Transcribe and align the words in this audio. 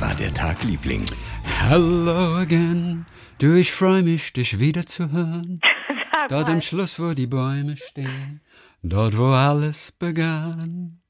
war 0.00 0.14
der 0.14 0.32
Tag, 0.32 0.62
Liebling? 0.64 1.04
Hello 1.68 2.36
again. 2.36 3.04
Du, 3.38 3.54
ich 3.54 3.72
freu 3.72 4.02
mich, 4.02 4.32
dich 4.32 4.58
wieder 4.58 4.86
zu 4.86 5.10
hören. 5.10 5.60
Dort 6.28 6.48
am 6.48 6.60
Schluss, 6.60 7.00
wo 7.00 7.12
die 7.14 7.26
Bäume 7.26 7.76
stehen. 7.76 8.40
Dort, 8.82 9.16
wo 9.16 9.26
alles 9.32 9.92
begann. 9.92 11.00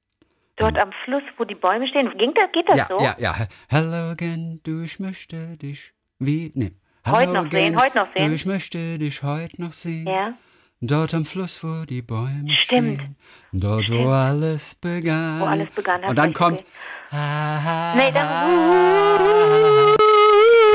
Dort 0.56 0.78
am 0.78 0.90
Fluss, 1.04 1.22
wo 1.36 1.44
die 1.44 1.54
Bäume 1.54 1.86
stehen. 1.88 2.10
Ging 2.18 2.32
das, 2.34 2.50
geht 2.52 2.68
das 2.68 2.76
Ja, 2.76 2.86
so? 2.88 2.98
ja, 3.00 3.16
ja. 3.18 3.46
Hello 3.68 4.10
again. 4.10 4.60
Du, 4.62 4.82
ich 4.82 4.98
möchte 5.00 5.56
dich 5.56 5.92
wie. 6.18 6.52
Nee. 6.54 6.72
Hello 7.04 7.16
Heute 7.18 7.32
noch 7.32 7.50
sehen, 7.50 7.80
heute 7.80 7.96
noch 7.98 8.12
sehen. 8.14 8.28
Du, 8.28 8.34
ich 8.34 8.46
möchte 8.46 8.98
dich 8.98 9.22
heute 9.22 9.60
noch 9.60 9.72
sehen. 9.72 10.06
Ja. 10.06 10.34
Dort 10.82 11.14
am 11.14 11.24
Fluss, 11.24 11.62
wo 11.64 11.84
die 11.84 12.02
Bäume 12.02 12.54
Stimmt. 12.56 13.00
stehen. 13.00 13.16
Dort, 13.52 13.84
Stimmt. 13.84 14.00
wo 14.04 14.08
alles 14.10 14.74
begann. 14.74 15.40
Wo 15.40 15.44
alles 15.46 15.70
begann, 15.70 16.04
Und 16.04 16.16
dann 16.16 16.32
kommt. 16.32 16.60
okay. 16.60 16.68
Nee, 17.12 18.10
dann. 18.14 19.96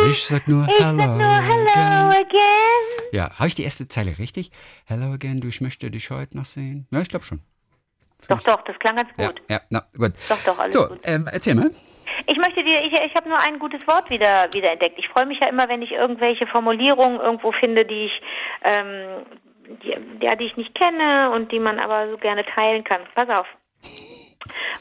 Ich 0.10 0.26
sag 0.26 0.48
nur 0.48 0.66
Ich 0.68 0.78
Hello, 0.78 0.98
sag 0.98 1.18
nur 1.18 1.42
Hello 1.42 2.10
again. 2.10 2.12
again. 2.12 3.10
Ja, 3.14 3.30
habe 3.40 3.48
ich 3.48 3.56
die 3.56 3.64
erste 3.64 3.88
Zeile 3.88 4.18
richtig? 4.20 4.52
Hello 4.86 5.14
again, 5.14 5.40
du, 5.40 5.48
ich 5.48 5.62
möchte 5.62 5.90
dich 5.90 6.10
heute 6.12 6.36
noch 6.38 6.46
sehen. 6.46 6.88
Ja, 6.92 7.00
ich 7.00 7.08
glaube 7.10 7.24
schon. 7.26 7.40
Doch, 8.28 8.42
doch, 8.42 8.62
das 8.64 8.78
klang 8.80 8.98
ganz 8.98 9.10
Ja, 9.18 9.28
gut. 9.28 9.42
ja, 9.50 9.62
na, 9.70 9.86
gut. 9.98 10.14
Doch, 10.30 10.44
doch, 10.44 10.60
alles 10.60 10.74
so, 10.74 10.88
gut. 10.88 11.00
ähm, 11.04 11.30
erzähl 11.32 11.56
mal. 11.56 11.72
Ich 12.28 12.38
möchte 12.38 12.64
dir, 12.64 12.76
ich, 12.82 12.92
ich 12.94 13.16
habe 13.16 13.30
nur 13.30 13.40
ein 13.40 13.58
gutes 13.60 13.82
Wort 13.88 14.10
wieder, 14.10 14.48
wieder 14.54 14.72
entdeckt. 14.74 15.00
Ich 15.00 15.08
freue 15.10 15.26
mich 15.26 15.40
ja 15.40 15.48
immer, 15.48 15.70
wenn 15.70 15.82
ich 15.82 15.92
irgendwelche 15.92 16.48
Formulierungen 16.48 17.20
irgendwo 17.20 17.52
finde, 17.54 17.86
die 17.86 18.06
ich, 18.08 18.22
ähm, 18.64 19.26
die, 19.84 19.94
ja, 20.26 20.36
die 20.36 20.46
ich 20.46 20.58
nicht 20.58 20.76
kenne 20.76 21.32
und 21.32 21.52
die 21.52 21.60
man 21.60 21.80
aber 21.80 22.10
so 22.10 22.18
gerne 22.18 22.44
teilen 22.46 22.84
kann. 22.84 23.02
Pass 23.16 23.30
auf. 23.30 23.48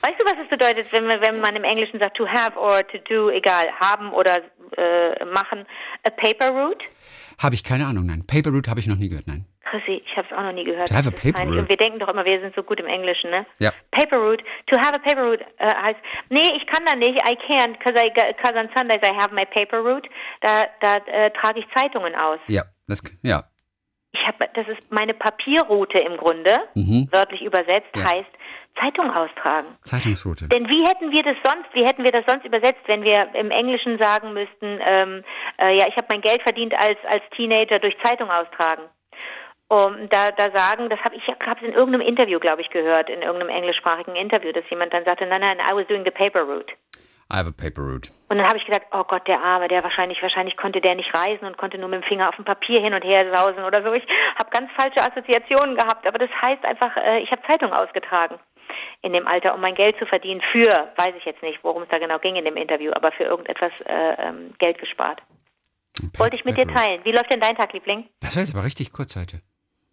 Weißt 0.02 0.20
du, 0.20 0.24
was 0.24 0.34
es 0.42 0.48
bedeutet, 0.48 0.92
wenn, 0.92 1.06
man- 1.06 1.20
wenn 1.20 1.41
man 1.41 1.56
im 1.56 1.64
Englischen 1.64 1.98
sagt 1.98 2.16
to 2.16 2.27
have 2.27 2.59
or 2.59 2.86
to 2.88 2.98
do, 3.09 3.30
egal, 3.30 3.66
haben 3.80 4.12
oder 4.12 4.42
äh, 4.77 5.24
machen, 5.24 5.66
a 6.04 6.10
paper 6.10 6.50
route? 6.50 6.87
Habe 7.43 7.54
ich 7.54 7.65
keine 7.65 7.87
Ahnung, 7.87 8.07
nein. 8.07 8.24
Paper 8.26 8.51
Route 8.51 8.70
habe 8.70 8.79
ich 8.79 8.87
noch 8.87 8.96
nie 8.96 9.09
gehört, 9.09 9.26
nein. 9.26 9.45
Chrissy, 9.65 10.02
ich 10.07 10.16
habe 10.16 10.29
es 10.30 10.37
auch 10.37 10.42
noch 10.42 10.52
nie 10.52 10.62
gehört. 10.65 10.88
To 10.88 10.95
have 10.95 11.09
a 11.09 11.10
paper 11.10 11.42
route. 11.48 11.59
Und 11.59 11.68
wir 11.68 11.76
denken 11.76 11.98
doch 11.98 12.07
immer, 12.09 12.24
wir 12.24 12.38
sind 12.40 12.54
so 12.54 12.62
gut 12.62 12.79
im 12.79 12.87
Englischen, 12.87 13.29
ne? 13.30 13.45
Ja. 13.59 13.73
Paper 13.90 14.18
route. 14.18 14.45
To 14.68 14.76
have 14.79 14.95
a 14.95 14.98
paper 14.98 15.23
route 15.24 15.45
äh, 15.59 15.66
heißt, 15.74 15.98
nee, 16.29 16.48
ich 16.57 16.65
kann 16.68 16.85
da 16.87 16.95
nicht, 16.95 17.16
I 17.29 17.35
can't, 17.51 17.76
because 17.79 17.95
I, 18.01 18.10
cause 18.40 18.54
on 18.54 18.68
Sundays 18.76 19.01
I 19.02 19.12
have 19.20 19.35
my 19.35 19.45
paper 19.46 19.79
route. 19.80 20.09
Da, 20.42 20.65
da 20.80 20.95
äh, 21.07 21.30
trage 21.32 21.59
ich 21.60 21.66
Zeitungen 21.74 22.15
aus. 22.15 22.38
Ja, 22.46 22.62
das, 22.87 23.02
ja. 23.23 23.45
Ich 24.12 24.20
habe, 24.29 24.48
das 24.54 24.68
ist 24.68 24.92
meine 24.92 25.12
Papierroute 25.12 25.98
im 25.98 26.16
Grunde, 26.16 26.57
Mhm. 26.76 27.09
wörtlich 27.10 27.42
übersetzt, 27.42 27.90
Ja. 27.96 28.04
heißt 28.04 28.30
Zeitung 28.78 29.10
austragen. 29.10 29.68
Zeitungsroute. 29.82 30.48
Denn 30.48 30.68
wie 30.68 30.84
hätten 30.86 31.10
wir 31.10 31.22
das 31.22 31.36
sonst, 31.44 31.72
wie 31.72 31.86
hätten 31.86 32.04
wir 32.04 32.10
das 32.10 32.24
sonst 32.26 32.44
übersetzt, 32.44 32.82
wenn 32.86 33.02
wir 33.02 33.28
im 33.34 33.50
Englischen 33.50 33.98
sagen 33.98 34.32
müssten, 34.32 34.80
ähm, 34.80 35.24
äh, 35.58 35.78
ja, 35.78 35.86
ich 35.88 35.96
habe 35.96 36.08
mein 36.10 36.20
Geld 36.20 36.42
verdient 36.42 36.74
als 36.74 36.98
als 37.06 37.22
Teenager 37.36 37.78
durch 37.78 37.96
Zeitung 38.02 38.30
austragen. 38.30 38.82
Um, 39.68 40.08
da, 40.10 40.30
da 40.30 40.50
sagen, 40.54 40.90
das 40.90 41.00
habe 41.00 41.16
ich 41.16 41.26
habe 41.26 41.60
es 41.60 41.66
in 41.66 41.72
irgendeinem 41.72 42.06
Interview, 42.06 42.38
glaube 42.38 42.60
ich, 42.60 42.70
gehört, 42.70 43.08
in 43.08 43.22
irgendeinem 43.22 43.48
englischsprachigen 43.48 44.14
Interview, 44.14 44.52
dass 44.52 44.68
jemand 44.68 44.92
dann 44.92 45.04
sagte, 45.04 45.26
nein, 45.26 45.40
nein, 45.40 45.58
I 45.58 45.74
was 45.74 45.86
doing 45.86 46.04
the 46.04 46.10
paper 46.10 46.42
route. 46.42 46.72
I 47.32 47.38
have 47.38 47.48
a 47.48 47.52
paper 47.52 47.82
route. 47.82 48.10
Und 48.28 48.36
dann 48.38 48.46
habe 48.46 48.58
ich 48.58 48.66
gedacht, 48.66 48.82
oh 48.92 49.04
Gott, 49.04 49.26
der 49.26 49.42
Arme, 49.42 49.68
der 49.68 49.82
wahrscheinlich, 49.82 50.20
wahrscheinlich 50.22 50.56
konnte 50.58 50.80
der 50.80 50.95
nicht 50.95 51.14
reisen 51.14 51.46
und 51.46 51.56
konnte 51.56 51.78
nur 51.78 51.88
mit 51.88 52.02
dem 52.02 52.06
Finger 52.06 52.28
auf 52.28 52.36
dem 52.36 52.45
Papier 52.45 52.80
hin 52.80 52.92
und 52.92 53.02
her 53.02 53.34
sausen 53.34 53.64
oder 53.64 53.82
so. 53.82 53.92
Ich 53.95 54.04
habe 54.38 54.50
ganz 54.50 54.70
falsche 54.72 55.00
Assoziationen 55.00 55.76
gehabt, 55.76 56.06
aber 56.06 56.18
das 56.18 56.30
heißt 56.42 56.64
einfach, 56.64 56.96
äh, 56.98 57.20
ich 57.20 57.30
habe 57.30 57.42
Zeitung 57.46 57.72
ausgetragen 57.72 58.38
in 59.05 59.13
dem 59.13 59.27
Alter, 59.27 59.55
um 59.55 59.60
mein 59.60 59.74
Geld 59.74 59.97
zu 59.99 60.07
verdienen 60.07 60.41
für, 60.51 60.71
weiß 60.97 61.15
ich 61.19 61.24
jetzt 61.27 61.43
nicht, 61.43 61.63
worum 61.63 61.83
es 61.83 61.88
da 61.91 61.99
genau 61.99 62.19
ging 62.19 62.37
in 62.37 62.45
dem 62.45 62.57
Interview, 62.57 62.91
aber 62.95 63.13
für 63.13 63.24
irgendetwas 63.24 63.73
äh, 63.87 64.15
ähm, 64.19 64.55
Geld 64.59 64.78
gespart. 64.78 65.21
Wollte 66.16 66.37
ich 66.37 66.44
mit 66.44 66.56
dir 66.56 66.66
teilen. 66.66 67.05
Wie 67.05 67.12
läuft 67.12 67.31
denn 67.31 67.41
dein 67.41 67.55
Tag, 67.55 67.72
Liebling? 67.72 68.09
Das 68.21 68.34
war 68.34 68.43
jetzt 68.43 68.55
aber 68.55 68.65
richtig 68.65 68.93
kurz 68.93 69.15
heute. 69.15 69.43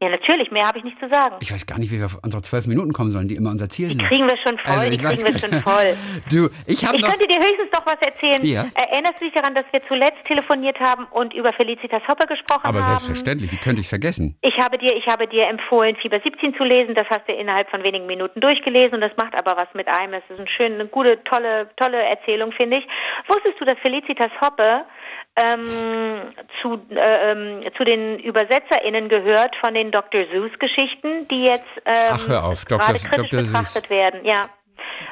Ja, 0.01 0.09
natürlich, 0.09 0.49
mehr 0.49 0.65
habe 0.67 0.79
ich 0.79 0.83
nicht 0.83 0.97
zu 0.99 1.07
sagen. 1.09 1.35
Ich 1.41 1.53
weiß 1.53 1.67
gar 1.67 1.77
nicht, 1.77 1.91
wie 1.91 1.99
wir 1.99 2.07
auf 2.07 2.17
unsere 2.23 2.41
zwölf 2.41 2.65
Minuten 2.65 2.91
kommen 2.91 3.11
sollen, 3.11 3.27
die 3.27 3.35
immer 3.35 3.51
unser 3.51 3.69
Ziel 3.69 3.89
Die 3.89 3.93
sind. 3.95 4.07
kriegen 4.09 4.25
wir 4.27 4.35
schon 4.37 4.57
voll, 4.57 4.73
Also, 4.79 4.89
die 4.89 4.97
kriegen 4.97 5.23
wir 5.23 5.37
schon 5.39 5.61
voll. 5.61 5.95
Du, 6.31 6.49
ich 6.65 6.83
habe 6.85 6.97
Ich 6.97 7.03
könnte 7.05 7.27
dir 7.27 7.37
höchstens 7.37 7.69
doch 7.71 7.85
was 7.85 8.01
erzählen. 8.01 8.43
Ja. 8.43 8.65
Erinnerst 8.73 9.21
du 9.21 9.25
dich 9.25 9.33
daran, 9.35 9.53
dass 9.53 9.65
wir 9.71 9.79
zuletzt 9.87 10.23
telefoniert 10.25 10.79
haben 10.79 11.05
und 11.11 11.35
über 11.35 11.53
Felicitas 11.53 12.01
Hoppe 12.07 12.25
gesprochen 12.25 12.61
Aber 12.65 12.79
haben? 12.81 12.97
selbstverständlich, 12.97 13.51
wie 13.51 13.57
könnte 13.57 13.81
ich 13.81 13.87
vergessen? 13.87 14.35
Ich 14.41 14.57
habe 14.57 14.79
dir, 14.79 14.95
ich 14.95 15.05
habe 15.05 15.27
dir 15.27 15.47
empfohlen, 15.47 15.95
Fieber 16.01 16.19
17 16.19 16.55
zu 16.55 16.63
lesen. 16.63 16.95
Das 16.95 17.05
hast 17.11 17.27
du 17.27 17.33
innerhalb 17.33 17.69
von 17.69 17.83
wenigen 17.83 18.07
Minuten 18.07 18.41
durchgelesen 18.41 18.95
und 18.95 19.01
das 19.01 19.11
macht 19.17 19.35
aber 19.37 19.55
was 19.55 19.71
mit 19.75 19.87
einem. 19.87 20.15
Es 20.15 20.23
ist 20.29 20.39
eine 20.39 20.49
schöne, 20.49 20.75
eine 20.75 20.85
gute, 20.87 21.23
tolle, 21.25 21.69
tolle 21.77 22.01
Erzählung, 22.01 22.51
finde 22.53 22.77
ich. 22.77 22.87
Wusstest 23.27 23.61
du, 23.61 23.65
dass 23.65 23.77
Felicitas 23.79 24.31
Hoppe 24.41 24.81
ähm, 25.35 26.33
zu, 26.61 26.81
äh, 26.89 27.31
ähm, 27.31 27.63
zu 27.77 27.83
den 27.83 28.19
ÜbersetzerInnen 28.19 29.09
gehört 29.09 29.55
von 29.63 29.73
den 29.73 29.91
Dr. 29.91 30.25
Seuss-Geschichten, 30.33 31.27
die 31.29 31.45
jetzt 31.45 31.63
ähm, 31.85 32.11
Ach, 32.11 32.27
hör 32.27 32.43
auf, 32.45 32.65
Dr. 32.65 32.79
gerade 32.79 32.99
kritisch 32.99 33.29
Dr. 33.29 33.45
Seuss. 33.45 33.51
betrachtet 33.51 33.89
werden. 33.89 34.25
Ja, 34.25 34.41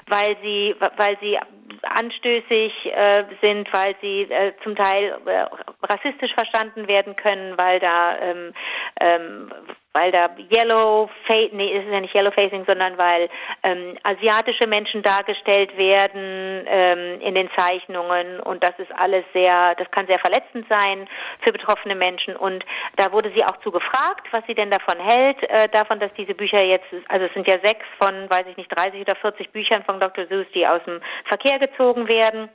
weil 0.08 0.36
sie, 0.42 0.76
weil 0.98 1.18
sie 1.22 1.38
anstößig 1.84 2.74
äh, 2.86 3.24
sind, 3.42 3.72
weil 3.74 3.96
sie 4.02 4.24
äh, 4.24 4.54
zum 4.64 4.76
Teil 4.76 5.18
äh, 5.26 5.46
rassistisch 5.84 6.34
verstanden 6.34 6.88
werden 6.88 7.16
können, 7.16 7.58
weil 7.58 7.80
da 7.80 8.18
ähm, 8.20 8.54
ähm, 9.00 9.52
weil 9.94 10.12
da 10.12 10.30
Yellow 10.56 11.10
Face, 11.26 11.50
nee, 11.52 11.76
es 11.76 11.84
ist 11.84 11.92
ja 11.92 12.00
nicht 12.00 12.14
Yellow 12.14 12.32
Facing, 12.32 12.64
sondern 12.66 12.98
weil 12.98 13.28
ähm, 13.64 13.98
asiatische 14.04 14.68
Menschen 14.68 15.02
dargestellt 15.02 15.76
werden 15.78 16.66
ähm, 16.68 17.22
in 17.22 17.36
den 17.36 17.50
Zeichnungen 17.58 18.40
und 18.40 18.64
das 18.64 18.78
ist 18.78 18.92
alles 18.96 19.26
sehr, 19.34 19.76
das 19.76 19.90
kann 19.92 20.06
sehr 20.08 20.20
verletzend 20.20 20.68
sein 20.70 21.08
für 21.42 21.52
betroffene 21.52 21.96
Menschen 21.96 22.36
und 22.36 22.64
da 22.98 23.12
wurde 23.12 23.32
sie 23.36 23.44
auch 23.44 23.58
zu 23.58 23.72
gefragt, 23.72 24.28
was 24.32 24.46
sie 24.46 24.54
denn 24.54 24.70
davon 24.70 25.00
hält, 25.00 25.42
äh, 25.50 25.68
davon, 25.70 26.00
dass 26.00 26.14
diese 26.14 26.36
Bücher 26.36 26.62
jetzt, 26.62 26.88
also 27.08 27.26
es 27.26 27.34
sind 27.34 27.48
ja 27.48 27.58
sechs 27.64 27.86
von, 28.00 28.30
weiß 28.30 28.46
ich 28.50 28.58
nicht, 28.58 28.70
30 28.70 29.02
oder 29.02 29.16
40 29.16 29.52
Büchern 29.52 29.84
von 29.84 30.00
Dr. 30.00 30.28
Seuss, 30.28 30.48
die 30.54 30.68
aus 30.68 30.84
dem 30.86 31.02
Verkehr 31.26 31.59
gezogen 31.60 32.08
werden. 32.08 32.50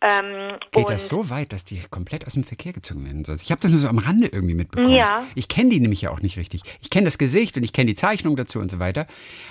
Ähm, 0.00 0.58
Geht 0.72 0.90
das 0.90 1.08
so 1.08 1.30
weit, 1.30 1.52
dass 1.52 1.64
die 1.64 1.80
komplett 1.88 2.26
aus 2.26 2.32
dem 2.32 2.42
Verkehr 2.42 2.72
gezogen 2.72 3.04
werden 3.04 3.24
soll? 3.24 3.36
Ich 3.40 3.52
habe 3.52 3.60
das 3.60 3.70
nur 3.70 3.78
so 3.78 3.88
am 3.88 3.98
Rande 3.98 4.28
irgendwie 4.32 4.56
mitbekommen. 4.56 4.92
Ja. 4.92 5.26
Ich 5.36 5.48
kenne 5.48 5.70
die 5.70 5.80
nämlich 5.80 6.02
ja 6.02 6.10
auch 6.10 6.20
nicht 6.20 6.36
richtig. 6.36 6.62
Ich 6.80 6.90
kenne 6.90 7.04
das 7.04 7.18
Gesicht 7.18 7.56
und 7.56 7.62
ich 7.62 7.72
kenne 7.72 7.86
die 7.86 7.94
Zeichnung 7.94 8.36
dazu 8.36 8.58
und 8.58 8.70
so 8.70 8.80
weiter. 8.80 9.06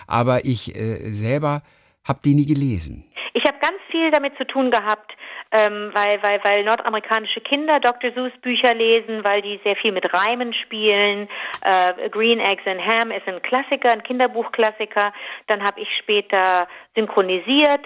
Aber 0.08 0.46
ich 0.46 0.76
äh, 0.76 1.14
selber 1.14 1.64
habe 2.04 2.20
die 2.26 2.34
nie 2.34 2.46
gelesen. 2.46 3.06
Ich 3.34 3.46
habe 3.46 3.58
ganz 3.60 3.78
viel 3.90 4.12
damit 4.12 4.36
zu 4.38 4.46
tun 4.46 4.72
gehabt, 4.72 5.14
ähm, 5.52 5.92
weil, 5.94 6.22
weil, 6.24 6.40
weil 6.44 6.64
nordamerikanische 6.64 7.42
Kinder 7.42 7.80
Dr. 7.80 8.12
Seuss 8.14 8.34
Bücher 8.42 8.74
lesen, 8.74 9.24
weil 9.24 9.42
die 9.42 9.60
sehr 9.64 9.76
viel 9.76 9.92
mit 9.92 10.06
Reimen 10.14 10.54
spielen. 10.54 11.28
Äh, 11.62 12.10
Green 12.10 12.40
Eggs 12.40 12.66
and 12.66 12.80
Ham 12.86 13.12
ist 13.12 13.28
ein 13.28 13.42
Klassiker, 13.42 13.92
ein 13.92 14.04
Kinderbuchklassiker. 14.04 15.14
Dann 15.48 15.62
habe 15.64 15.80
ich 15.82 15.90
später 16.00 16.68
synchronisiert. 16.96 17.86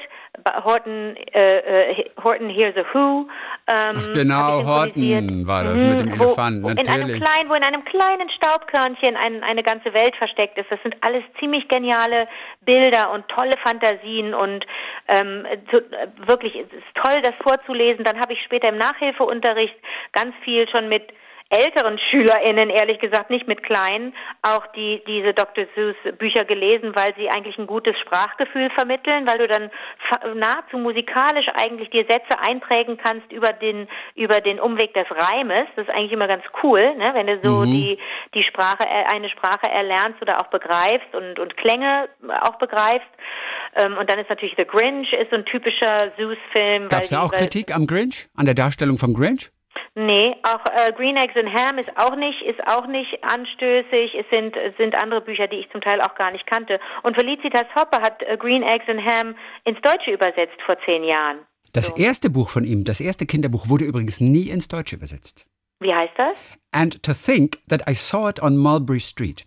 Horton, 0.66 1.16
äh, 1.34 1.92
äh, 1.92 2.06
Horton 2.22 2.50
Hears 2.50 2.76
a 2.76 2.84
Who. 2.94 3.28
Ähm, 3.68 3.96
Ach, 3.98 4.14
genau. 4.14 4.66
Horton 4.66 5.48
war 5.48 5.64
das 5.64 5.82
mit 5.82 6.00
dem 6.00 6.20
wo- 6.20 6.24
Elefanten, 6.26 6.64
wo 6.64 6.68
In 6.70 6.78
einem 6.78 6.88
natürlich. 7.08 7.22
kleinen, 7.22 7.50
wo 7.50 7.54
in 7.54 7.64
einem 7.64 7.86
kleinen 7.86 8.30
Staubkörnchen 8.32 9.16
ein, 9.16 9.44
eine 9.44 9.64
ganze 9.64 9.94
Welt 9.94 10.14
versteckt 10.18 10.58
ist. 10.58 10.70
Das 10.70 10.82
sind 10.84 10.96
alles 11.02 11.24
ziemlich 11.40 11.68
geniale 11.70 12.28
Bilder 12.62 13.12
und 13.12 13.26
tolle 13.30 13.54
Fantasien 13.64 14.34
und 14.34 14.66
ähm, 15.08 15.46
äh, 15.46 15.58
wirklich, 16.28 16.56
es 16.56 16.72
ist 16.74 16.96
toll, 16.96 17.22
das 17.22 17.34
vorzulesen. 17.56 18.04
Dann 18.04 18.20
habe 18.20 18.34
ich 18.34 18.42
später 18.44 18.70
im 18.70 18.78
Nachhilfeunterricht 18.78 19.76
ganz 20.14 20.36
viel 20.44 20.68
schon 20.70 20.90
mit 20.90 21.12
älteren 21.50 22.00
SchülerInnen, 22.00 22.72
ehrlich 22.72 23.00
gesagt, 23.00 23.30
nicht 23.30 23.48
mit 23.48 23.62
kleinen, 23.62 24.16
auch 24.42 24.66
die 24.76 25.04
diese 25.06 25.34
Dr. 25.34 25.66
Seuss 25.76 25.96
Bücher 26.18 26.44
gelesen, 26.44 26.96
weil 26.96 27.14
sie 27.16 27.30
eigentlich 27.30 27.58
ein 27.60 27.68
gutes 27.68 27.96
Sprachgefühl 28.00 28.72
vermitteln, 28.72 29.28
weil 29.28 29.38
du 29.38 29.48
dann 29.48 29.70
nahezu 30.36 30.80
musikalisch 30.80 31.46
eigentlich 31.54 31.92
dir 31.92 32.04
Sätze 32.06 32.40
einprägen 32.40 32.98
kannst 32.98 33.32
über 33.32 33.54
den 33.54 33.88
über 34.16 34.42
den 34.42 34.60
Umweg 34.60 34.96
des 34.96 35.06
Reimes. 35.12 35.68
Das 35.76 35.88
ist 35.88 35.94
eigentlich 35.94 36.14
immer 36.14 36.28
ganz 36.28 36.44
cool, 36.64 36.96
ne? 36.96 37.12
wenn 37.14 37.28
du 37.28 37.40
so 37.44 37.64
die 37.64 38.00
die 38.34 38.44
Sprache 38.44 38.88
eine 39.14 39.30
Sprache 39.30 39.70
erlernst 39.72 40.22
oder 40.24 40.42
auch 40.42 40.48
begreifst 40.48 41.14
und 41.14 41.38
und 41.38 41.56
Klänge 41.58 42.10
auch 42.42 42.56
begreifst. 42.56 43.06
Ähm, 43.76 43.98
und 43.98 44.10
dann 44.10 44.20
ist 44.20 44.30
natürlich 44.30 44.56
The 44.58 44.66
Grinch 44.66 45.12
ist 45.14 45.30
so 45.30 45.38
ein 45.38 45.46
typischer 45.46 46.12
Seuss-Film. 46.18 46.90
Gab 46.90 47.04
es 47.04 47.10
da 47.10 47.22
auch 47.22 47.32
Kritik 47.32 47.76
am 47.76 47.88
Grinch? 47.88 48.28
An 48.36 48.46
der 48.46 48.56
Darstellung 48.56 48.98
vom 48.98 49.14
Grinch? 49.14 49.52
Nee, 49.98 50.36
auch 50.44 50.66
äh, 50.66 50.92
Green 50.94 51.16
Eggs 51.16 51.36
and 51.38 51.54
Ham 51.54 51.78
ist 51.78 51.92
auch 51.98 52.16
nicht, 52.16 52.42
ist 52.42 52.60
auch 52.68 52.86
nicht 52.88 53.24
anstößig. 53.24 54.16
Es 54.16 54.26
sind, 54.30 54.56
es 54.56 54.76
sind 54.78 54.94
andere 54.96 55.22
Bücher, 55.22 55.48
die 55.48 55.58
ich 55.58 55.70
zum 55.72 55.82
Teil 55.82 56.02
auch 56.02 56.16
gar 56.16 56.32
nicht 56.32 56.46
kannte. 56.48 56.80
Und 57.04 57.16
Felicitas 57.16 57.68
Hoppe 57.76 58.02
hat 58.02 58.22
äh, 58.24 58.38
Green 58.38 58.64
Eggs 58.64 58.88
and 58.90 59.02
Ham 59.06 59.36
ins 59.64 59.80
Deutsche 59.82 60.12
übersetzt 60.12 60.62
vor 60.66 60.78
zehn 60.86 61.04
Jahren. 61.04 61.40
Das 61.72 61.90
erste 61.98 62.30
Buch 62.30 62.50
von 62.50 62.64
ihm, 62.64 62.86
das 62.86 63.02
erste 63.02 63.26
Kinderbuch, 63.26 63.68
wurde 63.68 63.84
übrigens 63.84 64.22
nie 64.22 64.50
ins 64.50 64.70
Deutsche 64.70 64.96
übersetzt. 64.96 65.46
Wie 65.82 65.94
heißt 65.94 66.14
das? 66.18 66.38
And 66.72 67.04
to 67.04 67.14
think 67.14 67.60
that 67.68 67.82
I 67.90 67.94
saw 67.94 68.30
it 68.30 68.42
on 68.42 68.58
Mulberry 68.58 69.02
Street. 69.02 69.46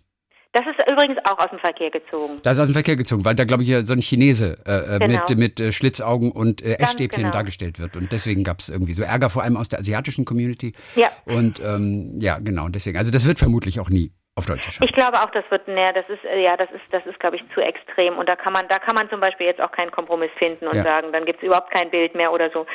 Das 0.51 0.63
ist 0.65 0.91
übrigens 0.91 1.17
auch 1.25 1.37
aus 1.37 1.49
dem 1.51 1.59
Verkehr 1.59 1.91
gezogen. 1.91 2.39
Das 2.41 2.57
ist 2.57 2.61
aus 2.61 2.67
dem 2.67 2.73
Verkehr 2.73 2.95
gezogen, 2.95 3.23
weil 3.23 3.35
da, 3.35 3.45
glaube 3.45 3.61
ich, 3.61 3.85
so 3.85 3.93
ein 3.93 4.01
Chinese 4.01 4.57
äh, 4.65 4.95
äh 4.95 4.99
genau. 4.99 5.23
mit, 5.29 5.37
mit 5.37 5.59
äh, 5.59 5.71
Schlitzaugen 5.71 6.31
und 6.31 6.63
äh, 6.63 6.79
Essstäbchen 6.79 7.23
genau. 7.23 7.33
dargestellt 7.33 7.79
wird. 7.79 7.95
Und 7.95 8.11
deswegen 8.11 8.43
gab 8.43 8.59
es 8.59 8.69
irgendwie 8.69 8.93
so 8.93 9.03
Ärger, 9.03 9.29
vor 9.29 9.43
allem 9.43 9.57
aus 9.57 9.69
der 9.69 9.79
asiatischen 9.79 10.25
Community. 10.25 10.73
Ja. 10.95 11.11
Und 11.25 11.61
ähm, 11.63 12.15
ja, 12.17 12.39
genau, 12.39 12.67
deswegen. 12.67 12.97
Also 12.97 13.11
das 13.11 13.27
wird 13.27 13.37
vermutlich 13.37 13.79
auch 13.79 13.89
nie 13.89 14.11
auf 14.39 14.45
Deutsch 14.45 14.65
erscheinen. 14.65 14.89
Ich 14.89 14.95
glaube 14.95 15.21
auch, 15.21 15.29
das 15.31 15.43
wird 15.49 15.67
näher. 15.67 15.93
Das 15.93 16.07
ist 16.09 16.23
äh, 16.25 16.41
ja, 16.41 16.57
das 16.57 16.69
ist, 16.71 16.83
das 16.91 17.05
ist, 17.05 17.19
glaube 17.19 17.35
ich, 17.35 17.43
zu 17.53 17.61
extrem. 17.61 18.17
Und 18.17 18.27
da 18.27 18.35
kann 18.35 18.53
man, 18.53 18.67
da 18.67 18.79
kann 18.79 18.95
man 18.95 19.09
zum 19.09 19.19
Beispiel 19.19 19.47
jetzt 19.47 19.61
auch 19.61 19.71
keinen 19.71 19.91
Kompromiss 19.91 20.31
finden 20.37 20.67
und 20.67 20.75
ja. 20.75 20.83
sagen, 20.83 21.11
dann 21.11 21.25
gibt 21.25 21.39
es 21.39 21.45
überhaupt 21.45 21.71
kein 21.71 21.89
Bild 21.89 22.15
mehr 22.15 22.31
oder 22.31 22.49
so. 22.51 22.65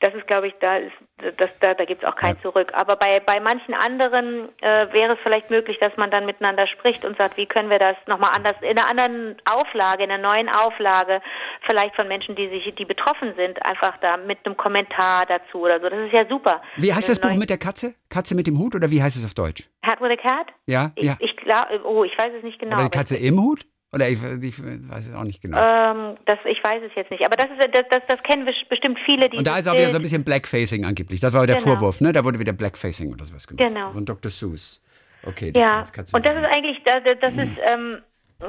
Das 0.00 0.14
ist, 0.14 0.26
glaube 0.26 0.48
ich, 0.48 0.54
da 0.60 0.76
ist, 0.76 0.92
das, 1.38 1.50
da, 1.60 1.74
da 1.74 1.84
gibt 1.84 2.02
es 2.02 2.08
auch 2.08 2.16
kein 2.16 2.36
ja. 2.36 2.42
Zurück. 2.42 2.68
Aber 2.72 2.96
bei, 2.96 3.20
bei 3.20 3.40
manchen 3.40 3.74
anderen 3.74 4.48
äh, 4.60 4.92
wäre 4.92 5.14
es 5.14 5.18
vielleicht 5.22 5.50
möglich, 5.50 5.78
dass 5.80 5.96
man 5.96 6.10
dann 6.10 6.26
miteinander 6.26 6.66
spricht 6.66 7.04
und 7.04 7.16
sagt, 7.16 7.36
wie 7.36 7.46
können 7.46 7.70
wir 7.70 7.78
das 7.78 7.96
nochmal 8.06 8.30
anders 8.34 8.56
in 8.60 8.78
einer 8.78 8.88
anderen 8.88 9.36
Auflage, 9.44 10.04
in 10.04 10.10
einer 10.10 10.22
neuen 10.22 10.48
Auflage, 10.48 11.20
vielleicht 11.66 11.94
von 11.94 12.08
Menschen, 12.08 12.34
die 12.34 12.48
sich, 12.48 12.74
die 12.74 12.84
betroffen 12.84 13.34
sind, 13.36 13.64
einfach 13.64 13.96
da 13.98 14.16
mit 14.16 14.38
einem 14.44 14.56
Kommentar 14.56 15.26
dazu 15.26 15.60
oder 15.60 15.80
so. 15.80 15.88
Das 15.88 15.98
ist 16.00 16.12
ja 16.12 16.26
super. 16.26 16.62
Wie 16.76 16.92
heißt 16.92 17.08
das 17.08 17.20
Buch 17.20 17.34
mit 17.34 17.50
der 17.50 17.58
Katze? 17.58 17.94
Katze 18.08 18.34
mit 18.34 18.46
dem 18.46 18.58
Hut 18.58 18.74
oder 18.74 18.90
wie 18.90 19.02
heißt 19.02 19.16
es 19.16 19.24
auf 19.24 19.34
Deutsch? 19.34 19.68
Hat 19.82 20.00
with 20.00 20.10
a 20.10 20.16
Cat? 20.16 20.48
Ja, 20.66 20.92
ich, 20.94 21.04
ja. 21.12 21.26
Ich 21.26 21.36
glaube, 21.36 21.84
oh, 21.84 22.04
ich 22.04 22.16
weiß 22.16 22.30
es 22.36 22.42
nicht 22.42 22.58
genau. 22.58 22.76
Oder 22.76 22.84
die 22.84 22.98
Katze 22.98 23.16
im 23.16 23.40
Hut? 23.40 23.66
Oder 23.92 24.08
ich, 24.08 24.18
ich, 24.22 24.58
weiß 24.58 25.08
es 25.08 25.14
auch 25.14 25.24
nicht 25.24 25.42
genau. 25.42 25.58
Ähm, 25.58 26.16
das, 26.24 26.38
ich 26.46 26.64
weiß 26.64 26.82
es 26.86 26.92
jetzt 26.96 27.10
nicht. 27.10 27.26
Aber 27.26 27.36
das, 27.36 27.46
ist, 27.50 27.74
das, 27.74 27.82
das, 27.90 28.00
das 28.08 28.22
kennen 28.22 28.46
bestimmt 28.70 28.98
viele, 29.04 29.28
die. 29.28 29.36
Und 29.36 29.46
da 29.46 29.58
ist 29.58 29.68
auch 29.68 29.74
wieder 29.74 29.90
so 29.90 29.96
ein 29.96 30.02
bisschen 30.02 30.24
Blackfacing 30.24 30.86
angeblich. 30.86 31.20
Das 31.20 31.34
war 31.34 31.46
der 31.46 31.56
genau. 31.56 31.76
Vorwurf, 31.76 32.00
ne? 32.00 32.12
Da 32.12 32.24
wurde 32.24 32.38
wieder 32.38 32.54
Blackfacing 32.54 33.12
oder 33.12 33.26
sowas 33.26 33.46
gemacht. 33.46 33.68
Genau. 33.68 33.92
Von 33.92 34.06
Dr. 34.06 34.30
Seuss. 34.30 34.82
Okay, 35.24 35.52
ja. 35.54 35.84
Katze 35.92 36.16
und 36.16 36.26
das 36.26 36.34
ist 36.34 36.44
eigentlich, 36.44 36.82
das, 36.84 37.02
das 37.20 37.32
ist, 37.34 37.52
ähm, 37.70 37.96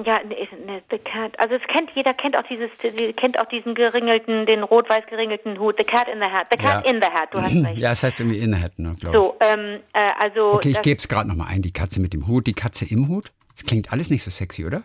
ja, 0.06 0.20
ne, 0.24 0.82
the 0.90 0.98
cat. 0.98 1.38
Also 1.40 1.56
es 1.56 1.62
kennt 1.68 1.92
jeder 1.96 2.14
kennt 2.14 2.36
auch 2.36 2.44
dieses 2.48 2.70
kennt 3.16 3.40
auch 3.40 3.46
diesen 3.46 3.76
geringelten, 3.76 4.46
den 4.46 4.64
rot-weiß 4.64 5.06
geringelten 5.08 5.60
Hut. 5.60 5.76
The 5.78 5.84
cat 5.84 6.08
in 6.08 6.20
the 6.20 6.26
hat. 6.26 6.48
The 6.52 6.58
cat 6.58 6.86
ja. 6.86 6.92
in 6.92 7.02
the 7.02 7.08
hat. 7.08 7.34
Du 7.34 7.42
hast 7.42 7.54
recht. 7.66 7.78
Ja, 7.78 7.92
es 7.92 8.04
heißt 8.04 8.20
irgendwie 8.20 8.40
in 8.40 8.54
the 8.54 8.60
hat, 8.60 8.78
ne, 8.80 8.94
glaube 9.00 9.18
So, 9.18 9.36
ähm, 9.40 9.80
äh, 9.94 10.10
also. 10.20 10.54
Okay, 10.54 10.72
ich 10.72 10.82
gebe 10.82 10.98
es 10.98 11.08
gerade 11.08 11.28
nochmal 11.28 11.48
ein. 11.50 11.62
Die 11.62 11.72
Katze 11.72 12.02
mit 12.02 12.14
dem 12.14 12.28
Hut, 12.28 12.48
die 12.48 12.54
Katze 12.54 12.86
im 12.90 13.08
Hut. 13.08 13.28
Das 13.56 13.66
klingt 13.66 13.92
alles 13.92 14.10
nicht 14.10 14.24
so 14.24 14.32
sexy, 14.32 14.66
oder? 14.66 14.84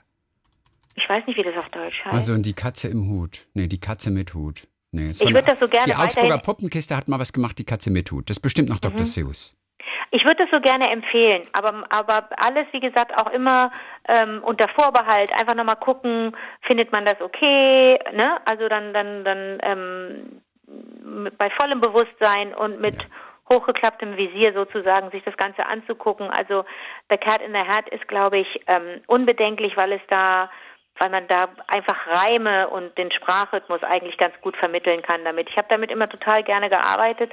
Ich 0.94 1.08
weiß 1.08 1.26
nicht, 1.26 1.38
wie 1.38 1.42
das 1.42 1.56
auf 1.56 1.70
Deutsch 1.70 2.04
heißt. 2.04 2.14
Also 2.14 2.32
und 2.34 2.44
die 2.44 2.54
Katze 2.54 2.88
im 2.88 3.08
Hut. 3.08 3.46
Nee, 3.54 3.66
die 3.66 3.80
Katze 3.80 4.10
mit 4.10 4.34
Hut. 4.34 4.66
Nee, 4.90 5.10
ich 5.10 5.20
würde 5.20 5.42
das 5.42 5.58
so 5.60 5.68
gerne 5.68 5.86
Die 5.86 5.94
Augsburger 5.94 6.38
Puppenkiste 6.38 6.96
hat 6.96 7.08
mal 7.08 7.18
was 7.18 7.32
gemacht, 7.32 7.58
die 7.58 7.64
Katze 7.64 7.90
mit 7.90 8.10
Hut. 8.10 8.28
Das 8.28 8.38
ist 8.38 8.40
bestimmt 8.40 8.68
nach 8.68 8.80
Dr. 8.80 9.00
Mhm. 9.00 9.06
Seuss. 9.06 9.54
Ich 10.10 10.24
würde 10.24 10.44
das 10.44 10.50
so 10.50 10.60
gerne 10.60 10.90
empfehlen, 10.90 11.42
aber, 11.52 11.84
aber 11.90 12.28
alles, 12.36 12.66
wie 12.72 12.80
gesagt, 12.80 13.12
auch 13.16 13.30
immer 13.30 13.70
ähm, 14.08 14.42
unter 14.42 14.68
Vorbehalt. 14.68 15.30
Einfach 15.38 15.54
nochmal 15.54 15.76
gucken, 15.76 16.34
findet 16.62 16.92
man 16.92 17.04
das 17.04 17.20
okay, 17.20 17.98
ne? 18.12 18.38
Also 18.46 18.68
dann, 18.68 18.94
dann, 18.94 19.24
dann 19.24 19.58
ähm, 19.62 20.42
bei 21.36 21.50
vollem 21.50 21.80
Bewusstsein 21.80 22.54
und 22.54 22.80
mit 22.80 22.96
hochgeklapptem 23.50 24.16
Visier 24.16 24.52
sozusagen 24.52 25.10
sich 25.10 25.22
das 25.24 25.36
Ganze 25.36 25.64
anzugucken. 25.66 26.30
Also 26.30 26.64
The 27.10 27.16
Cat 27.16 27.42
in 27.42 27.52
the 27.52 27.60
Hat 27.60 27.88
ist, 27.88 28.06
glaube 28.08 28.38
ich, 28.38 28.60
ähm, 28.66 29.00
unbedenklich, 29.06 29.76
weil 29.76 29.92
es 29.92 30.02
da 30.08 30.50
weil 30.98 31.10
man 31.10 31.26
da 31.28 31.48
einfach 31.66 31.96
Reime 32.06 32.68
und 32.68 32.96
den 32.98 33.10
Sprachrhythmus 33.12 33.82
eigentlich 33.82 34.16
ganz 34.18 34.34
gut 34.40 34.56
vermitteln 34.56 35.02
kann 35.02 35.24
damit. 35.24 35.48
Ich 35.50 35.56
habe 35.56 35.68
damit 35.70 35.90
immer 35.90 36.08
total 36.08 36.42
gerne 36.42 36.68
gearbeitet, 36.68 37.32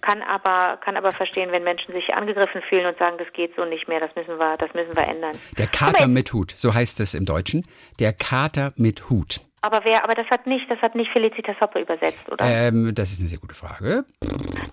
kann 0.00 0.22
aber 0.22 0.78
kann 0.78 0.96
aber 0.96 1.10
verstehen, 1.10 1.52
wenn 1.52 1.64
Menschen 1.64 1.92
sich 1.92 2.14
angegriffen 2.14 2.62
fühlen 2.68 2.86
und 2.86 2.98
sagen, 2.98 3.16
das 3.18 3.32
geht 3.32 3.54
so 3.56 3.64
nicht 3.64 3.88
mehr, 3.88 4.00
das 4.00 4.14
müssen 4.16 4.38
wir, 4.38 4.56
das 4.56 4.72
müssen 4.74 4.94
wir 4.96 5.08
ändern. 5.08 5.36
Der 5.58 5.66
Kater 5.66 6.08
mit 6.08 6.32
Hut, 6.32 6.54
so 6.56 6.72
heißt 6.74 7.00
es 7.00 7.14
im 7.14 7.24
Deutschen. 7.24 7.66
Der 7.98 8.12
Kater 8.12 8.72
mit 8.76 9.10
Hut. 9.10 9.40
Aber 9.62 9.80
wer, 9.84 10.04
aber 10.04 10.14
das 10.14 10.26
hat 10.30 10.46
nicht, 10.46 10.70
das 10.70 10.78
hat 10.80 10.94
nicht 10.94 11.10
Felicitas 11.12 11.60
Hoppe 11.60 11.80
übersetzt, 11.80 12.30
oder? 12.30 12.44
Ähm, 12.44 12.94
das 12.94 13.12
ist 13.12 13.20
eine 13.20 13.28
sehr 13.28 13.38
gute 13.38 13.54
Frage. 13.54 14.04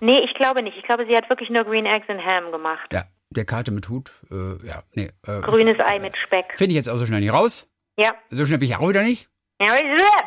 Nee, 0.00 0.20
ich 0.20 0.32
glaube 0.34 0.62
nicht. 0.62 0.78
Ich 0.78 0.84
glaube, 0.84 1.04
sie 1.06 1.14
hat 1.14 1.28
wirklich 1.28 1.50
nur 1.50 1.64
Green 1.64 1.84
Eggs 1.84 2.08
and 2.08 2.24
Ham 2.24 2.50
gemacht. 2.52 2.88
Ja, 2.92 3.04
der 3.30 3.44
Kater 3.44 3.72
mit 3.72 3.88
Hut, 3.88 4.10
äh, 4.30 4.66
ja, 4.66 4.82
nee. 4.94 5.10
Äh, 5.26 5.40
Grünes 5.42 5.78
Ei 5.80 5.98
mit 5.98 6.16
Speck. 6.16 6.54
Finde 6.56 6.70
ich 6.70 6.76
jetzt 6.76 6.88
auch 6.88 6.96
so 6.96 7.04
schnell 7.04 7.20
nicht 7.20 7.32
raus. 7.32 7.67
Ja. 7.98 8.14
So 8.30 8.46
schnell 8.46 8.58
bin 8.58 8.68
ich 8.68 8.76
auch 8.76 8.88
wieder 8.88 9.02
nicht. 9.02 9.28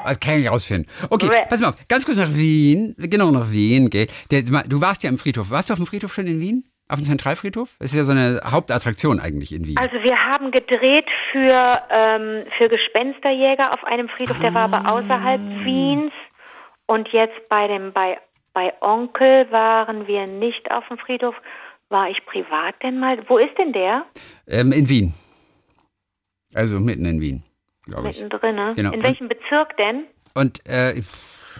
Das 0.04 0.20
kann 0.20 0.34
ich 0.34 0.44
nicht 0.44 0.52
rausfinden. 0.52 0.92
Okay, 1.10 1.30
pass 1.50 1.62
mal 1.62 1.70
auf, 1.70 1.88
ganz 1.88 2.06
kurz 2.06 2.18
nach 2.18 2.34
Wien. 2.34 2.94
Genau, 2.98 3.32
nach 3.32 3.50
Wien, 3.50 3.90
gell. 3.90 4.08
Du 4.30 4.82
warst 4.82 5.04
ja 5.04 5.10
im 5.10 5.18
Friedhof. 5.18 5.50
Warst 5.50 5.70
du 5.70 5.74
auf 5.74 5.80
dem 5.80 5.86
Friedhof 5.86 6.14
schon 6.14 6.28
in 6.28 6.42
Wien? 6.42 6.66
Auf 6.90 7.00
dem 7.00 7.06
Zentralfriedhof? 7.06 7.70
Das 7.80 7.92
ist 7.92 7.98
ja 7.98 8.04
so 8.04 8.12
eine 8.12 8.42
Hauptattraktion 8.44 9.22
eigentlich 9.22 9.54
in 9.54 9.66
Wien. 9.66 9.78
Also 9.78 9.94
wir 10.04 10.18
haben 10.18 10.52
gedreht 10.52 11.06
für, 11.32 11.82
ähm, 11.90 12.44
für 12.58 12.68
Gespensterjäger 12.68 13.74
auf 13.74 13.82
einem 13.86 14.10
Friedhof, 14.10 14.38
der 14.40 14.54
war 14.54 14.74
aber 14.74 14.92
außerhalb 14.92 15.40
Wiens. 15.64 16.12
Und 16.88 17.08
jetzt 17.14 17.48
bei 17.48 17.70
dem, 17.70 17.94
bei, 17.94 18.18
bei 18.54 18.74
Onkel 18.82 19.50
waren 19.50 20.08
wir 20.08 20.26
nicht 20.26 20.70
auf 20.70 20.86
dem 20.90 20.98
Friedhof. 20.98 21.36
War 21.88 22.10
ich 22.10 22.18
privat 22.26 22.76
denn 22.84 23.00
mal? 23.00 23.18
Wo 23.30 23.38
ist 23.38 23.58
denn 23.58 23.72
der? 23.72 24.04
Ähm, 24.48 24.74
in 24.74 24.90
Wien. 24.90 25.14
Also 26.54 26.82
mitten 26.82 27.06
in 27.06 27.22
Wien 27.22 27.44
glaube 27.86 28.10
ich. 28.10 28.22
Mittendrin, 28.22 28.56
ne? 28.56 28.74
Genau. 28.76 28.92
In 28.92 29.04
welchem 29.04 29.28
Bezirk 29.28 29.78
denn? 29.78 30.06
Und 30.34 30.66
äh, 30.66 30.96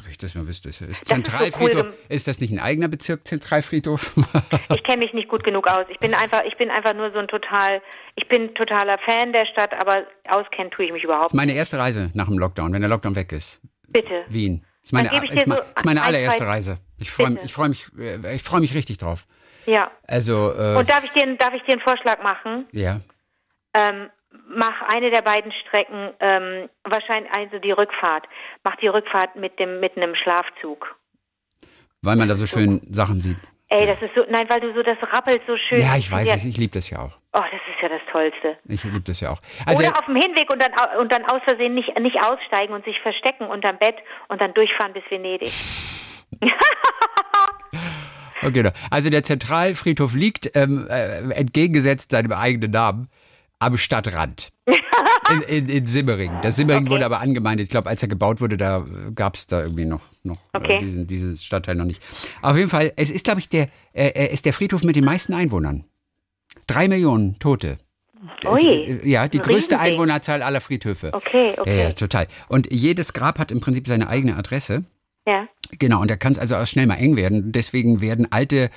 wenn 0.04 0.12
ich 0.12 0.18
das 0.18 0.36
mal 0.36 0.48
wüsste, 0.48 0.70
ist 0.70 1.08
Zentralfriedhof, 1.08 1.70
ist, 1.70 1.78
so 1.78 1.84
cool 1.84 1.94
ist, 2.10 2.28
das 2.28 2.40
nicht 2.40 2.52
ein 2.52 2.60
eigener 2.60 2.88
Bezirk, 2.88 3.28
Zentralfriedhof? 3.28 4.14
ich 4.74 4.84
kenne 4.84 5.00
mich 5.00 5.14
nicht 5.14 5.28
gut 5.28 5.44
genug 5.44 5.68
aus. 5.68 5.86
Ich 5.90 6.00
bin 6.00 6.14
einfach, 6.14 6.44
ich 6.46 6.56
bin 6.56 6.70
einfach 6.70 6.94
nur 6.94 7.12
so 7.12 7.20
ein 7.20 7.28
total, 7.28 7.82
ich 8.16 8.28
bin 8.28 8.54
totaler 8.56 8.98
Fan 9.00 9.34
der 9.34 9.46
Stadt, 9.46 9.80
aber 9.80 10.06
auskennen 10.30 10.72
tue 10.72 10.86
ich 10.86 10.94
mich 10.94 11.04
überhaupt. 11.04 11.26
Das 11.26 11.34
ist 11.34 11.38
meine 11.38 11.54
erste 11.54 11.78
Reise 11.78 12.10
nach 12.14 12.28
dem 12.28 12.38
Lockdown, 12.38 12.74
wenn 12.74 12.82
der 12.82 12.90
Lockdown 12.90 13.16
weg 13.16 13.32
ist. 13.32 13.62
Bitte. 13.92 14.24
Wien. 14.30 14.66
Das 14.82 14.90
ist 14.90 14.94
meine, 14.94 15.10
ist, 15.10 15.46
so 15.46 15.54
ist 15.54 15.86
meine 15.86 16.02
allererste 16.02 16.48
Reise. 16.48 16.78
Ich 17.00 17.12
freue 17.12 17.32
mich, 17.32 17.54
freu 17.54 17.68
mich, 17.68 17.88
äh, 18.00 18.36
ich 18.36 18.42
freu 18.42 18.60
mich 18.60 18.74
richtig 18.74 18.98
drauf. 18.98 19.28
Ja. 19.66 19.92
Also. 20.08 20.54
Äh, 20.54 20.78
Und 20.78 20.90
darf 20.90 21.04
ich 21.04 21.12
dir, 21.12 21.36
darf 21.36 21.54
ich 21.54 21.62
dir 21.64 21.74
einen 21.74 21.82
Vorschlag 21.82 22.24
machen? 22.24 22.66
Ja. 22.72 23.02
Ähm, 23.74 24.10
mach 24.48 24.82
eine 24.94 25.12
der 25.12 25.22
beiden 25.22 25.52
Strecken, 25.52 26.14
ähm, 26.20 26.70
wahrscheinlich 26.84 27.32
also 27.36 27.60
die 27.60 27.72
Rückfahrt, 27.72 28.28
mach 28.64 28.76
die 28.78 28.88
Rückfahrt 28.88 29.36
mit 29.36 29.60
dem 29.60 29.80
mit 29.80 29.98
einem 29.98 30.16
Schlafzug. 30.16 30.96
Weil 32.02 32.16
man 32.16 32.28
da 32.28 32.36
so 32.36 32.48
schön 32.48 32.82
Sachen 32.90 33.20
sieht. 33.20 33.38
Ey, 33.70 33.86
das 33.86 34.02
ist 34.02 34.14
so, 34.16 34.26
nein, 34.30 34.46
weil 34.50 34.60
du 34.60 34.74
so 34.74 34.84
das 34.84 34.98
rappelt 35.14 35.44
so 35.48 35.56
schön. 35.56 35.80
Ja, 35.80 35.96
ich 35.96 36.12
weiß 36.12 36.36
es, 36.36 36.44
ich 36.44 36.58
liebe 36.58 36.74
das 36.74 36.90
ja 36.90 37.00
auch. 37.00 37.18
Oh, 37.32 37.40
das 37.40 37.62
ist 37.74 37.82
ja 37.82 37.88
das 37.88 38.02
Tollste. 38.12 38.58
Ich 38.66 38.84
liebe 38.84 39.00
das 39.00 39.22
ja 39.22 39.30
auch. 39.32 39.40
Also, 39.66 39.82
Oder 39.82 39.98
auf 39.98 40.06
dem 40.08 40.18
Hinweg 40.18 40.52
und 40.52 40.62
dann, 40.62 40.74
und 41.00 41.10
dann 41.10 41.24
aus 41.24 41.42
Versehen 41.46 41.74
nicht, 41.74 41.98
nicht 42.00 42.18
aussteigen 42.22 42.74
und 42.74 42.84
sich 42.84 43.00
verstecken 43.00 43.46
unterm 43.46 43.78
Bett 43.78 43.96
und 44.28 44.42
dann 44.42 44.54
durchfahren 44.54 44.92
bis 44.92 45.04
Venedig. 45.10 45.54
okay, 48.46 48.72
also 48.90 49.10
der 49.10 49.24
Zentralfriedhof 49.24 50.16
liegt 50.16 50.54
ähm, 50.54 50.88
äh, 50.90 51.32
entgegengesetzt 51.34 52.12
seinem 52.12 52.34
eigenen 52.34 52.72
Namen 52.72 53.10
am 53.62 53.78
Stadtrand. 53.78 54.50
In, 55.30 55.42
in, 55.44 55.70
in 55.70 55.88
Simmering. 55.88 56.32
Das 56.42 56.58
Simmering 56.58 56.82
okay. 56.82 56.90
wurde 56.90 57.06
aber 57.06 57.22
angemeindet. 57.22 57.66
Ich 57.66 57.70
glaube, 57.70 57.88
als 57.88 58.02
er 58.02 58.10
gebaut 58.10 58.42
wurde, 58.42 58.58
da 58.58 58.84
gab 59.16 59.36
es 59.36 59.48
da 59.48 59.62
irgendwie 59.62 59.86
noch, 59.86 60.02
noch 60.24 60.36
äh, 60.52 60.58
okay. 60.58 60.76
äh, 60.76 60.80
diesen, 60.80 61.08
diesen 61.08 61.38
Stadtteil 61.38 61.76
noch 61.76 61.86
nicht. 61.86 62.04
Auf 62.42 62.58
jeden 62.58 62.70
Fall, 62.70 62.92
es 62.98 63.12
ist, 63.12 63.24
glaube 63.24 63.40
ich, 63.40 63.48
der, 63.48 63.70
äh, 63.94 64.34
ist 64.34 64.46
der 64.46 64.52
Friedhof 64.52 64.84
mit 64.84 64.98
den 64.98 65.06
meisten 65.06 65.34
Einwohnern. 65.34 65.86
Drei 66.68 66.90
Millionen 66.90 67.40
Tote. 67.40 67.78
Ui, 68.46 68.60
ist, 68.60 69.04
äh, 69.04 69.08
ja, 69.08 69.30
die 69.30 69.40
größte 69.40 69.80
Einwohnerzahl 69.80 70.42
aller 70.42 70.60
Friedhöfe. 70.60 71.14
Okay, 71.14 71.56
okay. 71.58 71.78
Ja, 71.78 71.84
ja, 71.84 71.92
total. 71.94 72.28
Und 72.50 72.70
jedes 72.70 73.14
Grab 73.14 73.40
hat 73.40 73.54
im 73.54 73.62
Prinzip 73.62 73.88
seine 73.88 74.10
eigene 74.10 74.36
Adresse. 74.36 74.84
Ja. 75.26 75.48
Genau, 75.80 76.02
und 76.02 76.12
da 76.12 76.18
kann 76.18 76.34
es 76.34 76.40
also 76.40 76.56
auch 76.56 76.68
schnell 76.68 76.88
mal 76.88 76.96
eng 76.96 77.16
werden. 77.16 77.54
Deswegen 77.54 78.02
werden 78.02 78.30
alte 78.32 78.70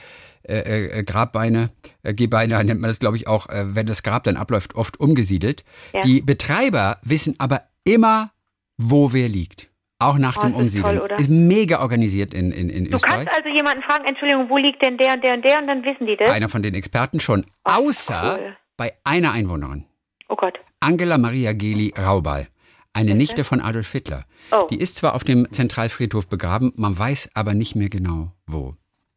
äh, 0.47 0.99
äh, 0.99 1.05
Grabbeine, 1.05 1.71
äh, 2.03 2.15
Gehbeine 2.15 2.63
nennt 2.65 2.81
man 2.81 2.89
das, 2.89 2.99
glaube 2.99 3.17
ich, 3.17 3.27
auch, 3.27 3.49
äh, 3.49 3.75
wenn 3.75 3.87
das 3.87 4.03
Grab 4.03 4.25
dann 4.25 4.37
abläuft, 4.37 4.75
oft 4.75 5.01
umgesiedelt. 5.01 5.65
Ja. 5.93 6.03
Die 6.03 6.21
Betreiber 6.21 6.99
wissen 7.03 7.37
aber 7.39 7.63
immer, 7.85 8.33
wo 8.77 9.13
wer 9.13 9.29
liegt. 9.29 9.71
Auch 9.99 10.19
nach 10.19 10.37
oh, 10.37 10.41
dem 10.43 10.55
Umsiedeln. 10.55 10.97
Ist, 10.97 11.09
toll, 11.09 11.21
ist, 11.21 11.31
mega 11.31 11.81
organisiert 11.81 12.35
in, 12.35 12.51
in, 12.51 12.69
in 12.69 12.85
du 12.85 12.97
Österreich. 12.97 13.21
Du 13.21 13.25
kannst 13.25 13.39
also 13.39 13.49
jemanden 13.49 13.83
fragen, 13.83 14.05
Entschuldigung, 14.05 14.51
wo 14.51 14.59
liegt 14.59 14.83
denn 14.83 14.99
der 14.99 15.15
und 15.15 15.25
der 15.25 15.35
und 15.35 15.45
der 15.45 15.59
und 15.59 15.67
dann 15.67 15.85
wissen 15.85 16.07
die 16.07 16.17
das? 16.17 16.29
Einer 16.29 16.49
von 16.49 16.63
den 16.63 16.75
Experten 16.75 17.21
schon. 17.21 17.47
Oh, 17.65 17.71
außer 17.89 18.39
cool. 18.39 18.57
bei 18.77 18.93
einer 19.05 19.33
Einwohnerin. 19.33 19.85
Oh 20.29 20.37
Gott. 20.37 20.59
Angela 20.81 21.17
Maria 21.17 21.53
Geli 21.53 21.95
Raubal. 21.97 22.49
Eine. 22.93 23.15
Nichte 23.15 23.43
von 23.43 23.61
Adolf 23.61 23.91
Hitler. 23.91 24.25
Oh. 24.53 24.69
Die 24.71 24.79
ist 24.79 24.97
zwar 24.97 25.15
auf 25.15 25.25
dem 25.25 25.51
Zentralfriedhof 25.51 26.29
begraben, 26.29 26.73
man 26.77 26.97
weiß 26.97 27.31
aber 27.35 27.55
nicht 27.55 27.75
mehr 27.75 27.89
genau 27.89 28.33
wo. 28.47 28.75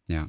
Ja. 0.08 0.28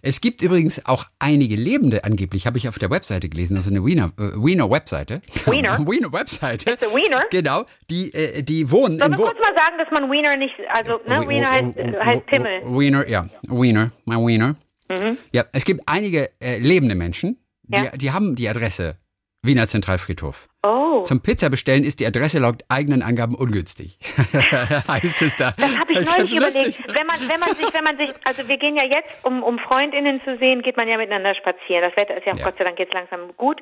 Es 0.00 0.20
gibt 0.20 0.42
übrigens 0.42 0.86
auch 0.86 1.04
einige 1.18 1.56
Lebende 1.56 2.04
angeblich, 2.04 2.46
habe 2.46 2.58
ich 2.58 2.68
auf 2.68 2.78
der 2.78 2.90
Webseite 2.90 3.28
gelesen, 3.28 3.56
also 3.56 3.70
eine 3.70 3.84
Wiener, 3.84 4.12
äh, 4.18 4.32
Wiener 4.36 4.70
Webseite. 4.70 5.20
Wiener? 5.46 5.78
Wiener 5.86 6.12
Webseite. 6.12 6.70
It's 6.70 6.82
a 6.82 6.86
Wiener? 6.86 7.22
Genau, 7.30 7.64
die, 7.90 8.12
äh, 8.14 8.42
die 8.42 8.70
wohnen 8.70 8.98
Sollen 8.98 9.12
wir 9.12 9.18
kurz 9.18 9.38
mal 9.38 9.54
sagen, 9.56 9.76
dass 9.78 9.90
man 9.90 10.10
Wiener 10.10 10.36
nicht, 10.36 10.54
also 10.70 11.00
ne, 11.06 11.28
Wiener 11.28 11.50
heißt, 11.50 11.76
heißt 11.76 12.26
Pimmel. 12.26 12.62
Wiener, 12.64 13.08
ja, 13.08 13.28
Wiener, 13.48 13.88
mein 14.04 14.26
Wiener. 14.26 14.56
Mhm. 14.88 15.18
Ja, 15.32 15.44
es 15.52 15.64
gibt 15.64 15.82
einige 15.86 16.30
äh, 16.40 16.58
lebende 16.58 16.94
Menschen, 16.94 17.38
die, 17.64 17.76
ja. 17.76 17.90
die 17.96 18.10
haben 18.10 18.34
die 18.34 18.48
Adresse 18.48 18.96
Wiener 19.44 19.66
Zentralfriedhof. 19.66 20.48
Oh. 20.64 21.02
Zum 21.02 21.20
Pizza 21.20 21.50
bestellen 21.50 21.82
ist 21.82 21.98
die 21.98 22.06
Adresse 22.06 22.38
laut 22.38 22.62
eigenen 22.68 23.02
Angaben 23.02 23.34
ungünstig. 23.34 23.98
heißt 24.88 25.22
es 25.22 25.34
da. 25.34 25.52
Das 25.56 25.76
habe 25.76 25.92
ich 25.92 26.06
neulich 26.06 26.32
überlegt. 26.32 26.78
Wenn 26.86 27.06
man, 27.06 27.16
wenn 27.28 27.40
man 27.40 27.48
sich, 27.56 27.74
wenn 27.74 27.82
man 27.82 27.96
sich, 27.96 28.10
also 28.24 28.46
wir 28.46 28.56
gehen 28.56 28.76
ja 28.76 28.84
jetzt, 28.84 29.24
um, 29.24 29.42
um 29.42 29.58
Freundinnen 29.58 30.20
zu 30.24 30.38
sehen, 30.38 30.62
geht 30.62 30.76
man 30.76 30.86
ja 30.86 30.96
miteinander 30.96 31.34
spazieren. 31.34 31.82
Das 31.82 31.96
Wetter 31.96 32.16
ist 32.16 32.24
ja, 32.24 32.34
ja. 32.36 32.44
Gott 32.44 32.54
sei 32.56 32.62
Dank 32.62 32.78
jetzt 32.78 32.94
langsam 32.94 33.36
gut 33.36 33.60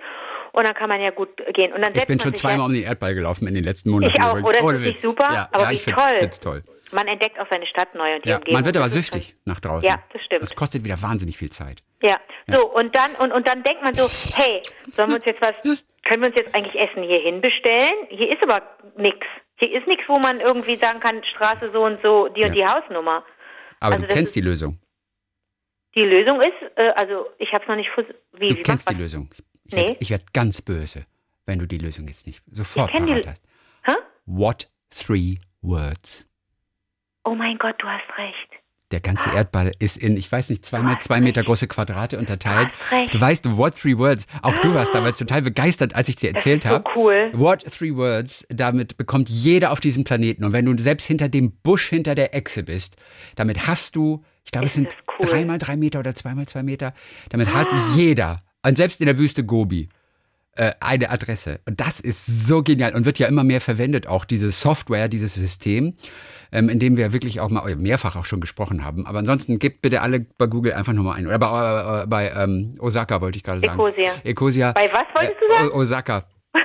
und 0.52 0.66
dann 0.66 0.74
kann 0.74 0.90
man 0.90 1.00
ja 1.00 1.12
gut 1.12 1.30
gehen. 1.54 1.72
Und 1.72 1.80
dann 1.80 1.94
ich 1.94 2.06
bin 2.06 2.20
schon 2.20 2.34
zweimal 2.34 2.66
um 2.66 2.74
den 2.74 2.82
Erdball 2.82 3.14
gelaufen 3.14 3.48
in 3.48 3.54
den 3.54 3.64
letzten 3.64 3.88
Monaten. 3.88 4.12
Ich 4.14 4.22
auch, 4.22 4.42
oder? 4.42 4.62
Oh, 4.62 4.72
das 4.72 4.82
ist 4.82 5.00
super, 5.00 5.32
ja, 5.32 5.48
aber 5.50 5.64
ja, 5.64 5.70
wie 5.70 5.74
ich 5.76 5.84
toll. 5.84 6.16
Find's 6.18 6.40
toll. 6.40 6.62
Man 6.92 7.06
entdeckt 7.08 7.38
auch 7.38 7.46
seine 7.50 7.66
Stadt 7.66 7.94
neu 7.94 8.16
und 8.16 8.24
die 8.24 8.30
ja, 8.30 8.36
Umgebung. 8.36 8.54
Man 8.54 8.64
wird 8.64 8.76
aber 8.76 8.88
süchtig 8.90 9.34
nach 9.44 9.60
draußen. 9.60 9.88
Ja, 9.88 10.02
das 10.12 10.22
stimmt. 10.24 10.42
Das 10.42 10.54
kostet 10.54 10.84
wieder 10.84 11.00
wahnsinnig 11.02 11.36
viel 11.38 11.50
Zeit. 11.50 11.82
Ja, 12.02 12.18
so 12.48 12.66
und 12.72 12.94
dann 12.96 13.14
und, 13.16 13.32
und 13.32 13.46
dann 13.46 13.62
denkt 13.62 13.82
man 13.82 13.94
so, 13.94 14.08
hey, 14.34 14.62
sollen 14.92 15.10
wir 15.10 15.16
uns 15.16 15.24
jetzt 15.24 15.40
was, 15.40 15.52
können 16.04 16.22
wir 16.22 16.28
uns 16.28 16.36
jetzt 16.36 16.54
eigentlich 16.54 16.80
Essen 16.80 17.02
hier 17.02 17.20
hinbestellen? 17.20 17.92
Hier 18.08 18.32
ist 18.32 18.42
aber 18.42 18.62
nichts. 18.96 19.26
Hier 19.56 19.72
ist 19.78 19.86
nichts, 19.86 20.04
wo 20.08 20.18
man 20.18 20.40
irgendwie 20.40 20.76
sagen 20.76 21.00
kann, 21.00 21.22
Straße 21.22 21.70
so 21.72 21.84
und 21.84 22.00
so, 22.02 22.28
die 22.28 22.42
und 22.44 22.52
die 22.54 22.64
Hausnummer. 22.64 23.24
Aber 23.80 23.94
Also 23.94 24.06
du 24.06 24.12
kennst 24.14 24.34
die 24.34 24.40
Lösung. 24.40 24.78
Die 25.94 26.02
Lösung 26.02 26.40
ist, 26.40 26.76
äh, 26.76 26.90
also 26.96 27.26
ich 27.38 27.52
habe 27.52 27.64
es 27.64 27.68
noch 27.68 27.76
nicht 27.76 27.90
wie 28.38 28.46
Du 28.48 28.56
wie 28.56 28.62
kennst 28.62 28.88
die 28.88 28.94
Lösung. 28.94 29.30
Ich 29.64 29.74
Nee. 29.74 29.88
werd- 29.88 29.96
Ich 30.00 30.10
werde 30.10 30.24
ganz 30.32 30.62
böse, 30.62 31.04
wenn 31.46 31.58
du 31.58 31.66
die 31.66 31.78
Lösung 31.78 32.08
jetzt 32.08 32.26
nicht 32.26 32.42
sofort 32.50 32.90
parat 32.92 33.26
hast. 33.26 33.44
Hä? 33.84 33.92
What 34.24 34.68
three 34.90 35.38
words? 35.62 36.29
Oh 37.24 37.34
mein 37.34 37.58
Gott, 37.58 37.76
du 37.78 37.86
hast 37.86 38.18
recht. 38.18 38.48
Der 38.92 39.00
ganze 39.00 39.30
Erdball 39.30 39.70
ist 39.78 39.96
in, 39.96 40.16
ich 40.16 40.30
weiß 40.32 40.50
nicht, 40.50 40.66
zweimal 40.66 40.98
zwei 41.00 41.20
Meter 41.20 41.42
recht. 41.42 41.46
große 41.46 41.68
Quadrate 41.68 42.18
unterteilt. 42.18 42.70
Du. 42.90 43.06
Du 43.12 43.20
weißt, 43.20 43.56
what 43.56 43.78
three 43.78 43.96
words? 43.96 44.26
Auch 44.42 44.58
du 44.58 44.74
warst 44.74 44.92
damals 44.92 45.16
total 45.16 45.42
begeistert, 45.42 45.94
als 45.94 46.08
ich 46.08 46.16
dir 46.16 46.30
erzählt 46.34 46.64
so 46.64 46.70
habe. 46.70 46.84
cool. 46.96 47.30
What 47.32 47.64
three 47.70 47.94
words? 47.94 48.44
Damit 48.48 48.96
bekommt 48.96 49.28
jeder 49.28 49.70
auf 49.70 49.78
diesem 49.78 50.02
Planeten. 50.02 50.42
Und 50.44 50.52
wenn 50.52 50.64
du 50.64 50.76
selbst 50.82 51.06
hinter 51.06 51.28
dem 51.28 51.52
Busch 51.62 51.88
hinter 51.88 52.16
der 52.16 52.34
Echse 52.34 52.64
bist, 52.64 52.96
damit 53.36 53.68
hast 53.68 53.94
du, 53.94 54.24
ich 54.44 54.50
glaube, 54.50 54.66
es 54.66 54.72
Ist 54.72 54.74
sind 54.74 54.86
das 54.88 54.96
cool. 55.20 55.28
Ah. 55.28 55.30
dreimal 55.36 55.58
drei 55.58 55.76
Meter 55.76 56.00
oder 56.00 56.14
zweimal 56.16 56.46
zwei 56.46 56.64
Meter. 56.64 56.92
Damit 57.28 57.54
hat 57.54 57.68
jeder, 57.94 58.42
und 58.66 58.76
selbst 58.76 59.00
in 59.00 59.06
der 59.06 59.18
Wüste 59.18 59.44
Gobi, 59.44 59.88
äh, 60.60 60.74
eine 60.80 61.08
Adresse. 61.08 61.60
Und 61.66 61.80
das 61.80 62.00
ist 62.00 62.26
so 62.46 62.62
genial 62.62 62.94
und 62.94 63.06
wird 63.06 63.18
ja 63.18 63.26
immer 63.28 63.44
mehr 63.44 63.62
verwendet, 63.62 64.06
auch 64.06 64.26
diese 64.26 64.52
Software, 64.52 65.08
dieses 65.08 65.34
System, 65.34 65.94
ähm, 66.52 66.68
in 66.68 66.78
dem 66.78 66.98
wir 66.98 67.14
wirklich 67.14 67.40
auch 67.40 67.48
mal 67.48 67.74
mehrfach 67.76 68.14
auch 68.14 68.26
schon 68.26 68.42
gesprochen 68.42 68.84
haben. 68.84 69.06
Aber 69.06 69.20
ansonsten 69.20 69.58
gebt 69.58 69.80
bitte 69.80 70.02
alle 70.02 70.20
bei 70.20 70.46
Google 70.46 70.74
einfach 70.74 70.92
nochmal 70.92 71.16
ein. 71.16 71.26
Oder 71.26 71.38
bei, 71.38 72.02
äh, 72.02 72.06
bei 72.06 72.30
ähm, 72.36 72.74
Osaka 72.78 73.22
wollte 73.22 73.38
ich 73.38 73.42
gerade 73.42 73.62
sagen. 73.62 73.80
Ecosia. 73.80 74.12
Ecosia. 74.22 74.72
Bei 74.72 74.90
was 74.92 75.04
wolltest 75.14 75.40
du 75.40 75.46
äh, 75.46 75.56
sagen? 75.56 75.70
O- 75.70 75.76
Osaka. 75.76 76.24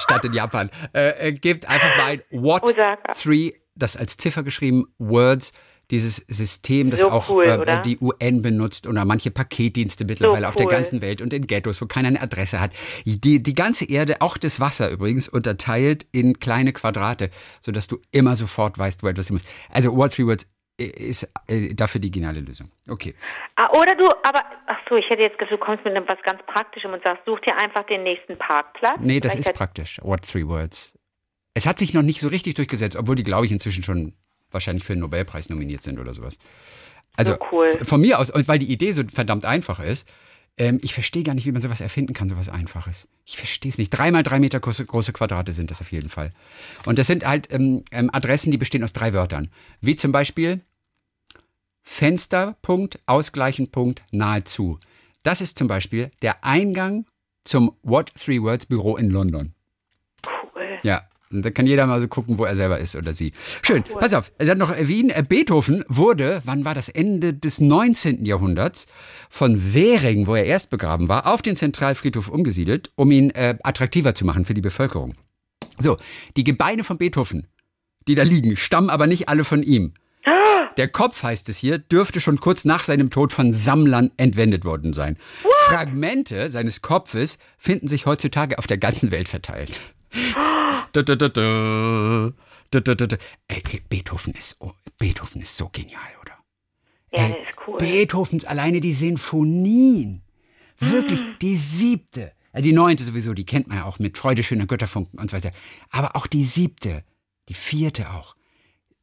Stadt 0.00 0.24
in 0.26 0.34
Japan. 0.34 0.68
Äh, 0.92 1.28
äh, 1.28 1.32
gebt 1.32 1.66
einfach 1.66 1.96
mal 1.96 2.10
ein 2.10 2.22
What 2.30 2.62
Osaka. 2.64 3.14
Three, 3.14 3.52
das 3.74 3.96
als 3.96 4.18
Ziffer 4.18 4.42
geschrieben, 4.42 4.84
Words, 4.98 5.54
dieses 5.90 6.16
System, 6.28 6.90
das 6.90 7.00
So 7.00 7.10
auch 7.10 7.28
cool, 7.30 7.44
äh, 7.44 7.82
die 7.82 7.98
UN 7.98 8.42
benutzt 8.42 8.86
oder 8.86 9.04
manche 9.04 9.30
Paketdienste 9.30 10.04
mittlerweile 10.04 10.48
auf 10.48 10.56
der 10.56 10.66
ganzen 10.66 11.02
Welt 11.02 11.20
und 11.20 11.32
in 11.32 11.46
Ghettos, 11.46 11.80
wo 11.80 11.86
keiner 11.86 12.08
eine 12.08 12.20
Adresse 12.20 12.60
hat. 12.60 12.72
Die, 13.04 13.42
die 13.42 13.54
ganze 13.54 13.84
Erde, 13.90 14.20
auch 14.20 14.36
das 14.36 14.60
Wasser 14.60 14.90
übrigens, 14.90 15.28
unterteilt 15.28 16.06
in 16.12 16.38
kleine 16.38 16.72
Quadrate, 16.72 17.30
sodass 17.60 17.86
du 17.86 17.98
immer 18.12 18.36
sofort 18.36 18.78
weißt, 18.78 19.02
wo 19.02 19.08
etwas 19.08 19.26
hin 19.26 19.34
muss. 19.34 19.44
Also 19.70 19.96
What 19.96 20.14
Three 20.14 20.26
Words 20.26 20.46
ist 20.80 21.30
äh, 21.46 21.74
dafür 21.74 22.00
die 22.00 22.10
geniale 22.10 22.40
Lösung. 22.40 22.70
Okay. 22.88 23.14
Ah, 23.56 23.70
oder 23.78 23.94
du, 23.94 24.08
aber, 24.22 24.42
ach 24.66 24.78
so, 24.88 24.96
ich 24.96 25.08
hätte 25.10 25.22
jetzt 25.22 25.38
gedacht, 25.38 25.52
du 25.52 25.58
kommst 25.58 25.84
mit 25.84 25.94
einem 25.94 26.08
was 26.08 26.18
ganz 26.22 26.40
Praktischem 26.46 26.92
und 26.92 27.02
sagst, 27.02 27.24
such 27.26 27.40
dir 27.40 27.56
einfach 27.56 27.84
den 27.86 28.02
nächsten 28.02 28.38
Parkplatz. 28.38 28.98
Nee, 29.00 29.20
das 29.20 29.32
Vielleicht 29.32 29.48
ist 29.48 29.54
praktisch. 29.54 30.00
What 30.02 30.22
Three 30.22 30.46
Words. 30.46 30.94
Es 31.54 31.66
hat 31.66 31.78
sich 31.78 31.92
noch 31.92 32.02
nicht 32.02 32.20
so 32.20 32.28
richtig 32.28 32.54
durchgesetzt, 32.54 32.96
obwohl 32.96 33.16
die, 33.16 33.22
glaube 33.22 33.44
ich, 33.44 33.52
inzwischen 33.52 33.82
schon 33.82 34.14
wahrscheinlich 34.52 34.84
für 34.84 34.94
den 34.94 35.00
Nobelpreis 35.00 35.48
nominiert 35.48 35.82
sind 35.82 35.98
oder 35.98 36.14
sowas. 36.14 36.38
Also 37.16 37.32
So 37.32 37.38
cool. 37.52 37.78
von 37.84 38.00
mir 38.00 38.18
aus, 38.18 38.30
und 38.30 38.46
weil 38.48 38.58
die 38.58 38.70
Idee 38.70 38.92
so 38.92 39.02
verdammt 39.12 39.44
einfach 39.44 39.80
ist, 39.80 40.08
ähm, 40.56 40.78
ich 40.82 40.92
verstehe 40.94 41.22
gar 41.22 41.34
nicht, 41.34 41.46
wie 41.46 41.52
man 41.52 41.62
sowas 41.62 41.80
erfinden 41.80 42.12
kann, 42.12 42.28
sowas 42.28 42.48
Einfaches. 42.48 43.08
Ich 43.24 43.36
verstehe 43.36 43.70
es 43.70 43.78
nicht. 43.78 43.90
Dreimal 43.90 44.22
drei 44.22 44.38
Meter 44.40 44.60
große, 44.60 44.84
große 44.84 45.12
Quadrate 45.12 45.52
sind 45.52 45.70
das 45.70 45.80
auf 45.80 45.90
jeden 45.90 46.08
Fall. 46.08 46.30
Und 46.86 46.98
das 46.98 47.06
sind 47.06 47.24
halt 47.26 47.52
ähm, 47.52 47.84
ähm, 47.92 48.10
Adressen, 48.12 48.50
die 48.50 48.58
bestehen 48.58 48.84
aus 48.84 48.92
drei 48.92 49.12
Wörtern. 49.12 49.50
Wie 49.80 49.96
zum 49.96 50.12
Beispiel 50.12 50.60
Fensterpunkt, 51.82 53.00
Ausgleichenpunkt, 53.06 54.02
nahezu. 54.12 54.78
Das 55.22 55.40
ist 55.40 55.58
zum 55.58 55.66
Beispiel 55.68 56.10
der 56.22 56.44
Eingang 56.44 57.06
zum 57.44 57.74
What 57.82 58.12
Three 58.14 58.40
Words 58.42 58.66
Büro 58.66 58.96
in 58.96 59.10
London. 59.10 59.54
Cool. 60.54 60.78
Ja. 60.82 61.08
Und 61.32 61.44
da 61.44 61.50
kann 61.50 61.66
jeder 61.66 61.86
mal 61.86 62.00
so 62.00 62.08
gucken, 62.08 62.38
wo 62.38 62.44
er 62.44 62.56
selber 62.56 62.78
ist 62.78 62.96
oder 62.96 63.14
sie. 63.14 63.32
Schön. 63.62 63.84
Pass 63.84 64.14
auf. 64.14 64.32
Dann 64.38 64.58
noch 64.58 64.76
Wien. 64.76 65.10
Äh, 65.10 65.22
Beethoven 65.26 65.84
wurde, 65.88 66.42
wann 66.44 66.64
war 66.64 66.74
das? 66.74 66.88
Ende 66.88 67.32
des 67.32 67.60
19. 67.60 68.24
Jahrhunderts 68.24 68.88
von 69.28 69.72
Währing, 69.72 70.26
wo 70.26 70.34
er 70.34 70.44
erst 70.44 70.70
begraben 70.70 71.08
war, 71.08 71.26
auf 71.26 71.40
den 71.40 71.54
Zentralfriedhof 71.54 72.28
umgesiedelt, 72.28 72.90
um 72.96 73.12
ihn 73.12 73.30
äh, 73.30 73.56
attraktiver 73.62 74.14
zu 74.14 74.24
machen 74.24 74.44
für 74.44 74.54
die 74.54 74.60
Bevölkerung. 74.60 75.14
So, 75.78 75.98
die 76.36 76.44
Gebeine 76.44 76.82
von 76.82 76.98
Beethoven, 76.98 77.46
die 78.08 78.16
da 78.16 78.24
liegen, 78.24 78.56
stammen 78.56 78.90
aber 78.90 79.06
nicht 79.06 79.28
alle 79.28 79.44
von 79.44 79.62
ihm. 79.62 79.94
Der 80.76 80.88
Kopf, 80.88 81.22
heißt 81.22 81.48
es 81.48 81.56
hier, 81.56 81.78
dürfte 81.78 82.20
schon 82.20 82.40
kurz 82.40 82.64
nach 82.64 82.84
seinem 82.84 83.10
Tod 83.10 83.32
von 83.32 83.52
Sammlern 83.52 84.10
entwendet 84.16 84.64
worden 84.64 84.92
sein. 84.92 85.16
Fragmente 85.66 86.50
seines 86.50 86.82
Kopfes 86.82 87.38
finden 87.56 87.88
sich 87.88 88.06
heutzutage 88.06 88.58
auf 88.58 88.66
der 88.66 88.78
ganzen 88.78 89.10
Welt 89.10 89.28
verteilt. 89.28 89.80
Ey, 93.48 93.62
Beethoven 93.88 94.34
ist, 94.34 94.56
oh, 94.60 94.72
Beethoven 94.98 95.42
ist 95.42 95.56
so 95.56 95.68
genial, 95.68 96.00
oder? 96.20 96.32
Ja, 97.12 97.26
Ey, 97.26 97.42
ist 97.42 97.56
cool. 97.66 97.78
Beethovens 97.78 98.44
alleine 98.44 98.80
die 98.80 98.92
Sinfonien. 98.92 100.22
Wirklich, 100.78 101.20
die 101.42 101.56
siebte. 101.56 102.32
Die 102.56 102.72
neunte 102.72 103.04
sowieso, 103.04 103.34
die 103.34 103.44
kennt 103.46 103.68
man 103.68 103.78
ja 103.78 103.84
auch 103.84 103.98
mit 103.98 104.16
Freude 104.18 104.42
schöner 104.42 104.66
Götterfunken 104.66 105.18
und 105.20 105.30
so 105.30 105.36
weiter. 105.36 105.52
Aber 105.90 106.16
auch 106.16 106.26
die 106.26 106.44
siebte, 106.44 107.04
die 107.48 107.54
vierte 107.54 108.10
auch. 108.10 108.34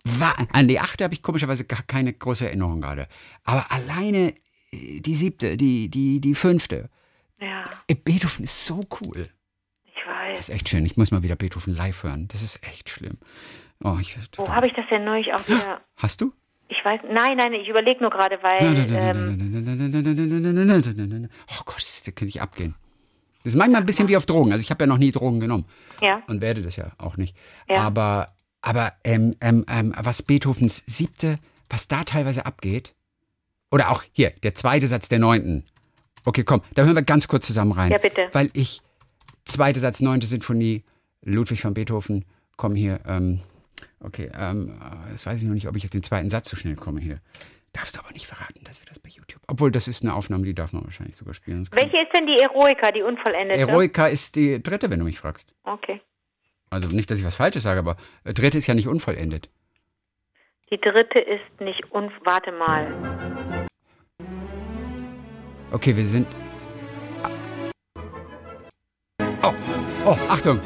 Wa- 0.04 0.36
An 0.52 0.68
die 0.68 0.80
achte 0.80 1.04
habe 1.04 1.14
ich 1.14 1.22
komischerweise 1.22 1.66
gar 1.66 1.84
keine 1.84 2.14
große 2.14 2.46
Erinnerung 2.46 2.82
gerade. 2.82 3.08
Aber 3.44 3.72
alleine 3.72 4.34
äh, 4.72 5.00
die 5.02 5.16
siebte, 5.16 5.56
die, 5.58 5.90
die, 5.90 6.20
die 6.20 6.36
fünfte. 6.36 6.90
Ja, 7.40 7.64
Beethoven 8.04 8.44
ist 8.46 8.66
so 8.66 8.82
cool. 9.02 9.28
Weiß. 10.28 10.38
Das 10.38 10.50
ist 10.50 10.56
echt 10.56 10.70
schön. 10.70 10.86
Ich 10.86 10.98
muss 10.98 11.12
mal 11.12 11.24
wieder 11.24 11.36
Beethoven 11.36 11.76
live 11.76 12.04
hören. 12.04 12.28
Das 12.30 12.44
ist 12.44 12.66
echt 12.68 12.90
schlimm. 12.90 13.18
Oh, 13.84 13.98
ich, 14.02 14.18
Wo 14.36 14.48
habe 14.48 14.68
ich 14.68 14.74
das 14.74 14.86
denn 14.90 15.06
neulich 15.06 15.34
auch 15.34 15.48
wieder? 15.48 15.82
Hast 15.96 16.22
du? 16.22 16.34
Ich 16.70 16.84
weiß, 16.84 17.02
nein, 17.10 17.38
nein, 17.38 17.54
ich 17.54 17.70
überlege 17.70 18.02
nur 18.02 18.10
gerade, 18.10 18.40
weil, 18.42 18.62
ähm, 18.62 19.70
Oh 21.50 21.62
Gott, 21.66 21.78
das 21.78 22.04
kann 22.14 22.28
ich 22.28 22.42
abgehen. 22.42 22.76
Das 23.44 23.54
ist 23.54 23.58
manchmal 23.58 23.82
ein 23.82 23.86
bisschen 23.86 24.10
wie 24.10 24.18
auf 24.18 24.26
Drogen. 24.26 24.52
Also 24.52 24.62
ich 24.62 24.72
habe 24.72 24.84
ja 24.84 24.88
noch 24.88 24.98
nie 24.98 25.12
Drogen 25.12 25.40
genommen 25.40 25.66
ja, 26.02 26.22
und 26.28 26.42
werde 26.42 26.62
das 26.62 26.76
ja 26.76 26.88
auch 26.98 27.16
nicht. 27.16 27.38
Ja. 27.70 27.82
Aber, 27.84 28.26
aber 28.62 28.94
ähm, 29.06 29.36
ähm, 29.40 29.66
ähm, 29.70 29.94
was 29.98 30.24
Beethovens 30.24 30.84
siebte, 30.88 31.38
was 31.70 31.88
da 31.88 32.04
teilweise 32.04 32.46
abgeht, 32.46 32.94
oder 33.72 33.92
auch 33.92 34.04
hier, 34.12 34.32
der 34.44 34.56
zweite 34.56 34.88
Satz 34.88 35.08
der 35.08 35.20
neunten. 35.20 35.66
Okay, 36.26 36.44
komm, 36.44 36.62
da 36.76 36.84
hören 36.84 36.96
wir 36.96 37.04
ganz 37.04 37.30
kurz 37.30 37.48
zusammen 37.48 37.72
rein. 37.72 37.90
Ja, 37.90 37.98
bitte. 37.98 38.28
Weil 38.34 38.50
ich, 38.52 38.82
zweite 39.48 39.80
Satz, 39.80 40.02
neunte 40.02 40.28
Sinfonie, 40.28 40.84
Ludwig 41.24 41.64
van 41.64 41.74
Beethoven, 41.74 42.26
komm 42.56 42.76
hier, 42.76 43.00
ähm, 43.08 43.42
okay, 44.00 44.32
ähm, 44.38 44.80
äh, 44.82 45.12
jetzt 45.12 45.26
weiß 45.26 45.42
ich 45.42 45.48
noch 45.48 45.54
nicht, 45.54 45.68
ob 45.68 45.76
ich 45.76 45.84
jetzt 45.84 45.94
den 45.94 46.04
zweiten 46.04 46.30
Satz 46.30 46.50
so 46.50 46.56
schnell 46.56 46.76
komme 46.76 47.00
hier. 47.00 47.20
Darfst 47.74 47.96
du 47.96 48.00
aber 48.00 48.12
nicht 48.12 48.26
verraten, 48.26 48.64
dass 48.64 48.82
wir 48.82 48.88
das 48.88 49.00
bei 49.00 49.10
YouTube. 49.10 49.42
Obwohl, 49.48 49.72
das 49.72 49.88
ist 49.88 50.04
eine 50.04 50.14
Aufnahme, 50.14 50.46
die 50.46 50.56
darf 50.56 50.74
man 50.74 50.84
wahrscheinlich 50.84 51.16
sogar 51.16 51.34
spielen. 51.34 51.68
Welche 51.72 51.98
ist 52.02 52.14
denn 52.16 52.26
die 52.26 52.40
Eroica, 52.40 52.92
die 52.92 53.02
unvollendete? 53.02 53.60
Eroica 53.60 54.08
ist 54.08 54.36
die 54.36 54.62
dritte, 54.62 54.90
wenn 54.90 55.00
du 55.00 55.06
mich 55.06 55.20
fragst. 55.20 55.54
Okay. 55.64 56.02
Also 56.70 56.90
nicht, 56.90 57.12
dass 57.12 57.20
ich 57.20 57.26
was 57.26 57.36
Falsches 57.36 57.64
sage, 57.64 57.80
aber 57.80 57.98
äh, 58.24 58.34
dritte 58.34 58.58
ist 58.58 58.68
ja 58.68 58.74
nicht 58.74 58.88
unvollendet. 58.88 59.50
Die 60.72 60.80
dritte 60.82 61.20
ist 61.20 61.62
nicht 61.62 61.94
un... 61.94 62.12
Warte 62.24 62.52
mal. 62.52 62.88
Okay, 65.72 65.96
wir 65.96 66.08
sind. 66.08 66.28
Oh, 69.44 69.54
oh, 70.06 70.18
Achtung! 70.30 70.60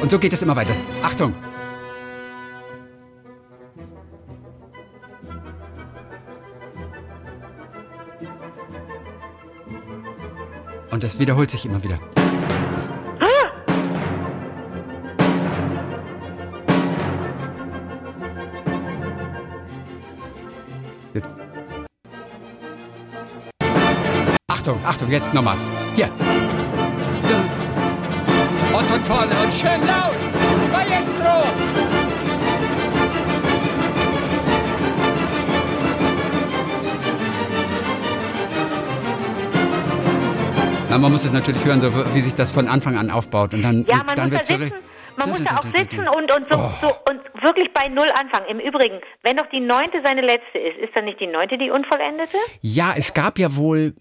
Und 0.00 0.10
so 0.10 0.18
geht 0.18 0.32
es 0.32 0.42
immer 0.42 0.56
weiter. 0.56 0.74
Achtung! 1.02 1.34
Und 10.90 11.04
das 11.04 11.18
wiederholt 11.18 11.50
sich 11.50 11.66
immer 11.66 11.82
wieder. 11.82 11.98
Achtung, 24.48 24.80
Achtung, 24.84 25.10
jetzt 25.10 25.32
nochmal. 25.32 25.56
Hier. 25.94 26.10
Von 28.96 29.04
vorne 29.04 29.34
und 29.44 29.52
schön 29.52 29.86
laut. 29.86 30.16
Maestro! 30.72 32.46
Na, 40.88 40.98
man 40.98 41.10
muss 41.12 41.24
es 41.24 41.32
natürlich 41.32 41.64
hören, 41.64 41.80
so 41.80 41.90
wie 42.14 42.20
sich 42.20 42.34
das 42.34 42.50
von 42.50 42.68
Anfang 42.68 42.96
an 42.96 43.10
aufbaut 43.10 43.54
und 43.54 43.62
dann, 43.62 43.84
Ja, 43.88 44.02
man 44.04 44.14
dann 44.16 44.24
muss 44.30 44.32
wird 44.32 44.42
da 44.42 44.44
zurück. 44.44 44.62
sitzen, 44.64 44.78
man 45.16 45.30
muss 45.30 45.42
Da, 45.44 45.56
auch 45.56 45.60
da, 45.60 45.68
da, 45.72 45.78
sitzen 45.78 46.04
da. 46.04 46.10
und, 46.12 46.32
und, 46.32 46.46
so, 46.50 46.58
Oh. 46.58 46.70
so, 46.80 46.88
und 47.10 47.42
wirklich 47.42 47.72
bei 47.74 47.88
Null 47.88 48.06
anfangen. 48.18 48.46
Im 48.48 48.60
Übrigen, 48.60 49.00
wenn 49.22 49.36
doch 49.36 49.46
die 49.52 49.60
neunte 49.60 49.98
seine 50.04 50.20
letzte 50.22 50.58
ist, 50.58 50.78
ist 50.78 50.94
dann 50.94 51.04
nicht 51.06 51.20
die 51.20 51.26
neunte 51.26 51.58
die 51.58 51.70
unvollendete? 51.70 52.36
Ja, 52.62 52.94
es 52.96 53.12
gab 53.12 53.38
ja 53.38 53.56
wohl. 53.56 53.94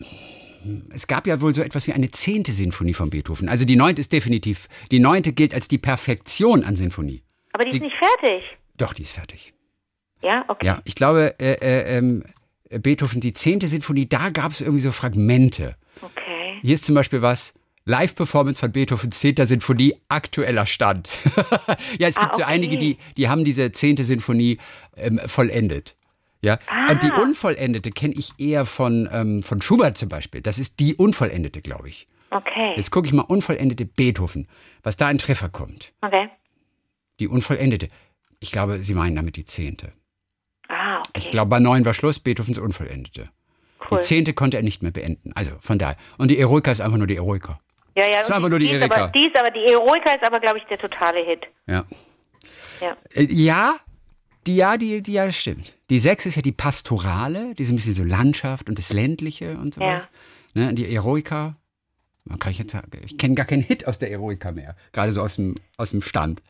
Es 0.93 1.07
gab 1.07 1.27
ja 1.27 1.41
wohl 1.41 1.53
so 1.53 1.61
etwas 1.61 1.87
wie 1.87 1.93
eine 1.93 2.11
zehnte 2.11 2.51
Sinfonie 2.51 2.93
von 2.93 3.09
Beethoven. 3.09 3.49
Also 3.49 3.65
die 3.65 3.75
neunte 3.75 3.99
ist 3.99 4.11
definitiv. 4.11 4.67
Die 4.91 4.99
neunte 4.99 5.31
gilt 5.33 5.53
als 5.53 5.67
die 5.67 5.77
Perfektion 5.77 6.63
an 6.63 6.75
Sinfonie. 6.75 7.23
Aber 7.53 7.63
die 7.65 7.71
Sie- 7.71 7.77
ist 7.77 7.83
nicht 7.83 7.95
fertig. 7.97 8.43
Doch, 8.77 8.93
die 8.93 9.03
ist 9.03 9.11
fertig. 9.11 9.53
Ja, 10.21 10.43
okay. 10.47 10.65
Ja, 10.65 10.81
ich 10.85 10.95
glaube, 10.95 11.33
äh, 11.39 11.53
äh, 11.53 11.97
ähm, 11.97 12.23
Beethoven, 12.81 13.21
die 13.21 13.33
zehnte 13.33 13.67
Sinfonie, 13.67 14.07
da 14.07 14.29
gab 14.29 14.51
es 14.51 14.61
irgendwie 14.61 14.81
so 14.81 14.91
Fragmente. 14.91 15.75
Okay. 16.01 16.57
Hier 16.61 16.73
ist 16.73 16.83
zum 16.85 16.95
Beispiel 16.95 17.21
was. 17.21 17.53
Live-Performance 17.87 18.59
von 18.59 18.71
Beethovens 18.71 19.19
10. 19.19 19.45
Sinfonie, 19.45 19.95
aktueller 20.09 20.65
Stand. 20.65 21.07
ja, 21.99 22.07
es 22.07 22.15
gibt 22.15 22.31
Ah, 22.31 22.35
so 22.37 22.41
okay. 22.41 22.51
einige, 22.51 22.77
die, 22.77 22.97
die 23.15 23.29
haben 23.29 23.45
diese 23.45 23.71
10. 23.71 23.97
Sinfonie 23.97 24.57
ähm, 24.97 25.21
vollendet. 25.27 25.95
Ja, 26.45 26.59
und 26.89 27.01
die 27.03 27.11
Ah. 27.11 27.21
unvollendete 27.21 27.89
kenne 27.89 28.13
ich 28.15 28.29
eher 28.37 28.65
von, 28.65 29.09
ähm, 29.11 29.41
von 29.43 29.61
Schubert 29.61 29.97
zum 29.97 30.09
Beispiel. 30.09 30.41
Das 30.41 30.59
ist 30.59 30.79
die 30.79 30.95
unvollendete, 30.95 31.61
glaube 31.61 31.89
ich. 31.89 32.07
Okay. 32.31 32.73
Jetzt 32.75 32.91
gucke 32.91 33.07
ich 33.07 33.13
mal 33.13 33.23
unvollendete 33.23 33.85
Beethoven, 33.85 34.47
was 34.83 34.95
da 34.97 35.07
ein 35.07 35.17
Treffer 35.17 35.49
kommt. 35.49 35.93
Okay. 36.01 36.29
Die 37.19 37.27
unvollendete. 37.27 37.89
Ich 38.39 38.51
glaube, 38.51 38.83
Sie 38.83 38.93
meinen 38.93 39.15
damit 39.15 39.35
die 39.37 39.45
zehnte. 39.45 39.93
Ah, 40.67 40.99
okay. 40.99 41.09
Ich 41.15 41.31
glaube, 41.31 41.49
bei 41.49 41.59
neun 41.59 41.85
war 41.85 41.93
Schluss, 41.93 42.19
Beethovens 42.19 42.57
unvollendete. 42.57 43.29
cool. 43.89 43.99
Die 43.99 44.03
zehnte 44.05 44.33
konnte 44.33 44.57
er 44.57 44.63
nicht 44.63 44.81
mehr 44.83 44.91
beenden. 44.91 45.31
Also 45.35 45.51
von 45.61 45.77
daher. 45.79 45.95
Und 46.17 46.29
die 46.31 46.39
Eroica 46.39 46.71
ist 46.71 46.81
einfach 46.81 46.97
nur 46.97 47.07
die 47.07 47.15
Eroica. 47.17 47.59
Ja, 47.95 48.05
ja. 48.09 48.21
Ist 48.21 48.31
einfach 48.31 48.49
nur 48.49 48.59
die 48.59 48.69
ist 48.69 48.81
Erika. 48.81 49.03
aber, 49.03 49.07
die 49.13 49.27
ist 49.27 49.39
aber, 49.39 49.51
die 49.51 49.63
Eroica 49.65 50.11
ist 50.11 50.23
aber, 50.23 50.39
glaube 50.39 50.57
ich, 50.57 50.63
der 50.65 50.77
totale 50.79 51.23
Hit. 51.23 51.47
Ja. 51.67 51.85
Ja. 52.81 52.97
Äh, 53.13 53.27
Ja, 53.31 53.75
die, 54.45 54.55
ja, 54.57 54.75
die, 54.77 55.01
die, 55.01 55.13
ja, 55.13 55.31
stimmt. 55.31 55.74
Die 55.89 55.99
sechs 55.99 56.25
ist 56.25 56.35
ja 56.35 56.41
die 56.41 56.51
Pastorale, 56.51 57.53
die 57.55 57.63
ist 57.63 57.69
ein 57.69 57.75
bisschen 57.75 57.95
so 57.95 58.03
Landschaft 58.03 58.69
und 58.69 58.77
das 58.77 58.91
Ländliche 58.91 59.57
und 59.57 59.75
sowas. 59.75 60.07
Ne, 60.53 60.69
und 60.69 60.75
die 60.77 60.93
Eroica, 60.93 61.55
man 62.23 62.39
kann 62.39 62.51
ich 62.51 62.57
jetzt 62.57 62.71
sagen, 62.71 62.89
ich 63.05 63.17
kenne 63.17 63.35
gar 63.35 63.45
keinen 63.45 63.61
Hit 63.61 63.87
aus 63.87 63.99
der 63.99 64.11
Eroica 64.11 64.51
mehr. 64.51 64.75
Gerade 64.93 65.11
so 65.11 65.21
aus 65.21 65.35
dem, 65.35 65.55
aus 65.77 65.91
dem 65.91 66.01
Stand. 66.01 66.41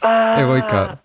Ah. 0.00 0.38
Eroica. 0.38 1.00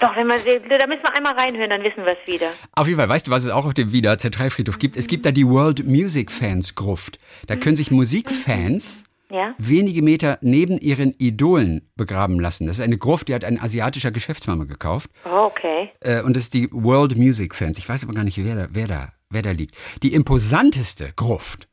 Doch, 0.00 0.14
wenn 0.14 0.26
man, 0.26 0.38
da 0.38 0.86
müssen 0.86 1.02
wir 1.02 1.16
einmal 1.16 1.34
reinhören, 1.34 1.70
dann 1.70 1.82
wissen 1.82 2.04
wir 2.04 2.16
es 2.20 2.32
wieder. 2.32 2.50
Auf 2.72 2.86
jeden 2.86 2.98
Fall, 2.98 3.08
weißt 3.08 3.26
du, 3.26 3.30
was 3.30 3.44
es 3.44 3.50
auch 3.50 3.64
auf 3.64 3.74
dem 3.74 3.92
Wiener 3.92 4.18
Zentralfriedhof 4.18 4.78
gibt? 4.78 4.96
Es 4.96 5.06
gibt 5.06 5.24
da 5.24 5.32
die 5.32 5.46
World 5.46 5.86
Music 5.86 6.30
Fans 6.30 6.74
Gruft. 6.74 7.18
Da 7.46 7.56
können 7.56 7.76
sich 7.76 7.90
Musikfans 7.90 9.04
Ja? 9.30 9.54
wenige 9.58 10.02
Meter 10.02 10.38
neben 10.40 10.78
ihren 10.78 11.14
Idolen 11.18 11.88
begraben 11.96 12.38
lassen. 12.38 12.66
Das 12.66 12.78
ist 12.78 12.84
eine 12.84 12.98
Gruft, 12.98 13.28
die 13.28 13.34
hat 13.34 13.44
ein 13.44 13.60
asiatischer 13.60 14.10
Geschäftsmann 14.10 14.66
gekauft. 14.68 15.10
Oh, 15.24 15.46
okay. 15.46 15.90
Äh, 16.00 16.22
und 16.22 16.36
das 16.36 16.44
ist 16.44 16.54
die 16.54 16.68
World 16.72 17.16
Music 17.16 17.54
Fans. 17.54 17.78
Ich 17.78 17.88
weiß 17.88 18.04
aber 18.04 18.14
gar 18.14 18.24
nicht, 18.24 18.42
wer 18.42 18.54
da, 18.54 18.68
wer 18.70 18.86
da, 18.86 19.12
wer 19.30 19.42
da 19.42 19.50
liegt. 19.50 19.74
Die 20.02 20.14
imposanteste 20.14 21.12
Gruft, 21.16 21.68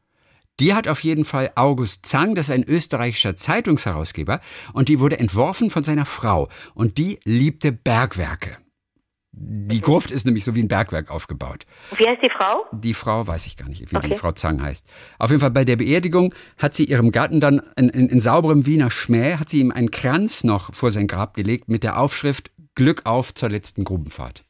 die 0.60 0.74
hat 0.74 0.88
auf 0.88 1.00
jeden 1.01 1.25
Fall 1.25 1.51
August 1.55 2.05
Zang, 2.05 2.36
das 2.36 2.50
ist 2.50 2.55
ein 2.55 2.63
österreichischer 2.63 3.36
Zeitungsherausgeber, 3.36 4.39
und 4.74 4.88
die 4.88 5.00
wurde 5.00 5.19
entworfen 5.19 5.69
von 5.69 5.83
seiner 5.83 6.05
Frau. 6.05 6.50
Und 6.75 6.98
die 6.98 7.19
liebte 7.24 7.72
Bergwerke. 7.72 8.57
Die 9.36 9.82
Gruft 9.82 10.12
ist 10.12 10.25
nämlich 10.25 10.46
so 10.46 10.54
wie 10.54 10.62
ein 10.62 10.68
Bergwerk 10.68 11.10
aufgebaut. 11.10 11.66
Wie 11.98 12.08
heißt 12.08 12.22
die 12.22 12.30
Frau? 12.30 12.66
Die 12.72 12.94
Frau 12.94 13.25
weiß 13.25 13.48
ich 13.48 13.58
gar 13.58 13.68
nicht, 13.68 13.82
wie 13.82 13.86
die 13.88 13.96
Okay. 13.96 14.16
Frau 14.16 14.32
Zang 14.34 14.62
heißt. 14.62 14.86
Auf 15.17 15.32
jeden 15.32 15.41
Fall 15.41 15.50
bei 15.50 15.65
der 15.65 15.76
Beerdigung 15.76 16.36
hat 16.60 16.76
sie 16.76 16.86
ihrem 16.86 17.12
Gatten 17.12 17.39
dann 17.39 17.60
in, 17.76 17.89
in, 17.89 18.10
in 18.10 18.22
sauberem 18.22 18.67
Wiener 18.67 18.91
Schmäh, 18.91 19.36
hat 19.38 19.50
sie 19.50 19.60
ihm 19.60 19.72
einen 19.72 19.89
Kranz 19.89 20.43
noch 20.43 20.72
vor 20.76 20.91
sein 20.91 21.08
Grab 21.08 21.34
gelegt 21.34 21.67
mit 21.67 21.82
der 21.84 21.98
Aufschrift 21.98 22.52
Glück 22.76 23.06
auf 23.08 23.34
zur 23.34 23.50
letzten 23.50 23.84
Grubenfahrt. 23.84 24.43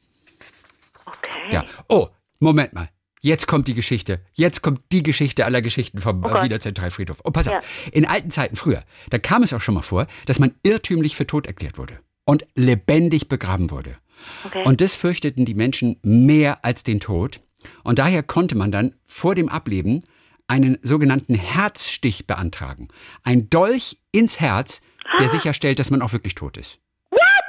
Okay. 1.06 1.52
Ja. 1.52 1.64
Oh, 1.88 2.08
Moment 2.40 2.74
mal. 2.74 2.90
Jetzt 3.20 3.46
kommt 3.46 3.68
die 3.68 3.74
Geschichte. 3.74 4.20
Jetzt 4.34 4.60
kommt 4.60 4.82
die 4.92 5.02
Geschichte 5.02 5.46
aller 5.46 5.62
Geschichten 5.62 5.98
vom 6.02 6.22
Oh. 6.24 6.42
Wiener 6.42 6.60
Zentralfriedhof. 6.60 7.20
Oh, 7.24 7.30
pass 7.30 7.46
Ja. 7.46 7.58
auf. 7.60 7.64
In 7.90 8.04
alten 8.06 8.30
Zeiten 8.30 8.54
früher, 8.56 8.82
da 9.08 9.18
kam 9.18 9.42
es 9.42 9.54
auch 9.54 9.62
schon 9.62 9.74
mal 9.76 9.82
vor, 9.82 10.06
dass 10.26 10.38
man 10.38 10.54
irrtümlich 10.62 11.16
für 11.16 11.26
tot 11.26 11.46
erklärt 11.46 11.78
wurde 11.78 12.00
und 12.26 12.46
lebendig 12.54 13.28
begraben 13.28 13.70
wurde. 13.70 13.96
Okay. 14.44 14.62
Und 14.64 14.80
das 14.80 14.94
fürchteten 14.94 15.44
die 15.44 15.54
Menschen 15.54 15.96
mehr 16.02 16.64
als 16.64 16.82
den 16.82 17.00
Tod. 17.00 17.40
Und 17.82 17.98
daher 17.98 18.22
konnte 18.22 18.56
man 18.56 18.70
dann 18.70 18.94
vor 19.06 19.34
dem 19.34 19.48
Ableben 19.48 20.04
einen 20.46 20.78
sogenannten 20.82 21.34
Herzstich 21.34 22.26
beantragen. 22.26 22.88
Ein 23.22 23.48
Dolch 23.48 23.98
ins 24.12 24.40
Herz, 24.40 24.82
der 25.18 25.28
sicherstellt, 25.28 25.78
dass 25.78 25.90
man 25.90 26.02
auch 26.02 26.12
wirklich 26.12 26.34
tot 26.34 26.56
ist. 26.56 26.78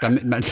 Damit 0.02 0.26
man, 0.26 0.44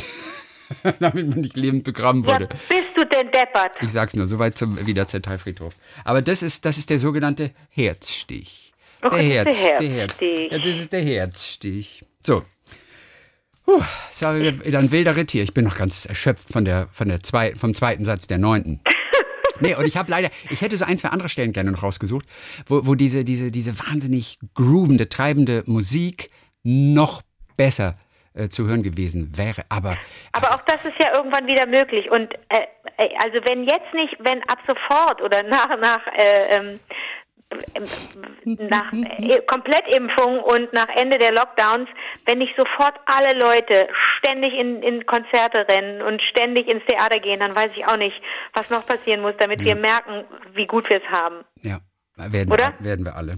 damit 1.00 1.30
man 1.30 1.42
nicht 1.42 1.56
lebend 1.56 1.84
begraben 1.84 2.24
ja, 2.24 2.34
wurde. 2.34 2.50
bist 2.68 2.96
du 2.96 3.06
denn 3.06 3.28
deppert? 3.32 3.72
Ich 3.82 3.92
sag's 3.92 4.14
nur, 4.14 4.28
soweit 4.28 4.58
zum 4.58 4.86
Wiener 4.86 5.08
Zentralfriedhof. 5.08 5.74
Aber 6.04 6.22
das 6.22 6.44
ist, 6.44 6.66
das 6.66 6.78
ist 6.78 6.90
der 6.90 7.00
sogenannte 7.00 7.52
Herzstich. 7.70 8.74
Oh 9.04 9.10
Der 9.10 9.22
Herz, 9.22 9.62
der 9.62 9.78
der 9.80 9.90
Herz. 9.90 10.12
Herzstich. 10.12 10.52
Ja, 10.52 10.58
das 10.60 10.80
ist 10.80 10.94
der 10.94 11.02
Herzstich. 11.02 12.04
So. 12.26 12.44
Puh, 13.66 13.82
das 14.10 14.24
war 14.24 14.38
wieder 14.40 14.80
ein 14.80 14.92
wilder 14.92 15.16
Ritt 15.16 15.32
hier. 15.32 15.44
Ich 15.44 15.54
bin 15.54 15.66
noch 15.66 15.76
ganz 15.76 16.06
erschöpft 16.06 16.52
von 16.52 16.66
der, 16.66 16.88
von 16.92 17.08
der 17.08 17.22
zwei, 17.22 17.56
vom 17.56 17.74
zweiten 17.74 18.04
Satz 18.04 18.28
der 18.28 18.38
neunten. 18.38 18.82
Nee, 19.60 19.76
und 19.76 19.86
ich 19.86 19.96
habe 19.96 20.10
leider, 20.10 20.30
ich 20.50 20.62
hätte 20.62 20.76
so 20.76 20.84
ein, 20.84 20.98
zwei 20.98 21.10
andere 21.10 21.30
Stellen 21.30 21.54
gerne 21.54 21.72
noch 21.72 21.84
rausgesucht, 21.84 22.26
wo, 22.66 22.86
wo 22.88 22.96
diese, 22.96 23.24
diese, 23.24 23.52
diese 23.52 23.78
wahnsinnig 23.80 24.40
groovende, 24.56 25.08
treibende 25.08 25.64
Musik 25.68 26.32
noch 26.64 27.22
besser 27.56 27.96
äh, 28.34 28.50
zu 28.50 28.66
hören 28.68 28.84
gewesen 28.84 29.38
wäre. 29.38 29.64
Aber, 29.70 29.96
Aber 30.32 30.56
auch 30.56 30.62
das 30.66 30.84
ist 30.84 30.96
ja 31.00 31.16
irgendwann 31.16 31.46
wieder 31.46 31.68
möglich. 31.68 32.10
Und 32.10 32.34
äh, 32.50 32.66
äh, 32.98 33.10
also 33.24 33.38
wenn 33.48 33.64
jetzt 33.64 33.94
nicht, 33.94 34.16
wenn 34.20 34.42
ab 34.50 34.60
sofort 34.68 35.22
oder 35.22 35.44
nach 35.44 35.70
nach 35.80 36.06
äh, 36.18 36.58
ähm, 36.58 36.80
ähm, 37.76 38.58
nach 38.70 38.92
äh, 38.92 39.40
Komplettimpfung 39.48 40.40
und 40.40 40.74
nach 40.74 40.90
Ende 40.96 41.18
der 41.18 41.32
Lockdowns, 41.32 41.88
wenn 42.26 42.40
nicht 42.40 42.56
sofort 42.56 42.96
alle 43.06 43.38
Leute 43.38 43.88
ständig 44.20 44.54
in, 44.54 44.82
in 44.84 45.06
Konzerte 45.06 45.68
rennen 45.68 46.02
und 46.02 46.22
ständig 46.22 46.68
ins 46.68 46.84
Theater 46.86 47.20
gehen, 47.20 47.40
dann 47.40 47.56
weiß 47.56 47.70
ich 47.76 47.86
auch 47.86 47.98
nicht, 47.98 48.16
was 48.54 48.70
noch 48.70 48.86
passieren 48.86 49.22
muss, 49.22 49.34
damit 49.40 49.64
wir 49.64 49.76
merken, 49.76 50.26
wie 50.54 50.68
gut 50.68 50.90
wir 50.90 50.98
es 50.98 51.10
haben. 51.10 51.44
ja, 51.62 51.80
werden, 52.16 52.52
Oder? 52.52 52.74
Wir, 52.80 52.90
werden 52.90 53.06
wir 53.06 53.16
alle. 53.16 53.34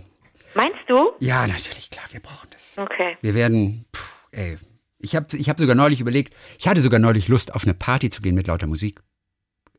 Meinst 0.53 0.79
du? 0.87 1.13
Ja, 1.19 1.45
natürlich, 1.47 1.89
klar, 1.89 2.05
wir 2.11 2.21
brauchen 2.21 2.49
das. 2.51 2.77
Okay. 2.77 3.17
Wir 3.21 3.35
werden, 3.35 3.85
pff, 3.95 4.27
ey, 4.31 4.57
ich 4.99 5.15
habe 5.15 5.27
ich 5.35 5.49
hab 5.49 5.59
sogar 5.59 5.75
neulich 5.75 5.99
überlegt, 5.99 6.33
ich 6.57 6.67
hatte 6.67 6.79
sogar 6.79 6.99
neulich 6.99 7.27
Lust, 7.27 7.53
auf 7.53 7.63
eine 7.63 7.73
Party 7.73 8.09
zu 8.09 8.21
gehen 8.21 8.35
mit 8.35 8.47
lauter 8.47 8.67
Musik. 8.67 9.01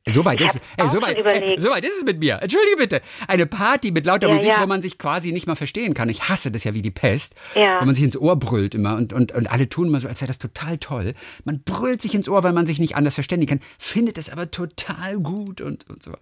So 0.09 0.25
weit 0.25 0.41
Ich 0.41 0.47
ist, 0.47 0.61
ey, 0.77 0.89
so 0.89 1.03
weit, 1.03 1.17
ey, 1.17 1.61
so 1.61 1.69
weit 1.69 1.85
ist 1.85 1.99
es 1.99 2.05
mit 2.05 2.21
mir. 2.21 2.39
Entschuldige 2.41 2.77
bitte. 2.77 3.03
Eine 3.27 3.45
Party 3.45 3.91
mit 3.91 4.07
lauter 4.07 4.29
Ja, 4.29 4.35
Musik, 4.35 4.49
ja. 4.49 4.63
wo 4.63 4.67
man 4.67 4.81
sich 4.81 4.99
quasi 4.99 5.33
nicht 5.33 5.49
mal 5.49 5.57
verstehen 5.57 5.95
kann. 5.95 6.09
Ich 6.09 6.29
hasse 6.29 6.53
das 6.53 6.63
ja 6.63 6.75
wie 6.75 6.83
die 6.83 6.93
Pest. 6.93 7.35
Ja. 7.57 7.81
Wo 7.81 7.87
man 7.87 7.95
sich 7.97 8.05
ins 8.05 8.17
Ohr 8.17 8.37
brüllt 8.37 8.77
immer 8.77 8.97
und, 8.97 9.13
und, 9.13 9.33
und 9.33 9.51
alle 9.51 9.69
tun 9.69 9.89
immer 9.89 9.99
so, 9.99 10.07
als 10.07 10.21
sei 10.21 10.27
das 10.27 10.39
total 10.39 10.79
toll. 10.79 11.15
Man 11.45 11.61
brüllt 11.65 12.01
sich 12.03 12.15
ins 12.15 12.29
Ohr, 12.29 12.45
weil 12.45 12.53
man 12.53 12.67
sich 12.67 12.79
nicht 12.79 12.95
anders 12.95 13.15
verständigen 13.15 13.59
kann, 13.59 13.69
findet 13.79 14.17
es 14.17 14.31
aber 14.31 14.49
total 14.49 15.19
gut 15.19 15.61
und, 15.61 15.91
und 15.91 16.05
sowas. 16.05 16.21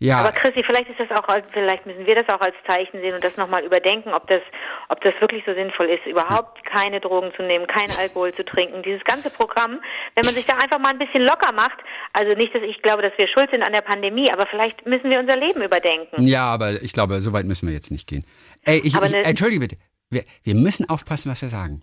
Ja. 0.00 0.20
Aber 0.20 0.32
Chrissy, 0.32 0.62
vielleicht 0.64 0.88
ist 0.88 0.98
das 0.98 1.10
auch, 1.10 1.28
vielleicht 1.52 1.84
müssen 1.84 2.06
wir 2.06 2.14
das 2.14 2.26
auch 2.30 2.40
als 2.40 2.54
Zeichen 2.66 3.00
sehen 3.00 3.14
und 3.14 3.22
das 3.22 3.36
nochmal 3.36 3.62
überdenken, 3.64 4.14
ob 4.14 4.26
das, 4.28 4.40
ob 4.88 4.98
das 5.02 5.12
wirklich 5.20 5.44
so 5.44 5.52
sinnvoll 5.52 5.90
ist, 5.90 6.06
überhaupt 6.06 6.64
keine 6.64 7.00
Drogen 7.00 7.32
zu 7.36 7.42
nehmen, 7.42 7.66
keinen 7.66 7.94
Alkohol 7.98 8.32
zu 8.32 8.42
trinken. 8.42 8.82
Dieses 8.82 9.04
ganze 9.04 9.28
Programm, 9.28 9.78
wenn 10.14 10.24
man 10.24 10.34
sich 10.34 10.46
da 10.46 10.54
einfach 10.54 10.78
mal 10.78 10.92
ein 10.92 10.98
bisschen 10.98 11.22
locker 11.22 11.52
macht, 11.52 11.78
also 12.14 12.34
nicht, 12.34 12.54
dass 12.54 12.62
ich 12.62 12.80
glaube, 12.80 13.02
dass 13.02 13.12
wir 13.18 13.28
schuld 13.28 13.50
sind 13.50 13.62
an 13.62 13.74
der 13.74 13.82
Pandemie, 13.82 14.32
aber 14.32 14.46
vielleicht 14.46 14.86
müssen 14.86 15.10
wir 15.10 15.20
unser 15.20 15.36
Leben 15.36 15.60
überdenken. 15.60 16.22
Ja, 16.22 16.44
aber 16.46 16.82
ich 16.82 16.94
glaube, 16.94 17.20
so 17.20 17.34
weit 17.34 17.44
müssen 17.44 17.68
wir 17.68 17.74
jetzt 17.74 17.90
nicht 17.90 18.08
gehen. 18.08 18.24
Ey, 18.64 18.78
ich, 18.78 18.94
ich, 18.96 19.14
entschuldige 19.14 19.60
bitte. 19.60 19.76
Wir, 20.08 20.24
wir 20.42 20.54
müssen 20.54 20.88
aufpassen, 20.88 21.30
was 21.30 21.42
wir 21.42 21.50
sagen. 21.50 21.82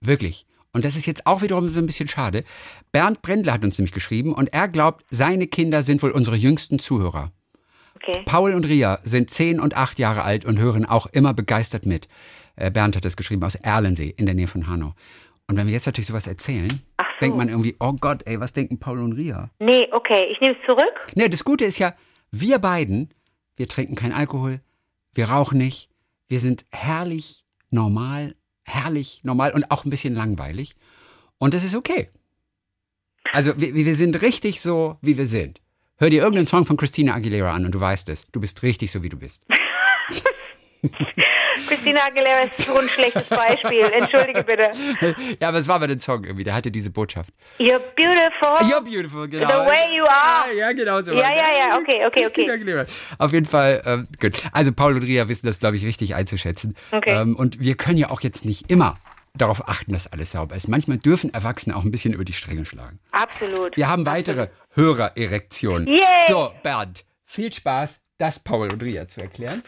Wirklich. 0.00 0.46
Und 0.72 0.84
das 0.84 0.96
ist 0.96 1.06
jetzt 1.06 1.26
auch 1.26 1.42
wiederum 1.42 1.68
so 1.68 1.78
ein 1.78 1.86
bisschen 1.86 2.08
schade. 2.08 2.44
Bernd 2.92 3.20
Brendler 3.22 3.52
hat 3.52 3.64
uns 3.64 3.78
nämlich 3.78 3.92
geschrieben 3.92 4.32
und 4.32 4.52
er 4.52 4.68
glaubt, 4.68 5.04
seine 5.10 5.46
Kinder 5.46 5.82
sind 5.82 6.02
wohl 6.02 6.10
unsere 6.10 6.36
jüngsten 6.36 6.78
Zuhörer. 6.78 7.30
Okay. 7.96 8.22
Paul 8.24 8.54
und 8.54 8.66
Ria 8.66 8.98
sind 9.04 9.30
zehn 9.30 9.60
und 9.60 9.76
acht 9.76 9.98
Jahre 9.98 10.22
alt 10.22 10.44
und 10.44 10.58
hören 10.58 10.84
auch 10.84 11.06
immer 11.06 11.34
begeistert 11.34 11.86
mit. 11.86 12.08
Äh, 12.56 12.70
Bernd 12.70 12.96
hat 12.96 13.04
das 13.04 13.16
geschrieben 13.16 13.44
aus 13.44 13.54
Erlensee 13.54 14.14
in 14.16 14.26
der 14.26 14.34
Nähe 14.34 14.48
von 14.48 14.66
Hanau. 14.66 14.94
Und 15.46 15.56
wenn 15.56 15.66
wir 15.66 15.74
jetzt 15.74 15.86
natürlich 15.86 16.08
sowas 16.08 16.26
erzählen, 16.26 16.70
so. 16.70 17.04
denkt 17.20 17.36
man 17.36 17.48
irgendwie, 17.48 17.76
oh 17.78 17.92
Gott, 18.00 18.22
ey, 18.24 18.40
was 18.40 18.52
denken 18.52 18.80
Paul 18.80 19.00
und 19.00 19.12
Ria? 19.12 19.50
Nee, 19.58 19.88
okay, 19.92 20.24
ich 20.30 20.40
nehme 20.40 20.56
es 20.58 20.66
zurück. 20.66 21.14
Ne, 21.14 21.28
das 21.28 21.44
Gute 21.44 21.64
ist 21.64 21.78
ja, 21.78 21.94
wir 22.30 22.58
beiden, 22.58 23.12
wir 23.56 23.68
trinken 23.68 23.94
keinen 23.94 24.12
Alkohol, 24.12 24.60
wir 25.14 25.28
rauchen 25.28 25.58
nicht, 25.58 25.90
wir 26.28 26.40
sind 26.40 26.64
herrlich, 26.70 27.44
normal, 27.70 28.34
herrlich, 28.64 29.20
normal 29.22 29.52
und 29.52 29.70
auch 29.70 29.84
ein 29.84 29.90
bisschen 29.90 30.14
langweilig. 30.14 30.74
Und 31.38 31.54
das 31.54 31.64
ist 31.64 31.74
okay. 31.74 32.08
Also 33.32 33.58
wir, 33.58 33.74
wir 33.74 33.94
sind 33.94 34.20
richtig 34.22 34.60
so, 34.60 34.98
wie 35.00 35.16
wir 35.16 35.26
sind. 35.26 35.60
Hör 35.96 36.10
dir 36.10 36.22
irgendeinen 36.22 36.46
Song 36.46 36.66
von 36.66 36.76
Christina 36.76 37.14
Aguilera 37.14 37.52
an 37.52 37.64
und 37.64 37.74
du 37.74 37.80
weißt 37.80 38.08
es. 38.08 38.26
Du 38.32 38.40
bist 38.40 38.62
richtig 38.62 38.90
so, 38.90 39.02
wie 39.02 39.08
du 39.08 39.16
bist. 39.16 39.44
Christina 41.68 42.00
Aguilera 42.06 42.40
ist 42.40 42.62
so 42.62 42.76
ein 42.76 42.88
schlechtes 42.88 43.24
Beispiel. 43.28 43.84
Entschuldige 43.84 44.42
bitte. 44.42 44.70
Ja, 45.40 45.48
aber 45.48 45.58
es 45.58 45.68
war 45.68 45.78
bei 45.78 45.86
dem 45.86 45.98
Song 45.98 46.24
irgendwie, 46.24 46.44
der 46.44 46.54
hatte 46.54 46.70
diese 46.70 46.90
Botschaft. 46.90 47.30
You're 47.58 47.80
beautiful. 47.96 48.66
You're 48.68 48.82
beautiful, 48.82 49.28
genau. 49.28 49.46
The 49.46 49.70
way 49.70 49.96
you 49.96 50.04
are. 50.04 50.52
Ja, 50.54 50.68
ja 50.68 50.72
genau 50.72 51.00
so. 51.02 51.12
Ja, 51.12 51.30
ja, 51.30 51.46
ja, 51.58 51.78
okay, 51.78 52.04
okay, 52.06 52.22
Christina 52.22 52.54
okay. 52.54 52.62
Aguilera. 52.62 52.86
Auf 53.18 53.32
jeden 53.32 53.46
Fall, 53.46 53.82
ähm, 53.86 54.08
gut. 54.20 54.42
Also 54.52 54.72
Paul 54.72 54.94
und 54.96 55.02
Ria 55.02 55.28
wissen 55.28 55.46
das, 55.46 55.60
glaube 55.60 55.76
ich, 55.76 55.84
richtig 55.84 56.14
einzuschätzen. 56.14 56.74
Okay. 56.90 57.10
Ähm, 57.10 57.36
und 57.36 57.60
wir 57.60 57.76
können 57.76 57.98
ja 57.98 58.10
auch 58.10 58.20
jetzt 58.20 58.44
nicht 58.44 58.70
immer 58.70 58.96
darauf 59.34 59.68
achten, 59.68 59.92
dass 59.92 60.06
alles 60.12 60.32
sauber 60.32 60.56
ist. 60.56 60.68
Manchmal 60.68 60.98
dürfen 60.98 61.32
Erwachsene 61.32 61.76
auch 61.76 61.84
ein 61.84 61.90
bisschen 61.90 62.12
über 62.12 62.24
die 62.24 62.32
Stränge 62.32 62.64
schlagen. 62.64 62.98
Absolut. 63.12 63.76
Wir 63.76 63.88
haben 63.88 64.04
weitere 64.04 64.48
Hörererektionen. 64.74 65.88
Yay! 65.88 65.98
So, 66.28 66.52
Bernd, 66.62 67.04
viel 67.24 67.52
Spaß, 67.52 68.01
das 68.22 68.38
Paul 68.38 68.72
und 68.72 68.82
Ria 68.82 69.08
zu 69.08 69.20
erklären. 69.20 69.62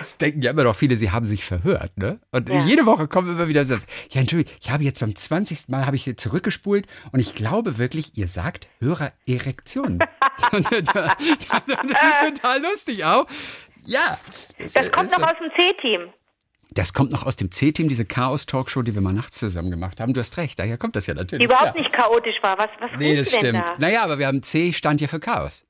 Es 0.00 0.16
denken 0.16 0.42
ja 0.42 0.50
immer 0.50 0.64
noch 0.64 0.74
viele, 0.74 0.96
sie 0.96 1.10
haben 1.12 1.26
sich 1.26 1.44
verhört, 1.44 1.96
ne? 1.96 2.18
Und 2.32 2.48
Ja. 2.48 2.64
jede 2.64 2.86
Woche 2.86 3.06
kommen 3.06 3.30
immer 3.30 3.46
wieder 3.46 3.64
so, 3.64 3.74
ja, 4.10 4.20
Entschuldigung, 4.20 4.52
ich 4.60 4.70
habe 4.70 4.82
jetzt 4.82 4.98
beim 5.00 5.14
20. 5.14 5.68
Mal 5.68 5.86
habe 5.86 5.94
ich 5.94 6.02
hier 6.04 6.16
zurückgespult 6.16 6.86
und 7.12 7.20
ich 7.20 7.34
glaube 7.36 7.78
wirklich, 7.78 8.16
ihr 8.18 8.26
sagt 8.26 8.66
Hörererektionen. 8.80 10.00
Und 10.52 10.66
das 10.70 10.80
ist 11.28 11.48
total 12.42 12.60
lustig 12.62 13.04
auch. 13.04 13.26
Ja. 13.86 14.18
Das 14.58 14.74
kommt 14.90 15.10
ist- 15.10 15.18
noch 15.18 15.26
aus 15.28 15.36
dem 15.40 15.50
C-Team. 15.56 16.00
das 16.72 16.92
kommt 16.92 17.12
noch 17.12 17.24
aus 17.24 17.36
dem 17.36 17.52
C-Team, 17.52 17.88
diese 17.88 18.04
Chaos-Talkshow, 18.04 18.82
die 18.82 18.94
wir 18.94 19.00
mal 19.02 19.12
nachts 19.12 19.38
zusammen 19.38 19.70
gemacht 19.70 20.00
haben. 20.00 20.12
Du 20.12 20.20
hast 20.20 20.36
recht, 20.36 20.58
daher 20.58 20.76
kommt 20.76 20.96
das 20.96 21.06
ja 21.06 21.14
natürlich. 21.14 21.46
Die 21.46 21.52
überhaupt 21.52 21.76
ja. 21.76 21.82
nicht 21.82 21.92
chaotisch 21.92 22.36
war. 22.42 22.58
Was, 22.58 22.70
was 22.80 22.90
Nee, 22.98 23.14
das 23.16 23.28
stimmt. 23.32 23.54
da? 23.68 23.76
Naja, 23.78 24.02
aber 24.02 24.18
wir 24.18 24.26
haben 24.26 24.42
C 24.42 24.72
stand 24.72 25.00
ja 25.00 25.06
für 25.06 25.20
Chaos. 25.20 25.64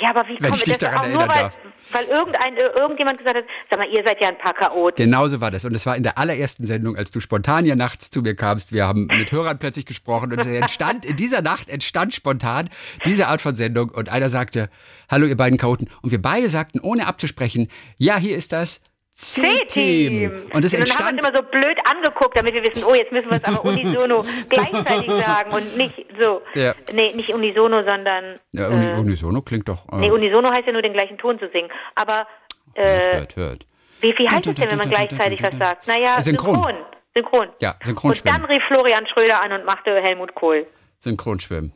Ja, 0.00 0.10
aber 0.10 0.26
wie 0.28 0.36
Wenn 0.40 0.54
ich 0.54 0.64
dich 0.64 0.78
das 0.78 0.90
daran 0.90 1.04
erinnern 1.04 1.28
weil, 1.28 1.42
darf. 1.42 1.58
weil 1.92 2.04
irgendein, 2.06 2.56
äh, 2.56 2.70
irgendjemand 2.78 3.18
gesagt 3.18 3.36
hat, 3.36 3.44
sag 3.68 3.78
mal, 3.78 3.88
ihr 3.88 4.02
seid 4.04 4.20
ja 4.20 4.28
ein 4.28 4.38
paar 4.38 4.54
Chaoten. 4.54 4.96
Genauso 4.96 5.40
war 5.40 5.50
das. 5.50 5.64
Und 5.64 5.74
es 5.74 5.84
war 5.84 5.96
in 5.96 6.02
der 6.02 6.16
allerersten 6.16 6.64
Sendung, 6.64 6.96
als 6.96 7.10
du 7.10 7.20
spontan 7.20 7.64
hier 7.64 7.76
nachts 7.76 8.10
zu 8.10 8.22
mir 8.22 8.34
kamst. 8.34 8.72
Wir 8.72 8.86
haben 8.86 9.06
mit 9.06 9.30
Hörern 9.30 9.58
plötzlich 9.58 9.86
gesprochen 9.86 10.32
und 10.32 10.40
es 10.40 10.46
entstand, 10.46 11.04
in 11.04 11.16
dieser 11.16 11.42
Nacht 11.42 11.68
entstand 11.68 12.14
spontan 12.14 12.70
diese 13.04 13.28
Art 13.28 13.40
von 13.40 13.54
Sendung. 13.54 13.90
Und 13.90 14.08
einer 14.08 14.30
sagte, 14.30 14.70
hallo 15.10 15.26
ihr 15.26 15.36
beiden 15.36 15.58
Chaoten. 15.58 15.88
Und 16.02 16.10
wir 16.10 16.22
beide 16.22 16.48
sagten, 16.48 16.80
ohne 16.80 17.06
abzusprechen, 17.06 17.68
ja, 17.98 18.16
hier 18.16 18.36
ist 18.36 18.52
das 18.52 18.82
C-Team. 19.20 20.50
Und 20.54 20.64
es 20.64 20.72
dann 20.72 20.80
haben 20.80 21.16
wir 21.18 21.22
uns 21.22 21.28
immer 21.28 21.36
so 21.36 21.42
blöd 21.42 21.78
angeguckt, 21.84 22.36
damit 22.36 22.54
wir 22.54 22.62
wissen, 22.62 22.82
oh, 22.84 22.94
jetzt 22.94 23.12
müssen 23.12 23.30
wir 23.30 23.36
es 23.36 23.44
aber 23.44 23.62
unisono 23.64 24.24
gleichzeitig 24.48 25.10
sagen 25.10 25.52
und 25.52 25.76
nicht 25.76 26.06
so. 26.18 26.40
Ja. 26.54 26.74
Nee, 26.94 27.12
nicht 27.14 27.28
unisono, 27.28 27.82
sondern. 27.82 28.36
ja, 28.52 28.68
uni, 28.68 28.86
äh, 28.86 28.94
unisono 28.98 29.42
klingt 29.42 29.68
doch, 29.68 29.86
äh, 29.92 29.96
nee, 29.96 30.10
unisono 30.10 30.50
heißt 30.50 30.66
ja 30.66 30.72
nur 30.72 30.80
den 30.80 30.94
gleichen 30.94 31.18
Ton 31.18 31.38
zu 31.38 31.48
singen. 31.52 31.68
Aber 31.96 32.26
äh, 32.74 33.18
hört, 33.18 33.36
hört. 33.36 33.66
wie, 34.00 34.14
wie 34.16 34.28
heißt 34.28 34.46
es 34.46 34.54
denn, 34.54 34.70
wenn 34.70 34.78
man 34.78 34.88
gleichzeitig 34.96 35.42
was 35.42 35.54
sagt? 35.58 35.86
Naja, 35.86 36.20
Synchron. 36.22 36.54
synchron. 36.54 36.76
Synchron. 37.14 37.48
Ja, 37.60 37.72
Und 37.72 37.84
Synchronschwimmen. 37.84 38.40
dann 38.40 38.50
rief 38.50 38.62
Florian 38.68 39.06
Schröder 39.06 39.44
an 39.44 39.52
und 39.52 39.66
machte 39.66 39.90
Helmut 40.00 40.34
Kohl. 40.34 40.66
Synchronschwimmen. 40.98 41.72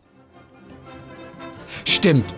Stimmt. 1.85 2.35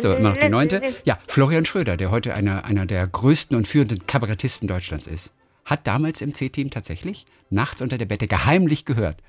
So, 0.00 0.14
immer 0.14 0.30
noch 0.30 0.36
die 0.36 0.48
neunte. 0.48 0.82
Ja, 1.04 1.18
Florian 1.28 1.64
Schröder, 1.64 1.96
der 1.96 2.10
heute 2.10 2.34
einer, 2.34 2.64
einer 2.64 2.86
der 2.86 3.06
größten 3.06 3.56
und 3.56 3.66
führenden 3.66 4.06
Kabarettisten 4.06 4.68
Deutschlands 4.68 5.06
ist, 5.06 5.32
hat 5.64 5.86
damals 5.86 6.20
im 6.20 6.32
C-Team 6.32 6.70
tatsächlich 6.70 7.26
nachts 7.50 7.82
unter 7.82 7.98
der 7.98 8.06
Bette 8.06 8.28
geheimlich 8.28 8.84
gehört. 8.84 9.20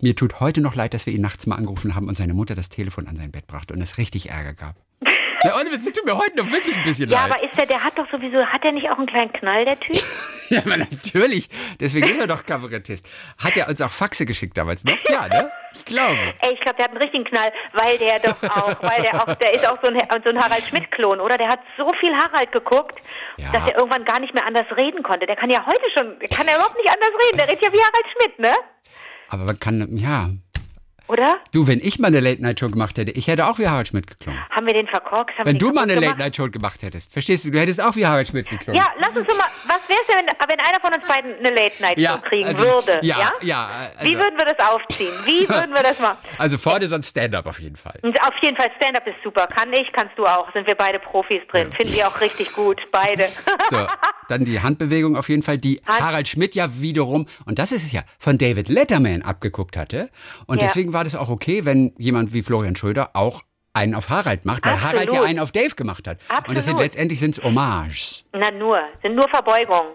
Mir 0.00 0.16
tut 0.16 0.40
heute 0.40 0.60
noch 0.60 0.74
leid, 0.74 0.94
dass 0.94 1.06
wir 1.06 1.12
ihn 1.12 1.20
nachts 1.22 1.46
mal 1.46 1.56
angerufen 1.56 1.94
haben 1.94 2.08
und 2.08 2.16
seine 2.16 2.34
Mutter 2.34 2.54
das 2.54 2.68
Telefon 2.68 3.06
an 3.06 3.16
sein 3.16 3.30
Bett 3.30 3.46
brachte 3.46 3.74
und 3.74 3.80
es 3.80 3.98
richtig 3.98 4.30
Ärger 4.30 4.54
gab. 4.54 4.83
Ja, 5.44 5.54
und 5.60 5.66
es 5.66 5.92
tut 5.92 6.04
mir 6.04 6.16
heute 6.16 6.36
noch 6.36 6.50
wirklich 6.50 6.76
ein 6.76 6.82
bisschen 6.84 7.10
Ja, 7.10 7.26
leid. 7.26 7.34
aber 7.34 7.42
ist 7.44 7.56
der, 7.58 7.66
der 7.66 7.84
hat 7.84 7.96
doch 7.98 8.10
sowieso, 8.10 8.44
hat 8.46 8.64
der 8.64 8.72
nicht 8.72 8.88
auch 8.90 8.96
einen 8.98 9.06
kleinen 9.06 9.32
Knall, 9.32 9.64
der 9.64 9.78
Typ? 9.80 9.96
Ja, 10.50 10.60
aber 10.60 10.76
natürlich. 10.76 11.48
Deswegen 11.80 12.06
ist 12.06 12.18
er 12.20 12.26
doch 12.26 12.44
Kabarettist. 12.44 13.08
Hat 13.42 13.56
er 13.56 13.66
uns 13.66 13.80
auch 13.80 13.90
Faxe 13.90 14.26
geschickt 14.26 14.58
damals 14.58 14.84
noch? 14.84 14.94
Ja, 15.08 15.26
ne? 15.26 15.50
Ich 15.72 15.86
glaube. 15.86 16.34
Ey, 16.42 16.52
ich 16.52 16.60
glaube, 16.60 16.76
der 16.76 16.84
hat 16.84 16.90
einen 16.90 17.00
richtigen 17.00 17.24
Knall, 17.24 17.50
weil 17.72 17.96
der 17.96 18.18
doch 18.18 18.36
auch, 18.54 18.76
weil 18.82 19.00
der 19.02 19.14
auch, 19.22 19.34
der 19.36 19.54
ist 19.54 19.66
auch 19.66 19.78
so 19.82 19.90
ein, 19.90 19.98
so 20.22 20.28
ein 20.28 20.38
Harald 20.38 20.62
Schmidt-Klon, 20.64 21.18
oder? 21.20 21.38
Der 21.38 21.48
hat 21.48 21.60
so 21.78 21.90
viel 21.98 22.12
Harald 22.14 22.52
geguckt, 22.52 22.98
Ja. 23.38 23.52
dass 23.52 23.70
er 23.70 23.78
irgendwann 23.78 24.04
gar 24.04 24.20
nicht 24.20 24.34
mehr 24.34 24.44
anders 24.46 24.66
reden 24.76 25.02
konnte. 25.02 25.24
Der 25.24 25.36
kann 25.36 25.48
ja 25.48 25.64
heute 25.64 25.84
schon, 25.96 26.18
der 26.18 26.28
kann 26.28 26.46
ja 26.46 26.56
überhaupt 26.56 26.76
nicht 26.76 26.90
anders 26.90 27.10
reden. 27.26 27.38
Der 27.38 27.48
redet 27.48 27.62
ja 27.62 27.72
wie 27.72 27.80
Harald 27.80 28.06
Schmidt, 28.12 28.38
ne? 28.38 28.54
Aber 29.30 29.44
man 29.46 29.58
kann, 29.58 29.96
ja. 29.96 30.28
Oder? 31.06 31.36
Du, 31.52 31.66
wenn 31.66 31.80
ich 31.80 31.98
mal 31.98 32.08
eine 32.08 32.20
Late-Night-Show 32.20 32.68
gemacht 32.68 32.96
hätte, 32.96 33.10
ich 33.10 33.28
hätte 33.28 33.46
auch 33.46 33.58
wie 33.58 33.68
Harald 33.68 33.88
Schmidt 33.88 34.06
geklungen. 34.06 34.40
Haben 34.50 34.66
wir 34.66 34.72
den 34.72 34.86
verkorkst? 34.86 35.36
Haben 35.38 35.46
Wenn 35.46 35.58
du 35.58 35.70
mal 35.70 35.82
eine? 35.82 35.96
Late-Night-Show 35.96 36.48
gemacht 36.50 36.82
hättest, 36.82 37.12
verstehst 37.12 37.44
du, 37.44 37.50
du 37.50 37.60
hättest 37.60 37.82
auch 37.82 37.94
wie 37.96 38.06
Harald 38.06 38.26
Schmidt 38.26 38.48
geklungen. 38.48 38.80
Ja, 38.80 38.88
lass 38.98 39.14
uns 39.14 39.26
doch 39.26 39.36
mal, 39.36 39.44
was 39.66 39.80
wär's 39.88 40.06
denn, 40.08 40.24
wenn, 40.26 40.48
wenn 40.48 40.60
einer 40.60 40.80
von 40.80 40.94
uns 40.94 41.06
beiden 41.06 41.34
eine 41.38 41.50
Late-Night-Show 41.50 42.00
Ja, 42.02 42.16
kriegen 42.18 42.46
also, 42.48 42.62
würde? 42.64 43.00
ja, 43.02 43.18
Ja? 43.18 43.32
ja, 43.42 43.68
also- 43.98 44.10
Wie 44.10 44.16
würden 44.16 44.38
wir 44.38 44.46
das 44.54 44.66
aufziehen? 44.68 45.12
Wie 45.26 45.46
würden 45.48 45.74
wir 45.74 45.82
das 45.82 46.00
machen? 46.00 46.16
Also 46.38 46.56
vorne 46.56 46.86
so 46.88 46.94
ein 46.94 47.02
Stand-up 47.02 47.44
auf 47.46 47.60
jeden 47.60 47.76
Fall. 47.76 47.98
Und 48.02 48.18
auf 48.22 48.34
jeden 48.42 48.56
Fall, 48.56 48.70
Stand-up 48.80 49.06
ist 49.06 49.16
super. 49.22 49.46
Kann 49.48 49.70
ich, 49.74 49.92
kannst 49.92 50.16
du 50.16 50.24
auch. 50.24 50.50
Sind 50.54 50.66
wir 50.66 50.74
beide 50.74 50.98
Profis 51.00 51.42
drin. 51.50 51.70
Finden 51.72 51.92
wir 51.92 52.08
auch 52.08 52.18
richtig 52.22 52.52
gut, 52.54 52.80
beide. 52.90 53.28
So, 53.70 53.86
dann 54.28 54.44
die 54.44 54.60
Handbewegung 54.60 55.16
auf 55.16 55.28
jeden 55.28 55.42
Fall, 55.42 55.58
die 55.58 55.80
Hand- 55.86 56.00
Harald 56.02 56.28
Schmidt 56.28 56.54
ja 56.54 56.80
wiederum, 56.80 57.26
und 57.46 57.58
das 57.58 57.72
ist 57.72 57.82
es 57.84 57.92
ja, 57.92 58.02
von 58.18 58.36
David 58.38 58.68
Letterman 58.68 59.22
abgeguckt 59.22 59.76
hatte. 59.76 60.10
Und 60.46 60.60
Ja. 60.62 60.68
deswegen 60.68 60.92
war 60.94 61.04
das 61.04 61.14
auch 61.14 61.28
okay, 61.28 61.64
wenn 61.64 61.92
jemand 61.98 62.32
wie 62.32 62.42
Florian 62.42 62.76
Schröder 62.76 63.10
auch 63.14 63.42
einen 63.74 63.94
auf 63.94 64.08
Harald 64.08 64.44
macht, 64.44 64.64
weil 64.64 64.74
Absolut. 64.74 64.94
Harald 64.94 65.12
ja 65.12 65.22
einen 65.22 65.38
auf 65.40 65.52
Dave 65.52 65.74
gemacht 65.74 66.08
hat. 66.08 66.18
Und 66.46 66.56
das 66.56 66.64
sind 66.64 66.74
Absolut. 66.74 66.80
letztendlich 66.80 67.20
sind's 67.20 67.42
Hommages. 67.42 68.24
Na 68.32 68.50
nur, 68.50 68.78
sind 69.02 69.16
nur 69.16 69.28
Verbeugungen. 69.28 69.94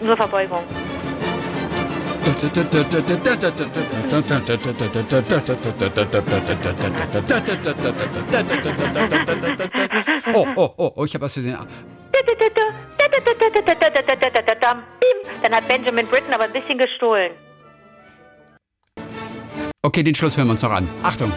Nur 0.00 0.16
Verbeugung. 0.16 0.62
Oh, 10.34 10.46
oh, 10.56 10.74
oh, 10.76 10.92
oh, 10.96 11.04
ich 11.04 11.14
habe 11.14 11.24
was 11.24 11.34
gesehen. 11.34 11.56
Dann 15.42 15.54
hat 15.54 15.68
Benjamin 15.68 16.06
Britten 16.06 16.32
aber 16.32 16.44
ein 16.44 16.52
bisschen 16.52 16.78
gestohlen. 16.78 17.32
Okay, 19.88 20.02
den 20.02 20.14
Schluss 20.14 20.36
hören 20.36 20.48
wir 20.48 20.52
uns 20.52 20.60
noch 20.60 20.70
an. 20.70 20.86
Achtung. 21.02 21.32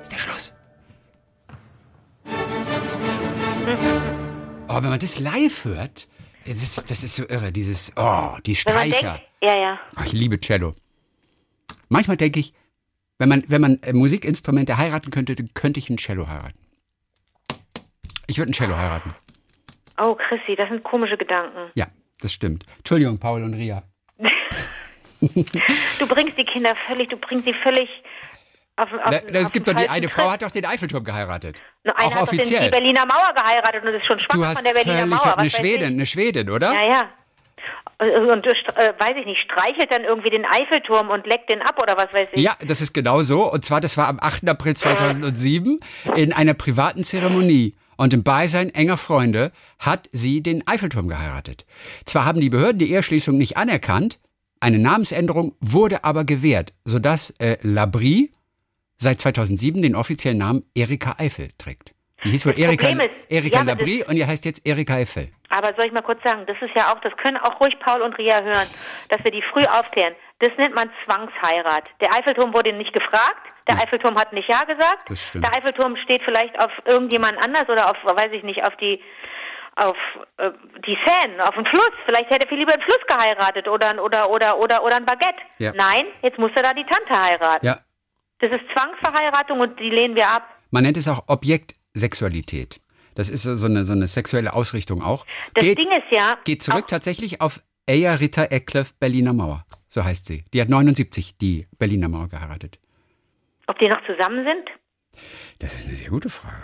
ist 0.00 0.10
der 0.10 0.16
Schluss. 0.16 0.56
Oh, 4.68 4.76
wenn 4.76 4.88
man 4.88 4.98
das 4.98 5.20
live 5.20 5.66
hört, 5.66 6.08
das 6.46 6.62
ist, 6.62 6.90
das 6.90 7.04
ist 7.04 7.16
so 7.16 7.28
irre. 7.28 7.52
Dieses, 7.52 7.92
oh, 7.96 8.38
die 8.46 8.56
Streicher. 8.56 9.18
denkt, 9.18 9.28
ja, 9.42 9.54
ja. 9.54 9.80
Oh, 9.98 10.02
ich 10.06 10.12
liebe 10.12 10.40
Cello. 10.40 10.74
Manchmal 11.90 12.16
denke 12.16 12.40
ich, 12.40 12.54
wenn 13.18 13.28
man, 13.28 13.44
wenn 13.48 13.60
man 13.60 13.82
äh, 13.82 13.92
Musikinstrumente 13.92 14.78
heiraten 14.78 15.10
könnte, 15.10 15.34
dann 15.34 15.52
könnte 15.52 15.78
ich 15.78 15.90
ein 15.90 15.98
Cello 15.98 16.26
heiraten. 16.26 16.58
Ich 18.28 18.38
würde 18.38 18.50
ein 18.50 18.54
Cello 18.54 18.78
heiraten. 18.78 19.12
Oh, 20.02 20.14
Chrissy, 20.14 20.56
das 20.56 20.70
sind 20.70 20.82
komische 20.82 21.18
Gedanken. 21.18 21.70
Ja, 21.74 21.86
das 22.24 22.32
stimmt. 22.32 22.64
Entschuldigung, 22.78 23.18
Paul 23.18 23.42
und 23.42 23.54
Ria. 23.54 23.82
Du 25.98 26.06
bringst 26.06 26.36
die 26.36 26.44
Kinder 26.44 26.74
völlig, 26.74 27.08
du 27.08 27.16
bringst 27.16 27.46
sie 27.46 27.54
völlig 27.54 27.88
auf, 28.76 28.92
auf, 28.92 28.98
Na, 29.06 29.16
auf 29.18 29.24
es 29.30 29.52
gibt 29.52 29.68
doch 29.68 29.74
die 29.74 29.88
eine 29.88 30.08
Frau 30.08 30.30
hat 30.30 30.42
doch 30.42 30.50
den 30.50 30.66
Eiffelturm 30.66 31.04
geheiratet. 31.04 31.62
Nur 31.84 31.96
Einer 31.96 32.08
auch 32.08 32.14
hat 32.14 32.22
doch 32.22 32.28
den, 32.28 32.40
offiziell. 32.40 32.64
die 32.64 32.70
Berliner 32.70 33.06
Mauer 33.06 33.32
geheiratet 33.34 33.84
und 33.84 33.94
ist 33.94 34.04
schon 34.04 34.18
Du 34.30 34.44
hast 34.44 34.56
von 34.56 34.64
der 34.64 34.72
Berliner 34.72 35.06
Mauer. 35.06 35.20
Was 35.20 35.36
eine 35.36 35.46
weiß 35.46 35.52
Schwedin, 35.56 35.86
eine 35.94 36.06
Schwedin, 36.06 36.50
oder? 36.50 36.72
Ja, 36.74 36.84
ja. 36.84 37.02
Und, 37.98 38.30
und 38.30 38.46
äh, 38.46 38.92
weiß 38.98 39.14
ich 39.20 39.26
nicht, 39.26 39.40
streichelt 39.44 39.92
dann 39.92 40.02
irgendwie 40.02 40.30
den 40.30 40.44
Eiffelturm 40.44 41.08
und 41.10 41.26
leckt 41.26 41.50
den 41.50 41.62
ab 41.62 41.80
oder 41.80 41.96
was 41.96 42.12
weiß 42.12 42.28
ich. 42.32 42.42
Ja, 42.42 42.56
das 42.66 42.80
ist 42.80 42.92
genau 42.92 43.22
so. 43.22 43.50
Und 43.50 43.64
zwar, 43.64 43.80
das 43.80 43.96
war 43.96 44.08
am 44.08 44.18
8. 44.20 44.48
April 44.48 44.74
2007 44.74 45.78
in 46.16 46.32
einer 46.32 46.54
privaten 46.54 47.04
Zeremonie. 47.04 47.74
Und 47.96 48.14
im 48.14 48.22
Beisein 48.22 48.70
enger 48.70 48.96
Freunde 48.96 49.52
hat 49.78 50.08
sie 50.12 50.42
den 50.42 50.66
Eiffelturm 50.66 51.08
geheiratet. 51.08 51.66
Zwar 52.04 52.24
haben 52.24 52.40
die 52.40 52.50
Behörden 52.50 52.78
die 52.78 52.90
Eheschließung 52.90 53.36
nicht 53.36 53.56
anerkannt, 53.56 54.18
eine 54.60 54.78
Namensänderung 54.78 55.54
wurde 55.60 56.04
aber 56.04 56.24
gewährt, 56.24 56.72
sodass 56.84 57.30
äh, 57.38 57.58
Labrie 57.62 58.30
seit 58.96 59.20
2007 59.20 59.82
den 59.82 59.94
offiziellen 59.94 60.38
Namen 60.38 60.62
Erika 60.74 61.16
Eiffel 61.18 61.50
trägt. 61.58 61.93
Die 62.24 62.30
hieß 62.30 62.46
wohl 62.46 62.58
Erika, 62.58 62.88
ist, 62.88 63.10
Erika 63.28 63.58
ja, 63.58 63.64
Labrie 63.64 64.04
und 64.04 64.16
ihr 64.16 64.26
heißt 64.26 64.44
jetzt 64.44 64.66
Erika 64.66 64.94
Eiffel. 64.94 65.28
Aber 65.50 65.68
soll 65.76 65.86
ich 65.86 65.92
mal 65.92 66.02
kurz 66.02 66.22
sagen, 66.24 66.44
das 66.46 66.56
ist 66.60 66.74
ja 66.74 66.92
auch, 66.92 67.00
das 67.00 67.16
können 67.18 67.36
auch 67.36 67.60
ruhig 67.60 67.78
Paul 67.80 68.00
und 68.02 68.16
Ria 68.18 68.42
hören, 68.42 68.68
dass 69.10 69.22
wir 69.22 69.30
die 69.30 69.42
früh 69.42 69.64
aufklären. 69.64 70.14
Das 70.40 70.50
nennt 70.56 70.74
man 70.74 70.90
Zwangsheirat. 71.04 71.84
Der 72.00 72.12
Eiffelturm 72.14 72.52
wurde 72.54 72.72
nicht 72.72 72.92
gefragt, 72.92 73.46
der. 73.68 73.76
Eiffelturm 73.76 74.16
hat 74.18 74.32
nicht 74.32 74.48
Ja 74.48 74.60
gesagt. 74.62 75.08
Der 75.34 75.56
Eiffelturm 75.56 75.96
steht 75.96 76.22
vielleicht 76.24 76.58
auf 76.62 76.70
irgendjemand 76.86 77.42
anders 77.42 77.68
oder 77.68 77.90
auf, 77.90 77.96
weiß 78.04 78.32
ich 78.32 78.42
nicht, 78.42 78.62
auf 78.64 78.76
die 78.76 79.00
auf 79.76 79.96
äh, 80.36 80.50
die 80.86 80.96
Seine, 81.04 81.48
auf 81.48 81.54
den 81.54 81.66
Fluss. 81.66 81.90
Vielleicht 82.06 82.30
hätte 82.30 82.46
er 82.46 82.48
viel 82.48 82.58
lieber 82.58 82.74
einen 82.74 82.82
Fluss 82.82 83.00
geheiratet 83.08 83.66
oder 83.68 84.02
oder 84.02 84.30
oder 84.30 84.58
oder 84.58 84.84
oder 84.84 84.96
ein 84.96 85.04
Baguette. 85.04 85.40
Ja. 85.58 85.72
Nein, 85.74 86.04
jetzt 86.22 86.38
muss 86.38 86.52
er 86.54 86.62
da 86.62 86.72
die 86.72 86.84
Tante 86.84 87.12
heiraten. 87.12 87.66
Ja. 87.66 87.78
Das 88.38 88.52
ist 88.52 88.62
Zwangsverheiratung 88.76 89.60
und 89.60 89.78
die 89.80 89.90
lehnen 89.90 90.14
wir 90.14 90.28
ab. 90.28 90.48
Man 90.70 90.84
nennt 90.84 90.96
es 90.96 91.08
auch 91.08 91.28
Objektsexualität. 91.94 92.80
Das 93.14 93.28
ist 93.28 93.44
so 93.44 93.66
eine, 93.66 93.84
so 93.84 93.92
eine 93.92 94.08
sexuelle 94.08 94.54
Ausrichtung 94.54 95.02
auch. 95.02 95.24
Das 95.54 95.64
geht, 95.64 95.78
Ding 95.78 95.90
ist 95.92 96.10
ja. 96.10 96.36
Geht 96.44 96.62
zurück 96.62 96.88
tatsächlich 96.88 97.40
auf 97.40 97.60
Eya 97.86 98.14
Ritter 98.14 98.50
Eckleff 98.50 98.92
Berliner 98.94 99.32
Mauer. 99.32 99.64
So 99.86 100.02
heißt 100.02 100.26
sie. 100.26 100.44
Die 100.52 100.60
hat 100.60 100.68
79 100.68 101.38
die 101.38 101.68
Berliner 101.78 102.08
Mauer 102.08 102.28
geheiratet. 102.28 102.80
Ob 103.68 103.78
die 103.78 103.88
noch 103.88 104.04
zusammen 104.04 104.44
sind? 104.44 104.68
Das 105.60 105.74
ist 105.74 105.86
eine 105.86 105.94
sehr 105.94 106.10
gute 106.10 106.28
Frage. 106.28 106.56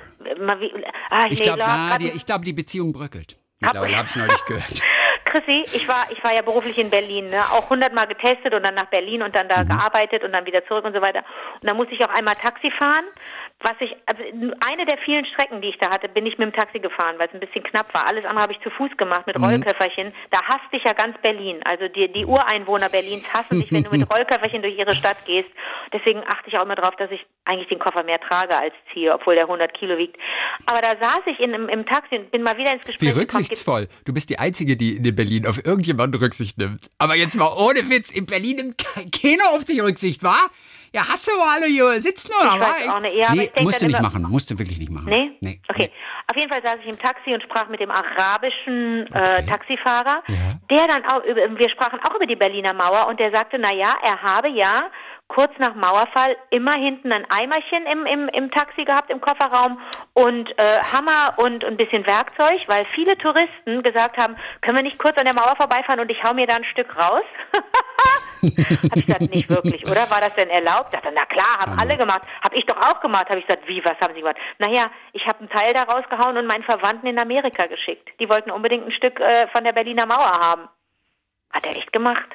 Ah, 1.10 1.26
ich 1.30 1.38
nee, 1.38 1.44
glaube, 1.44 1.62
die, 2.00 2.10
glaub, 2.26 2.42
die 2.42 2.52
Beziehung 2.52 2.92
bröckelt. 2.92 3.38
Mittlerweile 3.60 3.96
habe 3.96 4.08
ich 4.08 4.16
neulich 4.16 4.44
gehört. 4.46 4.82
Chrissy, 5.30 5.62
ich 5.76 5.86
war, 5.86 6.10
ich 6.10 6.22
war 6.24 6.34
ja 6.34 6.42
beruflich 6.42 6.76
in 6.78 6.90
Berlin, 6.90 7.26
ne? 7.26 7.40
auch 7.52 7.70
hundertmal 7.70 8.08
getestet 8.08 8.52
und 8.52 8.64
dann 8.64 8.74
nach 8.74 8.86
Berlin 8.86 9.22
und 9.22 9.32
dann 9.36 9.48
da 9.48 9.62
mhm. 9.62 9.68
gearbeitet 9.68 10.24
und 10.24 10.32
dann 10.32 10.44
wieder 10.44 10.66
zurück 10.66 10.84
und 10.84 10.92
so 10.92 11.00
weiter. 11.00 11.20
Und 11.60 11.68
dann 11.68 11.76
musste 11.76 11.94
ich 11.94 12.04
auch 12.04 12.12
einmal 12.12 12.34
Taxi 12.34 12.72
fahren 12.72 13.04
was 13.62 13.76
ich, 13.80 13.94
also 14.06 14.22
eine 14.60 14.86
der 14.86 14.96
vielen 15.04 15.26
Strecken, 15.26 15.60
die 15.60 15.68
ich 15.68 15.78
da 15.78 15.90
hatte, 15.90 16.08
bin 16.08 16.24
ich 16.24 16.38
mit 16.38 16.48
dem 16.48 16.54
Taxi 16.54 16.78
gefahren, 16.78 17.16
weil 17.18 17.28
es 17.28 17.34
ein 17.34 17.40
bisschen 17.40 17.62
knapp 17.62 17.92
war. 17.92 18.06
Alles 18.06 18.24
andere 18.24 18.42
habe 18.42 18.52
ich 18.54 18.60
zu 18.60 18.70
Fuß 18.70 18.96
gemacht 18.96 19.26
mit 19.26 19.36
mhm. 19.36 19.44
Rollköfferchen. 19.44 20.14
Da 20.30 20.42
hasst 20.44 20.72
dich 20.72 20.82
ja 20.82 20.94
ganz 20.94 21.18
Berlin. 21.20 21.60
Also 21.64 21.88
die, 21.88 22.10
die 22.10 22.24
Ureinwohner 22.24 22.88
Berlins 22.88 23.24
hassen 23.32 23.60
dich, 23.60 23.70
wenn 23.70 23.84
du 23.84 23.90
mit 23.90 24.10
Rollköfferchen 24.12 24.62
durch 24.62 24.78
ihre 24.78 24.96
Stadt 24.96 25.18
gehst. 25.26 25.50
Deswegen 25.92 26.20
achte 26.20 26.48
ich 26.48 26.56
auch 26.56 26.62
immer 26.62 26.74
darauf, 26.74 26.96
dass 26.96 27.10
ich 27.10 27.20
eigentlich 27.44 27.68
den 27.68 27.78
Koffer 27.78 28.02
mehr 28.02 28.18
trage 28.20 28.58
als 28.58 28.72
ziehe, 28.94 29.12
obwohl 29.12 29.34
der 29.34 29.44
100 29.44 29.74
Kilo 29.74 29.98
wiegt. 29.98 30.16
Aber 30.64 30.80
da 30.80 30.92
saß 30.98 31.20
ich 31.26 31.38
in, 31.40 31.52
im, 31.52 31.68
im 31.68 31.84
Taxi 31.84 32.16
und 32.16 32.30
bin 32.30 32.42
mal 32.42 32.56
wieder 32.56 32.72
ins 32.72 32.86
Gespräch 32.86 33.14
Wie 33.14 33.18
rücksichtsvoll. 33.18 33.88
Du 34.06 34.14
bist 34.14 34.30
die 34.30 34.38
Einzige, 34.38 34.76
die 34.78 34.96
in 34.96 35.14
Berlin 35.14 35.46
auf 35.46 35.62
irgendjemanden 35.62 36.18
Rücksicht 36.18 36.56
nimmt. 36.56 36.88
Aber 36.96 37.14
jetzt 37.14 37.36
mal 37.36 37.52
ohne 37.58 37.90
Witz, 37.90 38.10
in 38.10 38.24
Berlin 38.24 38.56
nimmt 38.56 38.78
keiner 39.12 39.50
auf 39.50 39.66
dich 39.66 39.82
Rücksicht, 39.82 40.22
wa? 40.22 40.36
Ja, 40.92 41.02
hast 41.02 41.28
du 41.28 41.32
alle 41.40 41.66
hier 41.66 42.00
sitzen 42.00 42.32
oder 42.34 42.54
ich 42.54 42.60
weiß 42.60 42.88
auch 42.88 43.00
nicht. 43.00 43.16
Ja, 43.16 43.32
nee, 43.32 43.50
musst 43.62 43.80
du 43.80 43.86
nicht 43.86 44.00
machen. 44.00 44.22
Musst 44.28 44.50
du 44.50 44.58
wirklich 44.58 44.78
nicht 44.78 44.90
machen. 44.90 45.08
Nee? 45.08 45.30
Nee. 45.40 45.60
Okay. 45.68 45.88
Nee. 45.88 45.92
Auf 46.26 46.36
jeden 46.36 46.50
Fall 46.50 46.62
saß 46.64 46.76
ich 46.82 46.88
im 46.88 46.98
Taxi 46.98 47.32
und 47.32 47.42
sprach 47.42 47.68
mit 47.68 47.80
dem 47.80 47.90
arabischen 47.90 49.06
äh, 49.12 49.18
okay. 49.18 49.46
Taxifahrer, 49.46 50.22
ja. 50.26 50.58
der 50.68 50.86
dann 50.88 51.04
auch, 51.06 51.22
wir 51.24 51.70
sprachen 51.70 52.00
auch 52.02 52.14
über 52.16 52.26
die 52.26 52.36
Berliner 52.36 52.74
Mauer 52.74 53.06
und 53.08 53.20
der 53.20 53.30
sagte, 53.30 53.56
na 53.58 53.72
ja, 53.72 53.94
er 54.02 54.20
habe 54.20 54.48
ja 54.48 54.90
kurz 55.30 55.52
nach 55.58 55.74
Mauerfall 55.74 56.36
immer 56.50 56.74
hinten 56.74 57.12
ein 57.12 57.24
Eimerchen 57.30 57.86
im, 57.86 58.04
im, 58.04 58.28
im 58.28 58.50
Taxi 58.50 58.84
gehabt, 58.84 59.10
im 59.10 59.20
Kofferraum 59.20 59.80
und 60.12 60.50
äh, 60.58 60.80
Hammer 60.92 61.34
und 61.36 61.64
ein 61.64 61.76
bisschen 61.76 62.04
Werkzeug, 62.06 62.60
weil 62.66 62.84
viele 62.94 63.16
Touristen 63.16 63.82
gesagt 63.82 64.18
haben, 64.18 64.36
können 64.60 64.78
wir 64.78 64.82
nicht 64.82 64.98
kurz 64.98 65.16
an 65.18 65.24
der 65.24 65.34
Mauer 65.34 65.54
vorbeifahren 65.56 66.00
und 66.00 66.10
ich 66.10 66.22
hau 66.24 66.34
mir 66.34 66.48
da 66.48 66.56
ein 66.56 66.64
Stück 66.64 66.96
raus? 66.96 67.24
Hab 68.42 68.96
ich 68.96 69.06
gesagt, 69.06 69.30
nicht 69.30 69.48
wirklich, 69.48 69.82
oder? 69.86 70.10
War 70.10 70.20
das 70.20 70.34
denn 70.34 70.48
erlaubt? 70.48 70.94
Dachte, 70.94 71.12
na 71.14 71.26
klar, 71.26 71.60
haben 71.60 71.78
alle 71.78 71.96
gemacht. 71.96 72.22
Hab 72.42 72.54
ich 72.54 72.64
doch 72.64 72.76
auch 72.78 73.00
gemacht. 73.00 73.28
Habe 73.28 73.38
ich 73.38 73.46
gesagt, 73.46 73.68
wie, 73.68 73.84
was 73.84 74.00
haben 74.00 74.14
Sie 74.14 74.20
gemacht? 74.20 74.38
Naja, 74.58 74.86
ich 75.12 75.26
habe 75.26 75.40
einen 75.40 75.50
Teil 75.50 75.74
da 75.74 75.82
rausgehauen 75.82 76.38
und 76.38 76.46
meinen 76.46 76.64
Verwandten 76.64 77.06
in 77.06 77.20
Amerika 77.20 77.66
geschickt. 77.66 78.08
Die 78.18 78.28
wollten 78.30 78.50
unbedingt 78.50 78.86
ein 78.86 78.92
Stück 78.92 79.20
äh, 79.20 79.46
von 79.48 79.62
der 79.62 79.72
Berliner 79.72 80.06
Mauer 80.06 80.40
haben. 80.40 80.68
Hat 81.52 81.66
er 81.66 81.76
echt 81.76 81.92
gemacht. 81.92 82.28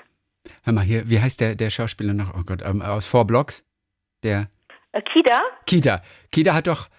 Hör 0.64 0.74
mal 0.74 0.84
hier, 0.84 1.10
wie 1.10 1.20
heißt 1.20 1.42
der, 1.42 1.56
der 1.56 1.70
Schauspieler 1.70 2.14
noch? 2.14 2.34
Oh 2.36 2.44
Gott, 2.46 2.62
ähm, 2.64 2.82
aus 2.82 3.06
Four 3.06 3.26
Blocks? 3.26 3.64
Der. 4.24 4.50
Äh, 4.92 5.02
Kida? 5.02 5.40
Kida. 5.66 6.04
Kida 6.32 6.54
hat 6.54 6.68
doch 6.68 6.90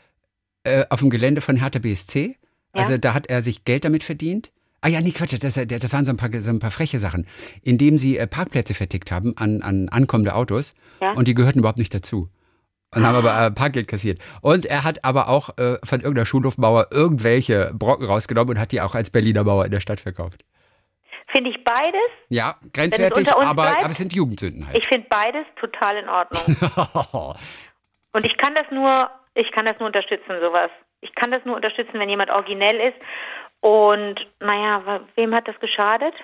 äh, 0.65 0.85
auf 0.91 1.01
dem 1.01 1.11
Gelände 1.11 1.41
von 1.41 1.57
Hertha 1.57 1.79
BSC, 1.79 2.37
also 2.73 2.93
ja. 2.93 2.99
da 2.99 3.15
hat 3.15 3.29
er 3.29 3.43
sich 3.43 3.65
Geld 3.65 3.85
damit 3.85 4.03
verdient. 4.03 4.51
Ah 4.81 4.89
ja, 4.89 5.01
nee, 5.01 5.11
Quatsch, 5.11 5.37
das, 5.41 5.55
das 5.55 5.93
waren 5.93 6.05
so 6.05 6.13
ein, 6.13 6.17
paar, 6.17 6.31
so 6.41 6.51
ein 6.51 6.59
paar 6.59 6.71
freche 6.71 6.99
Sachen, 6.99 7.27
indem 7.63 7.99
sie 7.99 8.19
äh, 8.19 8.27
Parkplätze 8.27 8.75
vertickt 8.75 9.11
haben 9.11 9.37
an, 9.37 9.63
an 9.63 9.89
ankommende 9.89 10.35
Autos 10.35 10.75
ja. 11.01 11.13
und 11.13 11.27
die 11.27 11.35
gehörten 11.35 11.61
überhaupt 11.61 11.79
nicht 11.79 11.95
dazu. 11.95 12.29
Und 12.95 13.03
ah. 13.03 13.09
haben 13.09 13.17
aber 13.17 13.47
äh, 13.47 13.51
Parkgeld 13.51 13.89
kassiert. 13.89 14.21
Und 14.43 14.67
er 14.67 14.85
hat 14.85 15.05
aber 15.05 15.29
auch 15.29 15.57
äh, 15.59 15.77
von 15.83 16.01
irgendeiner 16.01 16.27
Schulhofmauer 16.27 16.89
irgendwelche 16.91 17.73
Brocken 17.75 18.07
rausgenommen 18.07 18.51
und 18.51 18.61
hat 18.61 18.71
die 18.73 18.81
auch 18.81 18.95
als 18.95 19.11
Berliner 19.11 19.45
Mauer 19.45 19.65
in 19.65 19.71
der 19.71 19.81
Stadt 19.81 19.99
verkauft. 19.99 20.45
Finde 21.37 21.51
ich 21.51 21.63
beides. 21.65 22.01
Ja, 22.31 22.57
grenzwertig, 22.73 23.31
aber, 23.31 23.65
bleibt, 23.65 23.81
aber 23.81 23.91
es 23.91 23.99
sind 23.99 24.15
Jugendsünden 24.15 24.67
halt. 24.67 24.79
Ich 24.79 24.89
finde 24.89 25.07
beides 25.11 25.47
total 25.61 25.99
in 25.99 26.09
Ordnung. 26.09 26.57
und 28.15 28.25
ich 28.25 28.39
kann 28.39 28.55
das 28.55 28.65
nur, 28.71 29.11
ich 29.35 29.53
kann 29.53 29.67
das 29.67 29.79
nur 29.79 29.89
unterstützen, 29.89 30.41
sowas. 30.41 30.71
Ich 31.03 31.15
kann 31.15 31.31
das 31.31 31.45
nur 31.45 31.55
unterstützen, 31.55 32.01
wenn 32.01 32.09
jemand 32.09 32.31
originell 32.31 32.81
ist. 32.81 33.05
Und 33.61 34.15
naja, 34.41 35.03
wem 35.15 35.35
hat 35.35 35.47
das 35.47 35.61
geschadet? 35.61 36.15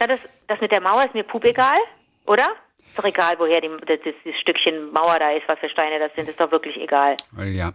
Na, 0.00 0.08
das, 0.08 0.18
das 0.48 0.60
mit 0.60 0.72
der 0.72 0.80
Mauer 0.80 1.04
ist 1.04 1.14
mir 1.14 1.22
pup 1.22 1.44
egal, 1.44 1.78
oder? 2.26 2.48
Ist 2.80 2.98
doch 2.98 3.04
egal, 3.04 3.38
woher 3.38 3.60
die, 3.60 3.70
das, 3.86 4.00
das 4.02 4.40
Stückchen 4.40 4.90
Mauer 4.90 5.20
da 5.20 5.30
ist, 5.30 5.46
was 5.46 5.60
für 5.60 5.68
Steine 5.68 6.00
das 6.00 6.12
sind, 6.16 6.28
ist 6.28 6.40
doch 6.40 6.50
wirklich 6.50 6.76
egal. 6.76 7.16
Ja. 7.38 7.72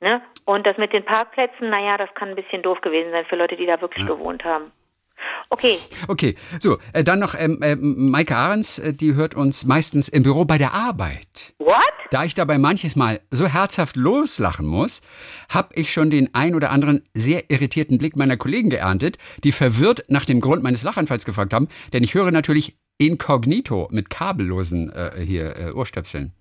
Ne? 0.00 0.20
Und 0.46 0.66
das 0.66 0.78
mit 0.78 0.92
den 0.92 1.04
Parkplätzen, 1.04 1.70
naja, 1.70 1.96
das 1.96 2.12
kann 2.14 2.30
ein 2.30 2.34
bisschen 2.34 2.62
doof 2.62 2.80
gewesen 2.80 3.12
sein 3.12 3.24
für 3.26 3.36
Leute, 3.36 3.54
die 3.54 3.66
da 3.66 3.80
wirklich 3.80 4.02
ja. 4.02 4.12
gewohnt 4.12 4.42
haben. 4.42 4.72
Okay. 5.50 5.78
Okay, 6.08 6.34
so, 6.58 6.76
äh, 6.92 7.04
dann 7.04 7.20
noch 7.20 7.34
ähm, 7.38 7.62
äh, 7.62 7.76
Maike 7.76 8.36
Ahrens, 8.36 8.78
äh, 8.78 8.92
die 8.92 9.14
hört 9.14 9.34
uns 9.34 9.64
meistens 9.64 10.08
im 10.08 10.22
Büro 10.22 10.44
bei 10.44 10.58
der 10.58 10.74
Arbeit. 10.74 11.54
What? 11.58 11.80
Da 12.10 12.24
ich 12.24 12.34
dabei 12.34 12.58
manches 12.58 12.96
Mal 12.96 13.20
so 13.30 13.46
herzhaft 13.46 13.96
loslachen 13.96 14.66
muss, 14.66 15.02
habe 15.48 15.74
ich 15.74 15.92
schon 15.92 16.10
den 16.10 16.34
ein 16.34 16.54
oder 16.54 16.70
anderen 16.70 17.02
sehr 17.14 17.50
irritierten 17.50 17.98
Blick 17.98 18.16
meiner 18.16 18.36
Kollegen 18.36 18.70
geerntet, 18.70 19.18
die 19.42 19.52
verwirrt 19.52 20.04
nach 20.08 20.24
dem 20.24 20.40
Grund 20.40 20.62
meines 20.62 20.82
Lachanfalls 20.82 21.24
gefragt 21.24 21.52
haben, 21.52 21.68
denn 21.92 22.02
ich 22.02 22.14
höre 22.14 22.30
natürlich 22.30 22.76
inkognito 22.98 23.88
mit 23.90 24.10
kabellosen 24.10 24.92
äh, 24.92 25.20
hier 25.20 25.56
äh, 25.58 25.72
Ohrstöpseln. 25.72 26.32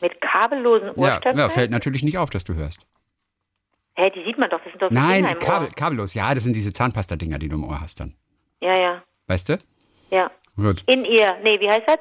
Mit 0.00 0.20
kabellosen 0.20 0.90
Ohrstöpseln? 0.90 1.36
Ja, 1.36 1.42
ja, 1.42 1.48
fällt 1.48 1.70
natürlich 1.70 2.02
nicht 2.02 2.18
auf, 2.18 2.30
dass 2.30 2.44
du 2.44 2.54
hörst. 2.54 2.86
Hä, 3.94 4.10
die 4.10 4.24
sieht 4.24 4.38
man 4.38 4.48
doch, 4.48 4.60
das 4.62 4.72
sind 4.72 4.80
doch 4.80 4.90
Nein, 4.90 5.38
Kabel, 5.38 5.70
kabellos. 5.70 6.14
Ja, 6.14 6.32
das 6.34 6.44
sind 6.44 6.56
diese 6.56 6.72
Zahnpasta-Dinger, 6.72 7.38
die 7.38 7.48
du 7.48 7.56
im 7.56 7.64
Ohr 7.64 7.80
hast 7.80 8.00
dann. 8.00 8.14
Ja, 8.60 8.78
ja. 8.78 9.02
Weißt 9.26 9.50
du? 9.50 9.58
Ja. 10.10 10.30
Gut. 10.56 10.82
In 10.86 11.04
ihr. 11.04 11.36
Nee, 11.42 11.60
wie 11.60 11.68
heißt 11.68 11.86
das? 11.86 11.98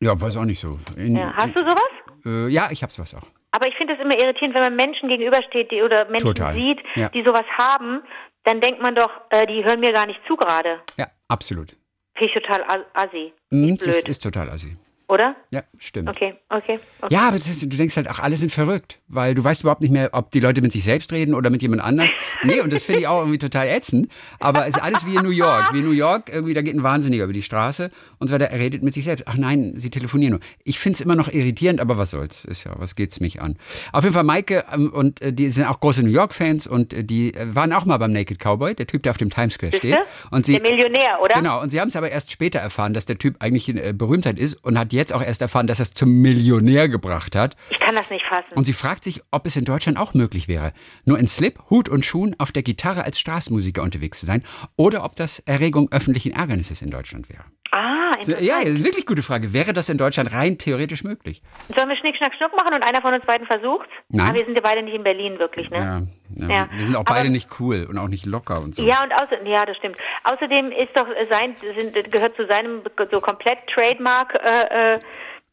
Ja, 0.00 0.18
weiß 0.18 0.38
auch 0.38 0.44
nicht 0.44 0.58
so. 0.58 0.78
In, 0.96 1.16
ja. 1.16 1.32
Hast 1.34 1.54
du 1.54 1.60
sowas? 1.60 1.90
Äh, 2.24 2.48
ja, 2.48 2.68
ich 2.70 2.82
habe 2.82 2.92
sowas 2.92 3.14
auch. 3.14 3.26
Aber 3.52 3.66
ich 3.68 3.74
finde 3.76 3.94
es 3.94 4.00
immer 4.00 4.18
irritierend, 4.18 4.54
wenn 4.54 4.62
man 4.62 4.76
Menschen 4.76 5.08
gegenübersteht 5.08 5.70
die, 5.70 5.82
oder 5.82 6.06
Menschen 6.06 6.28
Total. 6.28 6.54
sieht, 6.54 6.78
ja. 6.94 7.08
die 7.10 7.22
sowas 7.22 7.44
haben, 7.58 8.02
dann 8.44 8.60
denkt 8.60 8.80
man 8.80 8.94
doch, 8.94 9.10
äh, 9.30 9.46
die 9.46 9.64
hören 9.64 9.80
mir 9.80 9.92
gar 9.92 10.06
nicht 10.06 10.20
zu 10.26 10.36
gerade. 10.36 10.80
Ja, 10.96 11.08
absolut. 11.28 11.76
Finde 12.14 12.32
ich 12.32 12.42
total 12.42 12.86
assi. 12.94 13.32
Mhm. 13.50 13.74
Ist, 13.74 14.08
ist 14.08 14.22
total 14.22 14.50
assi 14.50 14.76
oder? 15.10 15.36
Ja, 15.50 15.62
stimmt. 15.78 16.08
Okay, 16.08 16.34
okay. 16.48 16.76
okay. 17.00 17.14
Ja, 17.14 17.28
aber 17.28 17.36
ist, 17.36 17.62
du 17.62 17.66
denkst 17.66 17.96
halt, 17.96 18.08
ach, 18.08 18.20
alle 18.20 18.36
sind 18.36 18.52
verrückt, 18.52 18.98
weil 19.08 19.34
du 19.34 19.42
weißt 19.42 19.62
überhaupt 19.62 19.80
nicht 19.80 19.90
mehr, 19.90 20.10
ob 20.12 20.30
die 20.30 20.40
Leute 20.40 20.62
mit 20.62 20.72
sich 20.72 20.84
selbst 20.84 21.12
reden 21.12 21.34
oder 21.34 21.50
mit 21.50 21.62
jemand 21.62 21.82
anders. 21.82 22.10
Nee, 22.44 22.60
und 22.60 22.72
das 22.72 22.82
finde 22.82 23.00
ich 23.00 23.08
auch 23.08 23.20
irgendwie 23.20 23.38
total 23.38 23.66
ätzend. 23.66 24.08
Aber 24.38 24.66
es 24.66 24.76
ist 24.76 24.82
alles 24.82 25.06
wie 25.06 25.16
in 25.16 25.22
New 25.22 25.30
York. 25.30 25.72
Wie 25.72 25.80
in 25.80 25.84
New 25.84 25.90
York, 25.90 26.30
irgendwie, 26.32 26.54
da 26.54 26.62
geht 26.62 26.74
ein 26.74 26.82
Wahnsinniger 26.82 27.24
über 27.24 27.32
die 27.32 27.42
Straße 27.42 27.90
und 28.18 28.28
so 28.28 28.34
weiter, 28.34 28.46
er 28.46 28.58
redet 28.58 28.82
mit 28.82 28.94
sich 28.94 29.04
selbst. 29.04 29.26
Ach 29.26 29.36
nein, 29.36 29.74
sie 29.76 29.90
telefonieren 29.90 30.32
nur. 30.32 30.40
Ich 30.64 30.78
finde 30.78 30.94
es 30.96 31.00
immer 31.00 31.16
noch 31.16 31.32
irritierend, 31.32 31.80
aber 31.80 31.98
was 31.98 32.10
soll's? 32.10 32.44
Ist 32.44 32.64
ja, 32.64 32.72
was 32.76 32.94
geht's 32.94 33.20
mich 33.20 33.42
an? 33.42 33.56
Auf 33.92 34.04
jeden 34.04 34.14
Fall 34.14 34.24
Maike 34.24 34.64
ähm, 34.72 34.92
und 34.92 35.20
äh, 35.22 35.32
die 35.32 35.50
sind 35.50 35.66
auch 35.66 35.80
große 35.80 36.02
New 36.02 36.10
York-Fans 36.10 36.66
und 36.66 36.92
äh, 36.92 37.04
die 37.04 37.34
äh, 37.34 37.54
waren 37.54 37.72
auch 37.72 37.84
mal 37.84 37.98
beim 37.98 38.12
Naked 38.12 38.38
Cowboy, 38.38 38.74
der 38.74 38.86
Typ, 38.86 39.02
der 39.02 39.10
auf 39.10 39.16
dem 39.16 39.30
Times 39.30 39.54
Square 39.54 39.76
steht. 39.76 39.96
Und 40.30 40.46
sie, 40.46 40.58
der 40.58 40.62
Millionär, 40.62 41.18
oder? 41.22 41.34
Genau, 41.34 41.60
und 41.60 41.70
sie 41.70 41.80
haben 41.80 41.88
es 41.88 41.96
aber 41.96 42.10
erst 42.10 42.30
später 42.30 42.58
erfahren, 42.58 42.94
dass 42.94 43.06
der 43.06 43.18
Typ 43.18 43.36
eigentlich 43.40 43.68
eine 43.68 43.92
Berühmtheit 43.94 44.38
ist 44.38 44.54
und 44.54 44.78
hat 44.78 44.92
jetzt 44.92 44.99
auch 45.12 45.22
erst 45.22 45.40
erfahren, 45.40 45.66
dass 45.66 45.80
er 45.80 45.84
es 45.84 45.94
zum 45.94 46.20
Millionär 46.20 46.88
gebracht 46.88 47.34
hat. 47.34 47.56
Ich 47.70 47.80
kann 47.80 47.94
das 47.94 48.08
nicht 48.10 48.24
fassen. 48.26 48.54
Und 48.54 48.64
sie 48.64 48.72
fragt 48.72 49.04
sich, 49.04 49.22
ob 49.30 49.46
es 49.46 49.56
in 49.56 49.64
Deutschland 49.64 49.98
auch 49.98 50.14
möglich 50.14 50.46
wäre, 50.46 50.72
nur 51.04 51.18
in 51.18 51.26
Slip, 51.26 51.58
Hut 51.70 51.88
und 51.88 52.04
Schuhen 52.04 52.36
auf 52.38 52.52
der 52.52 52.62
Gitarre 52.62 53.04
als 53.04 53.18
Straßenmusiker 53.18 53.82
unterwegs 53.82 54.20
zu 54.20 54.26
sein 54.26 54.42
oder 54.76 55.04
ob 55.04 55.16
das 55.16 55.40
Erregung 55.40 55.90
öffentlichen 55.90 56.32
Ärgernisses 56.32 56.82
in 56.82 56.88
Deutschland 56.88 57.28
wäre. 57.30 57.44
Ah, 57.72 58.14
interessant. 58.14 58.40
Ja, 58.40 58.64
wirklich 58.64 59.06
gute 59.06 59.22
Frage. 59.22 59.52
Wäre 59.52 59.72
das 59.72 59.88
in 59.88 59.96
Deutschland 59.96 60.32
rein 60.32 60.58
theoretisch 60.58 61.04
möglich? 61.04 61.40
Sollen 61.74 61.88
wir 61.88 61.96
Schnick, 61.96 62.16
Schnack, 62.16 62.34
Schnuck 62.34 62.52
machen 62.56 62.74
und 62.74 62.82
einer 62.82 63.00
von 63.00 63.14
uns 63.14 63.24
beiden 63.24 63.46
versucht? 63.46 63.88
Nein. 64.08 64.28
Aber 64.28 64.38
wir 64.38 64.44
sind 64.44 64.54
ja 64.54 64.60
beide 64.60 64.82
nicht 64.82 64.94
in 64.94 65.04
Berlin 65.04 65.38
wirklich, 65.38 65.70
ne? 65.70 66.08
Ja, 66.34 66.46
ja. 66.48 66.54
ja. 66.56 66.68
Wir 66.72 66.84
sind 66.84 66.96
auch 66.96 67.04
beide 67.04 67.20
Aber, 67.20 67.28
nicht 67.28 67.48
cool 67.60 67.86
und 67.88 67.96
auch 67.98 68.08
nicht 68.08 68.26
locker 68.26 68.60
und 68.60 68.74
so. 68.74 68.82
Ja, 68.82 69.04
und 69.04 69.12
außer, 69.12 69.42
ja, 69.44 69.64
das 69.64 69.76
stimmt. 69.76 69.96
Außerdem 70.24 70.72
ist 70.72 70.96
doch 70.96 71.06
sein, 71.30 71.54
sind, 71.54 72.10
gehört 72.10 72.34
zu 72.34 72.46
seinem 72.46 72.82
so 73.10 73.20
komplett 73.20 73.58
Trademark 73.68 74.34
äh, 74.34 74.94
äh, 74.94 75.00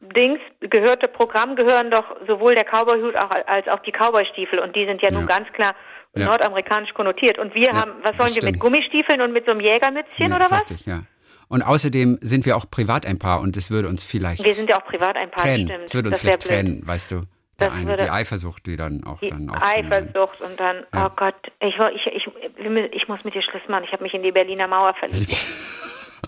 Dings 0.00 0.40
gehörte 0.60 1.08
Programm 1.08 1.56
gehören 1.56 1.90
doch 1.90 2.04
sowohl 2.26 2.54
der 2.54 2.64
Cowboyhut 2.64 3.16
als 3.16 3.66
auch 3.66 3.80
die 3.80 3.90
Cowboystiefel 3.90 4.60
und 4.60 4.76
die 4.76 4.86
sind 4.86 5.02
ja, 5.02 5.10
ja. 5.10 5.18
nun 5.18 5.26
ganz 5.26 5.48
klar 5.52 5.74
nordamerikanisch 6.14 6.94
konnotiert. 6.94 7.38
Und 7.38 7.54
wir 7.54 7.68
haben, 7.72 7.92
was 8.02 8.16
sollen 8.16 8.34
wir 8.34 8.50
mit 8.50 8.60
Gummistiefeln 8.60 9.20
und 9.20 9.32
mit 9.32 9.44
so 9.44 9.52
einem 9.52 9.60
Jägermützchen 9.60 10.32
oder 10.32 10.50
was? 10.50 10.70
Richtig, 10.70 10.86
ja. 10.86 11.02
Und 11.48 11.62
außerdem 11.62 12.18
sind 12.20 12.44
wir 12.44 12.56
auch 12.56 12.70
privat 12.70 13.06
ein 13.06 13.18
Paar 13.18 13.40
und 13.40 13.56
es 13.56 13.70
würde 13.70 13.88
uns 13.88 14.04
vielleicht. 14.04 14.44
Wir 14.44 14.54
sind 14.54 14.68
ja 14.68 14.80
auch 14.80 14.84
privat 14.84 15.16
ein 15.16 15.30
Paar, 15.30 15.44
trennen. 15.44 15.66
stimmt. 15.66 15.84
Es 15.86 15.94
würde 15.94 16.08
uns 16.10 16.18
vielleicht 16.18 16.42
trennen, 16.42 16.86
weißt 16.86 17.10
du. 17.12 17.22
Der 17.58 17.72
eine, 17.72 17.96
die 17.96 18.08
Eifersucht, 18.08 18.66
die 18.66 18.76
dann 18.76 19.02
auch 19.02 19.18
die 19.18 19.30
dann 19.30 19.50
Eifersucht 19.50 20.40
und 20.42 20.60
dann, 20.60 20.86
ja. 20.94 21.06
oh 21.06 21.12
Gott, 21.16 21.34
ich, 21.58 21.74
ich, 21.76 22.06
ich, 22.06 22.92
ich 22.92 23.08
muss 23.08 23.24
mit 23.24 23.34
dir 23.34 23.42
Schluss 23.42 23.62
machen. 23.66 23.82
Ich 23.84 23.92
habe 23.92 24.04
mich 24.04 24.14
in 24.14 24.22
die 24.22 24.30
Berliner 24.30 24.68
Mauer 24.68 24.94
verliebt. 24.94 25.48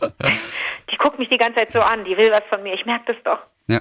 die 0.91 0.97
guckt 0.97 1.21
mich 1.21 1.29
die 1.29 1.37
ganze 1.37 1.61
Zeit 1.61 1.71
so 1.71 1.81
an, 1.81 2.05
die 2.05 2.17
will 2.17 2.33
was 2.33 2.43
von 2.49 2.65
mir. 2.65 2.75
Ich 2.75 2.85
merke 2.85 3.13
das 3.13 3.23
doch. 3.23 3.47
Ja. 3.69 3.81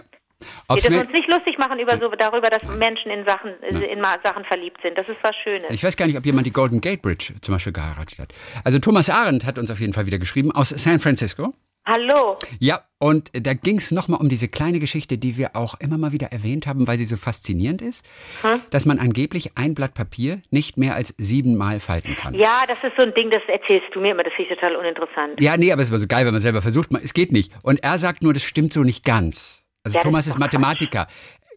Ob's 0.68 0.84
wir 0.84 0.92
dürfen 0.92 1.08
uns 1.08 1.14
nicht 1.14 1.30
lustig 1.30 1.58
machen 1.58 1.80
über 1.80 1.98
so, 1.98 2.10
darüber, 2.10 2.50
dass 2.50 2.64
Menschen 2.78 3.12
in 3.12 3.26
Sachen, 3.26 3.52
in 3.64 4.02
Sachen 4.24 4.46
verliebt 4.46 4.82
sind. 4.82 4.98
Das 4.98 5.08
ist 5.10 5.22
was 5.22 5.36
Schönes. 5.36 5.70
Ich 5.70 5.84
weiß 5.84 5.98
gar 5.98 6.08
nicht, 6.08 6.18
ob 6.18 6.26
jemand 6.26 6.46
die 6.46 6.54
Golden 6.54 6.82
Gate 6.82 7.02
Bridge 7.02 7.34
zum 7.42 7.56
Beispiel 7.56 7.74
geheiratet 7.74 8.20
hat. 8.20 8.34
Also 8.64 8.80
Thomas 8.80 9.10
Arendt 9.10 9.46
hat 9.46 9.58
uns 9.58 9.72
auf 9.72 9.80
jeden 9.80 9.94
Fall 9.94 10.06
wieder 10.06 10.20
geschrieben 10.20 10.52
aus 10.52 10.70
San 10.70 11.00
Francisco. 11.00 11.54
Hallo. 11.86 12.38
Ja, 12.60 12.84
und 13.00 13.32
da 13.34 13.56
ging 13.56 13.78
es 13.78 13.90
nochmal 13.90 14.20
um 14.22 14.30
diese 14.30 14.48
kleine 14.48 14.78
Geschichte, 14.78 15.18
die 15.18 15.38
wir 15.38 15.56
auch 15.56 15.80
immer 15.80 15.98
mal 15.98 16.12
wieder 16.12 16.28
erwähnt 16.28 16.68
haben, 16.68 16.88
weil 16.88 17.00
sie 17.00 17.06
so 17.06 17.18
faszinierend 17.18 17.82
ist, 17.82 18.06
hm? 18.44 18.62
dass 18.70 18.86
man 18.86 19.00
angeblich 19.00 19.58
ein 19.58 19.74
Blatt 19.74 19.96
Papier 19.96 20.42
nicht 20.52 20.78
mehr 20.78 20.94
als 20.94 21.16
siebenmal 21.18 21.80
falten 21.80 22.16
kann. 22.16 22.36
Ja, 22.36 22.64
das 22.68 22.78
ist 22.84 22.96
so 22.96 23.04
ein 23.04 23.14
Ding, 23.16 23.32
das 23.32 23.42
erzählst 23.48 23.88
du 23.94 24.02
mir 24.02 24.12
immer, 24.12 24.24
das 24.24 24.34
finde 24.34 24.54
ich 24.54 24.60
total 24.60 24.76
uninteressant. 24.76 25.42
Ja, 25.42 25.58
nee, 25.58 25.72
aber 25.72 25.82
es 25.82 25.88
ist 25.88 25.92
immer 25.92 26.00
so 26.00 26.08
geil, 26.08 26.26
wenn 26.28 26.34
man 26.34 26.42
selber 26.42 26.62
versucht, 26.62 26.90
es 27.02 27.14
geht 27.14 27.32
nicht. 27.32 27.52
Und 27.64 27.82
er 27.82 27.98
sagt 27.98 28.22
nur, 28.22 28.34
das 28.34 28.44
stimmt 28.44 28.72
so 28.72 28.84
nicht 28.84 29.04
ganz. 29.04 29.69
Also 29.90 29.98
ja, 30.00 30.04
Thomas 30.04 30.28
ist, 30.28 30.40
Mathematiker. 30.40 31.08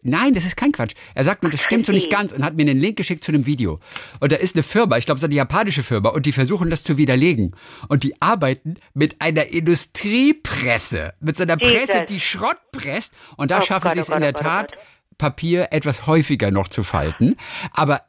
Nein, 0.03 0.33
das 0.33 0.45
ist 0.45 0.57
kein 0.57 0.73
Quatsch. 0.73 0.93
Er 1.15 1.23
sagt 1.23 1.43
nur, 1.43 1.51
das 1.51 1.61
stimmt 1.61 1.85
so 1.85 1.93
nicht 1.93 2.09
ganz 2.09 2.33
und 2.33 2.43
hat 2.43 2.55
mir 2.55 2.63
einen 2.63 2.79
Link 2.79 2.97
geschickt 2.97 3.23
zu 3.23 3.31
einem 3.31 3.45
Video. 3.45 3.79
Und 4.19 4.33
da 4.33 4.35
ist 4.35 4.55
eine 4.55 4.63
Firma, 4.63 4.97
ich 4.97 5.05
glaube, 5.05 5.17
es 5.17 5.21
ist 5.21 5.27
eine 5.27 5.35
japanische 5.35 5.81
Firma, 5.81 6.09
und 6.09 6.25
die 6.25 6.33
versuchen 6.33 6.69
das 6.69 6.83
zu 6.83 6.97
widerlegen. 6.97 7.55
Und 7.87 8.03
die 8.03 8.21
arbeiten 8.21 8.75
mit 8.93 9.21
einer 9.21 9.45
Industriepresse, 9.45 11.13
mit 11.21 11.37
so 11.37 11.43
einer 11.43 11.57
Jesus. 11.57 11.87
Presse, 11.87 12.05
die 12.07 12.19
Schrott 12.19 12.57
presst. 12.73 13.13
Und 13.37 13.49
da 13.49 13.59
oh 13.59 13.61
schaffen 13.61 13.85
Gott, 13.85 13.93
sie 13.93 13.99
es 14.01 14.11
oh 14.11 14.15
in 14.15 14.21
der 14.21 14.33
oh 14.35 14.43
Tat. 14.43 14.73
Papier 15.17 15.67
etwas 15.71 16.07
häufiger 16.07 16.49
noch 16.49 16.67
zu 16.67 16.83
falten, 16.83 17.37
aber 17.71 18.01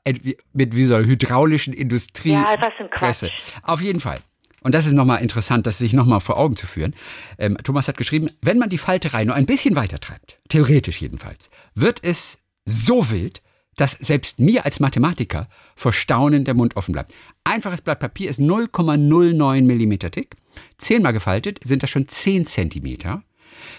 mit 0.53 0.75
einer 0.75 1.05
hydraulischen 1.05 1.75
Industriepresse. 1.75 3.27
Ja, 3.27 3.33
Auf 3.63 3.83
jeden 3.83 4.01
Fall. 4.01 4.19
Und 4.65 4.75
das 4.75 4.87
ist 4.87 4.93
nochmal 4.93 5.23
interessant, 5.23 5.67
das 5.67 5.79
sich 5.79 5.93
nochmal 5.93 6.21
vor 6.21 6.39
Augen 6.39 6.57
zu 6.57 6.67
führen. 6.67 6.95
Ähm, 7.39 7.57
Thomas 7.63 7.87
hat 7.87 7.99
geschrieben, 7.99 8.31
wenn 8.41 8.59
man 8.59 8.71
die 8.71 8.79
Falterei 8.79 9.25
nur 9.25 9.37
ein 9.37 9.47
bisschen 9.47 9.77
weiter 9.77 10.01
treibt, 10.01 10.41
theoretisch 10.49 11.01
jedenfalls, 11.01 11.51
wird 11.75 12.01
es 12.03 12.39
so 12.65 13.11
wild, 13.11 13.43
dass 13.77 13.93
selbst 13.93 14.41
mir 14.41 14.65
als 14.65 14.81
Mathematiker 14.81 15.49
vor 15.77 15.93
Staunen 15.93 16.45
der 16.45 16.55
Mund 16.55 16.77
offen 16.77 16.93
bleibt. 16.93 17.13
Einfaches 17.45 17.83
Blatt 17.83 18.01
Papier 18.01 18.31
ist 18.31 18.41
0,09 18.41 19.63
Millimeter 19.63 20.09
dick. 20.09 20.37
Zehnmal 20.79 21.13
gefaltet 21.13 21.61
sind 21.63 21.83
das 21.83 21.91
schon 21.91 22.09
10 22.09 22.47
Zentimeter. 22.47 23.23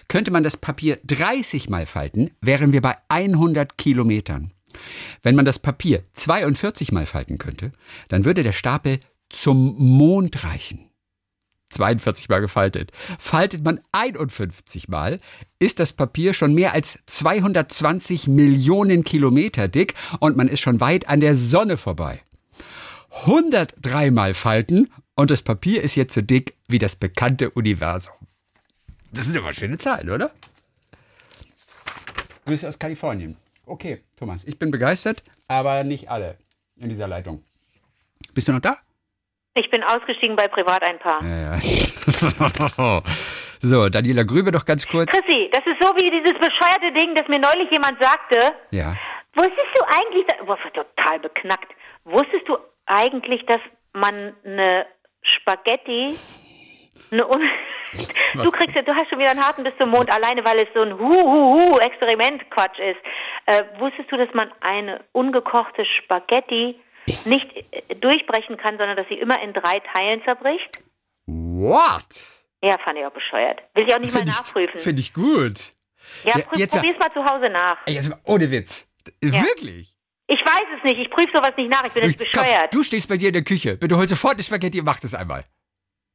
Könnte 0.08 0.32
man 0.32 0.44
das 0.44 0.58
Papier 0.58 1.00
30 1.06 1.70
Mal 1.70 1.88
falten, 1.88 2.32
wären 2.42 2.74
wir 2.74 2.82
bei 2.82 2.96
100 3.10 3.78
Kilometern. 3.78 4.52
Wenn 5.24 5.36
man 5.36 5.46
das 5.46 5.58
Papier 5.58 6.04
42 6.14 6.92
Mal 6.92 7.06
falten 7.06 7.40
könnte, 7.40 7.72
dann 8.10 8.26
würde 8.26 8.44
der 8.44 8.52
Stapel 8.52 9.00
zum 9.36 9.76
Mond 9.78 10.44
reichen. 10.44 10.90
42 11.70 12.30
Mal 12.30 12.42
gefaltet. 12.42 12.92
Faltet 13.20 13.64
man 13.64 13.82
51 13.92 14.88
Mal, 14.88 15.20
ist 15.60 15.80
das 15.80 15.94
Papier 15.94 16.34
schon 16.34 16.54
mehr 16.54 16.74
als 16.74 17.00
220 17.06 18.28
Millionen 18.28 19.04
Kilometer 19.04 19.68
dick 19.68 19.94
und 20.20 20.38
man 20.38 20.48
ist 20.48 20.62
schon 20.62 20.80
weit 20.80 21.10
an 21.10 21.20
der 21.20 21.36
Sonne 21.36 21.78
vorbei. 21.78 22.22
103 23.26 24.12
Mal 24.12 24.34
falten 24.34 24.92
und 25.16 25.32
das 25.32 25.42
Papier 25.42 25.84
ist 25.84 25.96
jetzt 25.96 26.14
so 26.14 26.22
dick 26.22 26.56
wie 26.68 26.80
das 26.80 26.96
bekannte 26.96 27.50
Universum. 27.50 28.14
Das 29.12 29.26
sind 29.26 29.36
immer 29.36 29.54
schöne 29.54 29.78
Zahlen, 29.78 30.10
oder? 30.10 30.32
Grüße 32.46 32.68
aus 32.68 32.78
Kalifornien. 32.78 33.38
Okay, 33.66 34.02
Thomas, 34.18 34.44
ich 34.46 34.60
bin 34.60 34.70
begeistert, 34.72 35.24
aber 35.48 35.84
nicht 35.84 36.10
alle 36.10 36.38
in 36.76 36.90
dieser 36.90 37.08
Leitung. 37.08 37.44
Bist 38.34 38.48
du 38.48 38.52
noch 38.52 38.60
da? 38.60 38.78
Ich 39.58 39.70
bin 39.70 39.84
ausgestiegen 39.84 40.36
bei 40.36 40.50
Privat 40.50 40.84
ein 40.84 41.00
Paar. 41.00 41.24
Ja, 41.24 41.56
ja. 41.56 43.02
so, 43.62 43.88
Daniela 43.88 44.24
Grübe 44.24 44.52
doch 44.52 44.66
ganz 44.66 44.86
kurz. 44.86 45.10
Chrissy, 45.10 45.50
das 45.50 45.66
ist 45.66 45.82
so 45.82 45.96
wie 45.96 46.10
dieses 46.12 46.34
bescheuerte 46.34 46.92
Ding, 46.92 47.16
das 47.16 47.26
mir 47.30 47.40
neulich 47.40 47.72
jemand 47.72 47.98
sagte. 48.04 48.54
Ja. 48.72 48.94
Wusstest 49.34 49.70
du 49.74 49.86
eigentlich, 49.86 50.26
was 50.42 50.60
total 50.74 51.20
beknackt, 51.20 51.72
wusstest 52.04 52.50
du 52.50 52.58
eigentlich, 52.86 53.46
dass 53.46 53.62
man 53.94 54.34
eine 54.44 54.86
Spaghetti, 55.22 56.18
eine 57.12 57.26
Un 57.26 57.42
Du 58.44 58.52
kriegst 58.52 58.76
ja, 58.76 58.82
du 58.82 58.94
hast 58.94 59.10
schon 59.10 59.20
wieder 59.20 59.32
einen 59.32 59.42
harten 59.42 59.64
bis 59.64 59.76
zum 59.78 59.90
Mond 59.90 60.12
alleine, 60.12 60.44
weil 60.44 60.60
es 60.60 60.68
so 60.74 60.82
ein 60.82 61.00
Hu-Hu-Hu-Experiment-Quatsch 61.00 62.80
ist. 62.80 63.00
Äh, 63.46 63.64
wusstest 63.80 64.12
du, 64.12 64.18
dass 64.18 64.34
man 64.34 64.52
eine 64.60 65.00
ungekochte 65.14 65.86
Spaghetti 65.86 66.78
nicht 67.26 67.48
äh, 67.72 67.96
durchbrechen 67.96 68.58
kann, 68.58 68.78
sondern 68.78 68.98
dass 68.98 69.08
sie 69.08 69.16
immer 69.16 69.42
in 69.42 69.54
drei 69.54 69.80
Teilen 69.94 70.24
zerbricht. 70.24 70.84
What? 71.26 72.06
Ja, 72.64 72.78
fand 72.80 72.98
ich 72.98 73.06
auch 73.06 73.12
bescheuert. 73.12 73.62
Will 73.74 73.88
ich 73.88 73.94
auch 73.94 74.00
nicht 74.00 74.12
find 74.12 74.26
mal 74.26 74.32
nachprüfen. 74.32 74.80
Finde 74.80 75.02
ich 75.02 75.14
gut. 75.14 75.74
Ja, 76.24 76.38
ja 76.38 76.46
jetzt 76.56 76.74
probier's 76.74 76.98
mal 76.98 77.12
zu 77.12 77.24
Hause 77.24 77.50
nach. 77.50 77.86
Jetzt 77.88 78.10
mal, 78.10 78.20
ohne 78.26 78.50
Witz. 78.50 78.88
Ja. 79.24 79.42
Wirklich? 79.44 79.96
Ich 80.28 80.40
weiß 80.40 80.66
es 80.78 80.84
nicht. 80.84 81.00
Ich 81.00 81.12
prüfe 81.12 81.30
sowas 81.36 81.52
nicht 81.58 81.70
nach. 81.70 81.86
Ich 81.86 81.94
bin 81.94 82.04
jetzt 82.04 82.18
bescheuert. 82.18 82.72
Komm, 82.72 82.80
du 82.80 82.84
stehst 82.84 83.08
bei 83.08 83.18
dir 83.18 83.28
in 83.28 83.34
der 83.34 83.44
Küche. 83.44 83.78
Bitte 83.78 83.96
hol 83.96 84.08
sofort 84.08 84.34
eine 84.34 84.44
Spaghetti 84.44 84.80
und 84.80 84.86
mach 84.86 85.00
das 85.00 85.14
einmal. 85.14 85.46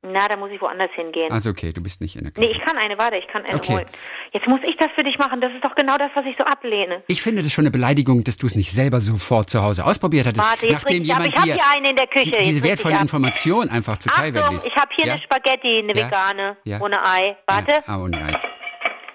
Na, 0.03 0.29
da 0.29 0.37
muss 0.37 0.51
ich 0.51 0.61
woanders 0.63 0.91
hingehen. 0.95 1.31
Also 1.31 1.51
okay, 1.51 1.75
du 1.75 1.83
bist 1.83 2.01
nicht 2.01 2.17
in 2.17 2.25
der 2.25 2.33
Küche. 2.33 2.47
Nee, 2.47 2.53
ich 2.53 2.61
kann 2.65 2.75
eine, 2.79 2.97
warte, 2.97 3.19
ich 3.19 3.27
kann 3.27 3.45
eine 3.45 3.59
okay. 3.59 3.75
holen. 3.75 3.87
Jetzt 4.33 4.47
muss 4.47 4.61
ich 4.67 4.75
das 4.79 4.89
für 4.95 5.05
dich 5.05 5.19
machen. 5.19 5.43
Das 5.43 5.53
ist 5.53 5.63
doch 5.63 5.75
genau 5.75 5.99
das, 5.99 6.11
was 6.15 6.25
ich 6.25 6.35
so 6.39 6.45
ablehne. 6.45 7.03
Ich 7.07 7.21
finde 7.21 7.43
das 7.43 7.53
schon 7.53 7.65
eine 7.65 7.71
Beleidigung, 7.71 8.25
dass 8.25 8.39
du 8.39 8.47
es 8.47 8.55
nicht 8.55 8.73
selber 8.73 9.01
sofort 9.01 9.51
zu 9.51 9.63
Hause 9.63 9.85
ausprobiert 9.85 10.27
hattest. 10.27 10.47
Warte, 10.47 10.67
jetzt 10.67 10.73
nachdem 10.73 11.03
jemand 11.03 11.27
ich 11.29 11.37
habe 11.37 11.53
hier 11.53 11.65
eine 11.77 11.91
in 11.91 11.97
der 11.97 12.07
Küche. 12.07 12.39
Die, 12.39 12.43
diese 12.45 12.63
wertvolle 12.63 12.99
Information 12.99 13.69
einfach 13.69 13.99
zu 13.99 14.09
teilen. 14.09 14.37
Ich 14.65 14.75
habe 14.75 14.91
hier 14.97 15.07
ja? 15.07 15.13
eine 15.13 15.23
Spaghetti, 15.23 15.79
eine 15.81 15.95
ja? 15.95 16.07
vegane, 16.07 16.57
ja? 16.65 16.81
ohne 16.81 17.05
Ei. 17.05 17.37
Warte. 17.47 17.81
Ah, 17.87 18.03
ohne 18.03 18.25
Ei. 18.25 18.31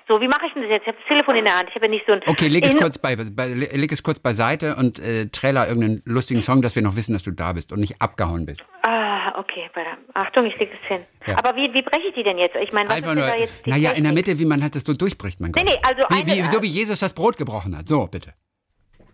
So, 0.07 0.21
wie 0.21 0.27
mache 0.27 0.45
ich 0.45 0.53
denn 0.53 0.61
das 0.61 0.69
jetzt? 0.69 0.83
Ich 0.83 0.87
habe 0.89 0.97
das 0.99 1.07
Telefon 1.07 1.35
in 1.35 1.45
der 1.45 1.57
Hand. 1.57 1.69
Ich 1.69 1.75
habe 1.75 1.85
ja 1.85 1.91
nicht 1.91 2.05
so 2.05 2.13
ein. 2.13 2.21
Okay, 2.27 2.47
leg 2.47 2.63
es, 2.63 2.77
kurz, 2.77 2.99
bei, 2.99 3.15
bei, 3.15 3.47
leg 3.47 3.91
es 3.91 4.03
kurz 4.03 4.19
beiseite 4.19 4.75
und 4.75 4.99
äh, 4.99 5.29
trailer 5.29 5.67
irgendeinen 5.67 6.03
lustigen 6.05 6.43
Song, 6.43 6.61
dass 6.61 6.75
wir 6.75 6.83
noch 6.83 6.95
wissen, 6.95 7.13
dass 7.13 7.23
du 7.23 7.31
da 7.31 7.53
bist 7.53 7.71
und 7.71 7.79
nicht 7.79 7.99
abgehauen 7.99 8.45
bist. 8.45 8.63
Ah, 8.83 9.04
okay. 9.37 9.69
Achtung, 10.13 10.45
ich 10.45 10.57
leg 10.57 10.69
es 10.71 10.87
hin. 10.87 11.01
Ja. 11.27 11.37
Aber 11.37 11.55
wie, 11.55 11.73
wie 11.73 11.81
breche 11.81 12.07
ich 12.07 12.15
die 12.15 12.23
denn 12.23 12.37
jetzt? 12.37 12.55
Ich 12.55 12.71
meine, 12.71 12.89
was 12.89 12.97
Einfach 12.97 13.11
ist 13.11 13.17
nur, 13.17 13.25
da 13.25 13.35
jetzt 13.35 13.65
die 13.65 13.69
Naja, 13.69 13.91
in 13.91 14.03
der 14.03 14.13
Mitte, 14.13 14.37
wie 14.39 14.45
man 14.45 14.61
halt 14.61 14.75
das 14.75 14.83
so 14.83 14.93
durchbricht, 14.93 15.39
mein 15.39 15.51
Gott. 15.51 15.63
Nee, 15.63 15.71
nee, 15.71 15.79
also 15.83 16.01
wie, 16.09 16.31
eine, 16.31 16.43
wie, 16.43 16.47
so 16.47 16.61
wie 16.61 16.67
Jesus 16.67 16.99
das 16.99 17.13
Brot 17.13 17.37
gebrochen 17.37 17.77
hat. 17.77 17.87
So, 17.87 18.07
bitte. 18.07 18.33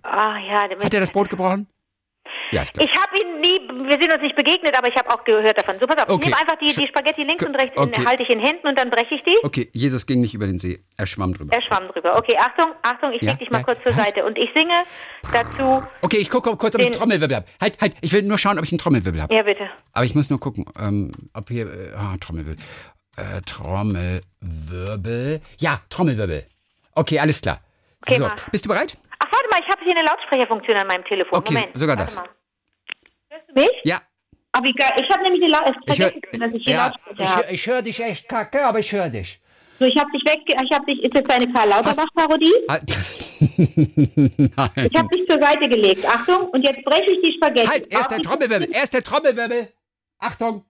Ah, 0.04 0.38
ja. 0.38 0.62
Hat 0.84 0.94
er 0.94 1.00
das 1.00 1.12
Brot 1.12 1.30
gebrochen? 1.30 1.68
Ja, 2.52 2.64
ich, 2.64 2.70
ich 2.82 2.92
habe 3.00 3.22
ihn 3.22 3.40
nie, 3.40 3.88
wir 3.88 3.98
sind 3.98 4.14
uns 4.14 4.22
nicht 4.22 4.36
begegnet, 4.36 4.78
aber 4.78 4.90
ich 4.90 4.96
habe 4.96 5.10
auch 5.10 5.24
gehört 5.24 5.58
davon. 5.58 5.76
So, 5.80 5.88
pass 5.88 6.04
auf, 6.04 6.10
okay. 6.10 6.20
ich 6.20 6.26
nehme 6.26 6.38
einfach 6.38 6.58
die, 6.60 6.68
die 6.68 6.88
Spaghetti 6.88 7.24
links 7.24 7.46
und 7.46 7.56
rechts, 7.56 7.78
okay. 7.78 8.06
halte 8.06 8.24
ich 8.24 8.30
in 8.30 8.40
Händen 8.40 8.68
und 8.68 8.78
dann 8.78 8.90
breche 8.90 9.16
ich 9.16 9.24
die. 9.24 9.38
Okay, 9.44 9.70
Jesus 9.74 10.06
ging 10.06 10.20
nicht 10.22 10.34
über 10.34 10.48
den 10.48 10.60
See, 10.60 10.84
er 10.98 11.06
schwamm 11.06 11.34
drüber. 11.34 11.56
Er 11.56 11.62
schwamm 11.62 11.88
drüber. 11.88 12.18
Okay, 12.18 12.38
Achtung, 12.38 12.74
Achtung, 12.82 13.14
ich 13.14 13.22
ja, 13.22 13.32
leg 13.32 13.40
dich 13.40 13.50
mal 13.50 13.60
ja. 13.60 13.64
kurz 13.64 13.82
zur 13.84 13.94
Seite 13.94 14.26
und 14.26 14.38
ich 14.38 14.50
singe 14.54 14.84
dazu. 15.32 15.82
Okay, 16.02 16.18
ich 16.18 16.30
gucke 16.30 16.56
kurz, 16.58 16.76
ob 16.76 16.82
ich 16.82 16.88
einen 16.88 16.96
Trommelwirbel 16.96 17.38
habe. 17.38 17.46
Halt, 17.60 17.80
halt, 17.80 17.96
ich 18.02 18.12
will 18.12 18.22
nur 18.24 18.38
schauen, 18.38 18.58
ob 18.60 18.66
ich 18.66 18.72
einen 18.72 18.80
Trommelwirbel 18.80 19.22
habe. 19.22 19.34
Ja, 19.34 19.44
bitte. 19.44 19.70
Aber 19.94 20.06
ich 20.06 20.14
muss 20.14 20.30
nur 20.30 20.40
gucken, 20.40 20.66
ähm, 20.78 21.12
ob 21.34 21.48
hier, 21.48 21.68
äh, 21.68 21.94
ah, 21.96 22.16
Trommelwirbel. 22.20 22.58
Äh, 23.18 23.42
Trommelwirbel. 23.46 25.42
Ja, 25.58 25.82
Trommelwirbel. 25.90 26.46
Okay, 26.96 27.20
alles 27.20 27.42
klar. 27.42 27.62
Okay, 28.06 28.18
so, 28.18 28.26
mach. 28.26 28.50
bist 28.50 28.66
du 28.66 28.70
bereit? 28.70 28.98
Warte 29.42 29.50
mal, 29.50 29.62
ich 29.66 29.72
habe 29.72 29.84
hier 29.84 29.98
eine 29.98 30.06
Lautsprecherfunktion 30.08 30.78
an 30.78 30.88
meinem 30.88 31.06
Telefon. 31.06 31.40
Okay, 31.40 31.54
Moment. 31.54 31.78
sogar 31.78 31.96
das. 31.96 32.16
Mal. 32.16 32.30
Hörst 33.30 33.50
du 33.50 33.54
mich? 33.54 33.72
Ja. 33.84 34.02
Aber 34.52 34.68
egal, 34.68 34.92
ich 35.02 35.10
habe 35.10 35.24
nämlich 35.24 35.42
die 35.42 35.48
La 35.48 35.64
ich 35.66 35.96
vergessen, 35.96 36.22
hör, 36.32 36.40
dass 36.40 36.54
ich 36.54 36.64
hier 36.64 36.74
ja, 36.74 36.88
Lautsprecher 36.88 37.46
Ich, 37.46 37.54
ich 37.54 37.68
höre 37.68 37.82
dich 37.82 38.04
echt 38.04 38.30
kacke, 38.30 38.66
aber 38.66 38.80
ich 38.80 38.92
höre 38.92 39.10
dich. 39.10 39.40
So, 39.80 39.86
ich 39.86 39.96
habe 39.98 40.12
dich 40.12 40.24
weg, 40.26 40.42
ich 40.46 40.72
habe 40.72 40.86
dich, 40.86 41.02
ist 41.02 41.16
das 41.16 41.28
eine 41.36 41.52
Karl 41.52 41.70
Lauterbach-Parodie? 41.70 42.54
Halt. 42.70 42.84
Nein. 44.38 44.90
Ich 44.92 44.98
habe 44.98 45.08
dich 45.08 45.28
zur 45.28 45.42
Seite 45.42 45.68
gelegt. 45.70 46.06
Achtung, 46.06 46.50
und 46.50 46.62
jetzt 46.62 46.84
breche 46.84 47.12
ich 47.12 47.22
die 47.22 47.34
Spaghetti. 47.38 47.68
Halt, 47.68 47.88
erst 47.92 48.12
der 48.12 48.20
Trommelwirbel, 48.20 48.70
erst 48.72 48.94
der 48.94 49.04
Trommelwirbel. 49.04 49.70
Achtung. 50.20 50.66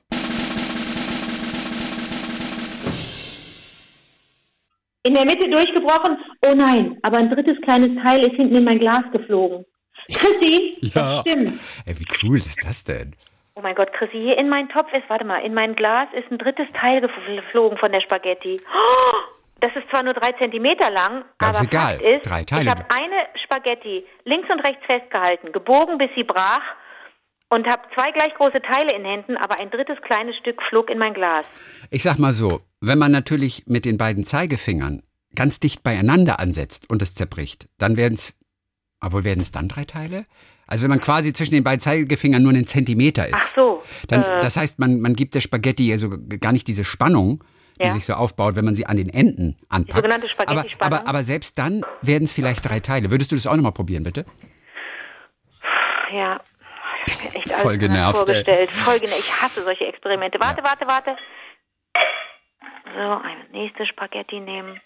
In 5.04 5.16
der 5.16 5.26
Mitte 5.26 5.50
durchgebrochen. 5.50 6.18
Oh 6.46 6.54
nein, 6.56 6.98
aber 7.02 7.18
ein 7.18 7.30
drittes 7.30 7.60
kleines 7.62 8.02
Teil 8.04 8.20
ist 8.26 8.36
hinten 8.36 8.56
in 8.56 8.64
mein 8.64 8.80
Glas 8.80 9.04
geflogen. 9.12 9.66
Chrissy, 10.14 10.76
ja. 10.94 11.16
das 11.16 11.22
stimmt. 11.22 11.60
Ey, 11.86 12.00
wie 12.00 12.06
cool 12.24 12.38
ist 12.38 12.64
das 12.66 12.84
denn? 12.84 13.16
Oh 13.56 13.62
mein 13.62 13.76
Gott, 13.76 13.92
Chrissy, 13.94 14.18
hier 14.18 14.38
in 14.38 14.48
meinem 14.50 14.70
Topf 14.70 14.94
ist, 14.94 15.10
warte 15.10 15.26
mal, 15.26 15.40
in 15.40 15.54
mein 15.54 15.76
Glas 15.76 16.08
ist 16.14 16.32
ein 16.32 16.38
drittes 16.38 16.68
Teil 16.74 17.02
geflogen 17.02 17.78
von 17.78 17.92
der 17.92 18.02
Spaghetti. 18.02 18.62
Oh, 18.74 19.18
das 19.60 19.72
ist 19.76 19.90
zwar 19.90 20.04
nur 20.04 20.14
drei 20.14 20.32
Zentimeter 20.34 20.90
lang, 20.92 21.24
Ganz 21.38 21.58
aber 21.58 21.66
egal. 21.66 21.94
Fakt 21.96 22.06
ist, 22.06 22.30
drei 22.30 22.44
Teile. 22.44 22.64
ich 22.64 22.70
habe 22.70 22.86
eine 22.90 23.28
Spaghetti 23.44 24.06
links 24.24 24.50
und 24.50 24.60
rechts 24.62 24.84
festgehalten, 24.86 25.52
gebogen, 25.52 25.98
bis 25.98 26.10
sie 26.16 26.24
brach 26.24 26.62
und 27.52 27.68
habe 27.68 27.84
zwei 27.94 28.12
gleich 28.12 28.34
große 28.36 28.62
Teile 28.62 28.96
in 28.96 29.04
Händen, 29.04 29.36
aber 29.36 29.60
ein 29.60 29.70
drittes 29.70 30.02
kleines 30.02 30.36
Stück 30.38 30.64
flog 30.64 30.90
in 30.90 30.98
mein 30.98 31.14
Glas. 31.14 31.46
Ich 31.90 32.02
sag 32.02 32.18
mal 32.18 32.34
so, 32.34 32.62
wenn 32.80 32.98
man 32.98 33.12
natürlich 33.12 33.66
mit 33.68 33.84
den 33.84 33.98
beiden 33.98 34.24
Zeigefingern 34.24 35.04
ganz 35.36 35.60
dicht 35.60 35.84
beieinander 35.84 36.40
ansetzt 36.40 36.90
und 36.90 37.02
es 37.02 37.14
zerbricht, 37.14 37.68
dann 37.78 37.98
werden 37.98 38.14
es, 38.14 38.34
obwohl 39.02 39.26
werden 39.26 39.42
es 39.42 39.52
dann 39.52 39.68
drei 39.68 39.84
Teile? 39.84 40.26
Also 40.66 40.84
wenn 40.84 40.90
man 40.90 41.02
quasi 41.02 41.34
zwischen 41.34 41.54
den 41.54 41.66
beiden 41.66 41.82
Zeigefingern 41.82 42.42
nur 42.42 42.54
einen 42.54 42.66
Zentimeter 42.66 43.28
ist. 43.28 43.34
Ach 43.36 43.48
so. 43.54 43.84
Dann, 44.08 44.24
äh, 44.24 44.40
das 44.40 44.56
heißt, 44.56 44.80
man, 44.80 45.02
man 45.02 45.14
gibt 45.14 45.36
der 45.36 45.42
Spaghetti 45.42 45.92
also 45.92 46.10
gar 46.40 46.54
nicht 46.54 46.70
diese 46.70 46.86
Spannung, 46.86 47.44
die 47.82 47.88
ja. 47.88 47.92
sich 47.92 48.06
so 48.06 48.14
aufbaut, 48.14 48.56
wenn 48.56 48.64
man 48.64 48.76
sie 48.76 48.86
an 48.86 48.96
den 48.96 49.10
Enden 49.10 49.58
anpackt. 49.68 49.90
Die 49.90 49.96
sogenannte 49.98 50.30
Spaghetti-Spannung. 50.30 50.94
Aber, 50.94 51.02
aber, 51.02 51.10
aber, 51.10 51.24
selbst 51.24 51.58
dann 51.58 51.84
werden 52.02 52.24
es 52.24 52.32
vielleicht 52.32 52.64
drei 52.64 52.80
Teile. 52.80 53.12
Würdest 53.12 53.34
du 53.34 53.36
das 53.36 53.46
auch 53.46 53.56
nochmal 53.58 53.74
probieren, 53.74 54.04
bitte? 54.04 54.26
Ja. 56.14 56.40
Echt 57.34 57.52
Voll 57.52 57.78
genervt. 57.78 58.18
Vorgestellt. 58.18 58.70
Voll 58.70 59.00
genervt. 59.00 59.20
Ich 59.20 59.42
hasse 59.42 59.62
solche 59.62 59.86
Experimente. 59.86 60.40
Warte, 60.40 60.62
ja. 60.62 60.68
warte, 60.68 60.88
warte. 60.88 61.18
So, 62.94 63.00
eine 63.00 63.46
nächste 63.52 63.86
Spaghetti 63.86 64.40
nehmen. 64.40 64.80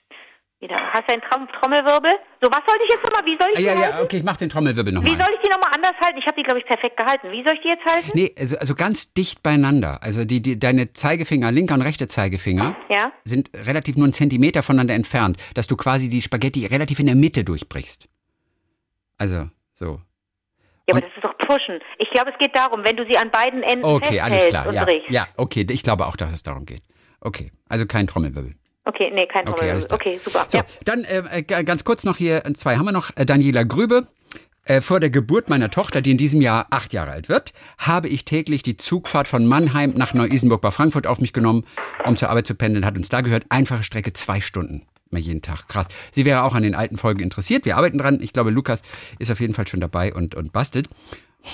Wieder. 0.62 0.78
Hast 0.94 1.10
du 1.10 1.14
einen 1.14 1.22
Trom 1.22 1.48
Trommelwirbel? 1.60 2.12
So, 2.42 2.50
was 2.50 2.62
soll 2.66 2.78
ich 2.82 2.90
jetzt 2.90 3.04
nochmal? 3.04 3.26
Wie 3.26 3.38
soll 3.38 3.50
ich 3.54 3.58
ah, 3.58 3.60
die 3.60 3.66
ja, 3.66 3.76
halten? 3.76 3.98
Ja, 3.98 4.04
okay, 4.04 4.18
ich 4.18 4.24
mach 4.24 4.38
den 4.38 4.50
Trommelwirbel 4.50 4.94
nochmal. 4.94 5.12
Wie 5.12 5.18
soll 5.22 5.34
ich 5.34 5.42
die 5.42 5.50
nochmal 5.50 5.72
anders 5.76 5.94
halten? 6.02 6.18
Ich 6.18 6.26
habe 6.26 6.38
die, 6.38 6.44
glaube 6.44 6.60
ich, 6.60 6.66
perfekt 6.66 6.96
gehalten. 6.96 7.30
Wie 7.32 7.44
soll 7.44 7.54
ich 7.56 7.62
die 7.62 7.68
jetzt 7.68 7.86
halten? 7.86 8.12
Nee, 8.14 8.34
also, 8.40 8.58
also 8.58 8.74
ganz 8.74 9.14
dicht 9.14 9.44
beieinander. 9.44 10.00
Also 10.02 10.24
die, 10.24 10.42
die, 10.42 10.58
deine 10.58 10.94
Zeigefinger, 10.94 11.52
linker 11.52 11.76
und 11.76 11.82
rechter 11.82 12.08
Zeigefinger, 12.08 12.78
ja? 12.90 13.12
sind 13.26 13.52
relativ 13.54 13.98
nur 13.98 14.06
einen 14.06 14.14
Zentimeter 14.14 14.64
voneinander 14.64 14.94
entfernt, 14.94 15.38
dass 15.56 15.68
du 15.68 15.76
quasi 15.76 16.08
die 16.08 16.22
Spaghetti 16.22 16.66
relativ 16.66 17.00
in 17.00 17.08
der 17.08 17.16
Mitte 17.16 17.44
durchbrichst. 17.44 18.08
Also, 19.18 19.50
so. 19.74 20.00
Ja, 20.88 20.96
aber 20.96 21.02
das 21.02 21.10
ist 21.18 21.25
pushen. 21.46 21.80
Ich 22.00 22.10
glaube, 22.12 22.32
es 22.32 22.38
geht 22.40 22.56
darum, 22.56 22.82
wenn 22.84 22.96
du 22.98 23.06
sie 23.06 23.18
an 23.18 23.30
beiden 23.32 23.64
Enden 23.64 23.86
Okay, 23.86 24.20
alles 24.20 24.48
klar. 24.48 24.68
und 24.68 24.74
Ja, 24.74 24.84
brichst. 24.86 25.10
ja, 25.10 25.28
okay. 25.38 25.66
Ich 25.70 25.84
glaube 25.84 26.06
auch, 26.06 26.16
dass 26.16 26.34
es 26.34 26.44
darum 26.44 26.66
geht. 26.66 26.82
Okay, 27.22 27.52
also 27.70 27.86
kein 27.86 28.08
Trommelwirbel. 28.08 28.54
Okay, 28.86 29.12
nee, 29.14 29.26
kein 29.28 29.46
Trommelwirbel. 29.46 29.88
Okay, 29.92 30.20
super. 30.24 30.46
So, 30.48 30.58
Ja. 30.60 30.64
dann 30.84 31.04
äh, 31.06 31.24
äh, 31.38 31.42
ganz 31.64 31.84
kurz 31.84 32.04
noch 32.04 32.18
hier, 32.18 32.44
zwei 32.54 32.78
haben 32.78 32.86
wir 32.86 32.92
noch. 32.92 33.12
Äh, 33.16 33.26
Daniela 33.26 33.64
Grübe. 33.64 34.08
Äh, 34.68 34.82
vor 34.82 35.00
der 35.00 35.12
Geburt 35.12 35.48
meiner 35.48 35.70
Tochter, 35.70 36.02
die 36.02 36.10
in 36.10 36.18
diesem 36.18 36.42
Jahr 36.42 36.66
acht 36.72 36.92
Jahre 36.92 37.12
alt 37.12 37.30
wird, 37.30 37.54
habe 37.78 38.08
ich 38.08 38.26
täglich 38.26 38.64
die 38.64 38.78
Zugfahrt 38.78 39.28
von 39.28 39.46
Mannheim 39.46 39.94
nach 39.96 40.16
Neu-Isenburg 40.16 40.60
bei 40.62 40.72
Frankfurt 40.72 41.06
auf 41.06 41.20
mich 41.20 41.34
genommen, 41.34 41.66
um 42.04 42.18
zur 42.18 42.30
Arbeit 42.32 42.48
zu 42.48 42.56
pendeln. 42.56 42.84
Hat 42.84 42.98
uns 42.98 43.08
da 43.10 43.22
gehört, 43.22 43.44
einfache 43.50 43.84
Strecke, 43.84 44.12
zwei 44.14 44.42
Stunden. 44.42 44.88
Mal 45.12 45.20
jeden 45.20 45.44
Tag. 45.44 45.68
Krass. 45.68 45.88
Sie 46.12 46.26
wäre 46.26 46.42
auch 46.42 46.56
an 46.56 46.64
den 46.64 46.74
alten 46.74 46.98
Folgen 46.98 47.22
interessiert. 47.22 47.64
Wir 47.66 47.78
arbeiten 47.78 48.00
dran. 48.00 48.18
Ich 48.24 48.34
glaube, 48.34 48.50
Lukas 48.50 48.82
ist 49.20 49.30
auf 49.30 49.40
jeden 49.40 49.54
Fall 49.54 49.68
schon 49.68 49.82
dabei 49.82 50.12
und, 50.12 50.34
und 50.34 50.52
bastelt. 50.52 50.90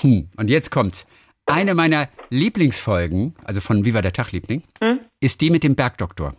Hm. 0.00 0.28
Und 0.36 0.50
jetzt 0.50 0.70
kommt's. 0.70 1.06
Eine 1.46 1.74
meiner 1.74 2.08
Lieblingsfolgen, 2.30 3.34
also 3.44 3.60
von 3.60 3.84
Viva 3.84 4.00
der 4.00 4.12
Tag 4.12 4.32
Liebling, 4.32 4.62
Hm? 4.82 5.00
ist 5.20 5.40
die 5.40 5.50
mit 5.50 5.64
dem 5.64 5.74
Bergdoktor. 5.74 6.34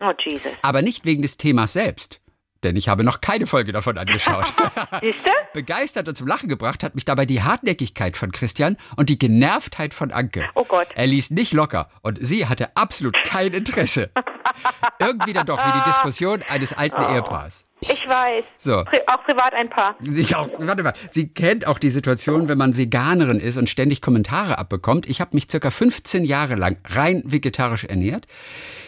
Oh, 0.00 0.12
Jesus. 0.24 0.50
Aber 0.62 0.82
nicht 0.82 1.04
wegen 1.04 1.22
des 1.22 1.36
Themas 1.36 1.72
selbst. 1.72 2.20
Denn 2.62 2.76
ich 2.76 2.88
habe 2.90 3.04
noch 3.04 3.20
keine 3.22 3.46
Folge 3.46 3.72
davon 3.72 3.96
angeschaut. 3.96 4.44
Siehst 5.00 5.18
du? 5.24 5.30
Begeistert 5.54 6.08
und 6.08 6.14
zum 6.14 6.26
Lachen 6.26 6.48
gebracht 6.48 6.82
hat 6.82 6.94
mich 6.94 7.04
dabei 7.06 7.24
die 7.24 7.42
Hartnäckigkeit 7.42 8.16
von 8.18 8.32
Christian 8.32 8.76
und 8.96 9.08
die 9.08 9.18
Genervtheit 9.18 9.94
von 9.94 10.10
Anke. 10.10 10.44
Oh 10.54 10.64
Gott. 10.64 10.88
Er 10.94 11.06
ließ 11.06 11.30
nicht 11.30 11.54
locker 11.54 11.88
und 12.02 12.18
sie 12.20 12.46
hatte 12.46 12.76
absolut 12.76 13.16
kein 13.24 13.52
Interesse. 13.54 14.10
Irgendwie 14.98 15.32
dann 15.32 15.46
doch 15.46 15.58
wie 15.58 15.78
die 15.78 15.84
Diskussion 15.90 16.42
eines 16.48 16.72
alten 16.74 17.00
Ehepaars. 17.00 17.64
Ich 17.80 18.06
weiß. 18.06 18.44
So. 18.56 18.84
Pri 18.84 18.98
auch 19.06 19.24
privat 19.24 19.54
ein 19.54 19.68
Paar. 19.70 19.96
Sie, 20.00 20.34
auch, 20.34 20.48
warte 20.58 20.82
mal, 20.82 20.92
sie 21.10 21.28
kennt 21.32 21.66
auch 21.66 21.78
die 21.78 21.90
Situation, 21.90 22.48
wenn 22.48 22.58
man 22.58 22.76
Veganerin 22.76 23.38
ist 23.40 23.56
und 23.56 23.70
ständig 23.70 24.02
Kommentare 24.02 24.58
abbekommt. 24.58 25.08
Ich 25.08 25.20
habe 25.20 25.30
mich 25.34 25.48
circa 25.50 25.70
15 25.70 26.24
Jahre 26.24 26.56
lang 26.56 26.78
rein 26.84 27.22
vegetarisch 27.24 27.84
ernährt. 27.84 28.26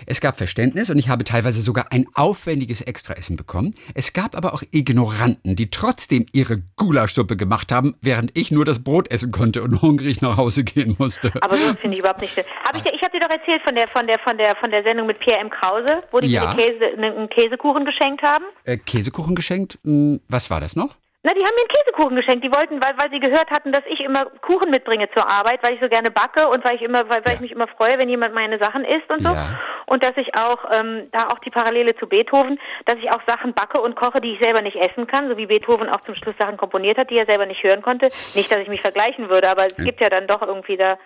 Es 0.07 0.21
gab 0.21 0.37
Verständnis 0.37 0.91
und 0.91 0.99
ich 0.99 1.09
habe 1.09 1.25
teilweise 1.25 1.61
sogar 1.61 1.87
ein 1.91 2.07
aufwendiges 2.15 2.81
Extraessen 2.81 3.37
bekommen. 3.37 3.71
Es 3.95 4.13
gab 4.13 4.37
aber 4.37 4.53
auch 4.53 4.63
Ignoranten, 4.73 5.57
die 5.57 5.69
trotzdem 5.69 6.27
ihre 6.33 6.59
Gulaschsuppe 6.77 7.37
gemacht 7.37 7.73
haben, 7.73 7.95
während 8.01 8.37
ich 8.37 8.51
nur 8.51 8.65
das 8.65 8.83
Brot 8.83 9.11
essen 9.11 9.31
konnte 9.33 9.63
und 9.63 9.81
hungrig 9.81 10.21
nach 10.21 10.37
Hause 10.37 10.65
gehen 10.65 10.97
musste. 10.99 11.33
Aber 11.41 11.57
so 11.57 11.75
finde 11.81 11.95
ich 11.95 12.01
überhaupt 12.01 12.21
nicht 12.21 12.33
schlimm. 12.33 12.47
Hab 12.65 12.77
ich 12.77 12.83
ich 12.93 13.01
habe 13.03 13.19
dir 13.19 13.21
doch 13.27 13.35
erzählt 13.35 13.63
von 13.63 13.75
der, 13.75 13.89
von 13.89 14.07
der, 14.07 14.19
von 14.19 14.37
der, 14.37 14.57
von 14.57 14.71
der 14.71 14.83
Sendung 14.83 15.07
mit 15.07 15.19
Pierre 15.21 15.39
M. 15.41 15.51
Krause, 15.51 15.99
wo 16.11 16.21
die 16.21 16.29
Ja. 16.29 16.55
mir 16.55 16.57
Käse, 16.57 16.85
einen 16.97 17.29
Käsekuchen 17.29 17.85
geschenkt 17.85 18.23
haben. 18.23 18.45
Äh, 18.65 18.79
Käsekuchen 18.87 19.35
geschenkt? 19.35 19.79
Hm, 19.85 20.21
Was 20.29 20.51
war 20.51 20.61
das 20.61 20.77
noch? 20.77 20.97
Na, 21.25 21.31
die 21.35 21.45
haben 21.45 21.55
mir 21.55 21.63
einen 21.63 21.69
Käsekuchen 21.85 22.17
geschenkt. 22.17 22.45
Die 22.45 22.51
wollten, 22.53 22.83
weil, 22.83 22.99
weil 22.99 23.09
sie 23.13 23.21
gehört 23.21 23.49
hatten, 23.53 23.71
dass 23.71 23.85
ich 23.89 24.01
immer 24.01 24.25
Kuchen 24.41 24.71
mitbringe 24.73 25.09
zur 25.15 25.31
Arbeit, 25.31 25.61
weil 25.63 25.75
ich 25.75 25.81
so 25.81 25.89
gerne 25.89 26.11
backe 26.11 26.49
und 26.49 26.65
weil 26.65 26.75
ich 26.75 26.83
immer, 26.83 27.09
weil, 27.09 27.25
weil 27.25 27.29
Ja. 27.29 27.35
ich 27.35 27.41
mich 27.41 27.53
immer 27.53 27.69
freue, 27.69 27.95
wenn 28.01 28.09
jemand 28.09 28.35
meine 28.35 28.59
Sachen 28.59 28.85
isst 28.85 29.09
und 29.09 29.23
so. 29.23 29.31
Ja. 29.33 29.57
Und 29.87 30.03
dass 30.03 30.17
ich 30.17 30.35
auch, 30.37 30.59
ähm, 30.73 31.09
da 31.13 31.29
auch 31.29 31.39
die 31.39 31.51
Parallele 31.51 31.95
zu 31.95 32.09
Beethoven, 32.09 32.59
dass 32.87 32.97
ich 32.97 33.09
auch 33.13 33.21
Sachen 33.29 33.55
backe 33.55 33.81
und 33.81 33.95
koche, 33.95 34.21
die 34.21 34.33
ich 34.33 34.43
selber 34.43 34.63
nicht 34.63 34.75
essen 34.77 35.07
kann, 35.07 35.29
so 35.29 35.37
wie 35.37 35.47
Beethoven 35.47 35.89
auch 35.89 36.01
zum 36.01 36.17
Schluss 36.17 36.35
Sachen 36.41 36.57
komponiert 36.57 36.99
hat, 36.99 37.11
die 37.11 37.19
er 37.19 37.27
selber 37.27 37.47
nicht 37.47 37.63
hören 37.63 37.83
konnte. 37.83 38.09
Nicht, 38.35 38.51
dass 38.51 38.59
ich 38.59 38.69
mich 38.69 38.81
vergleichen 38.81 39.29
würde, 39.29 39.49
aber 39.49 39.67
es 39.67 39.77
gibt 39.77 40.01
ja 40.01 40.09
dann 40.09 40.27
doch 40.27 40.43
irgendwie 40.43 40.77
da 40.77 40.99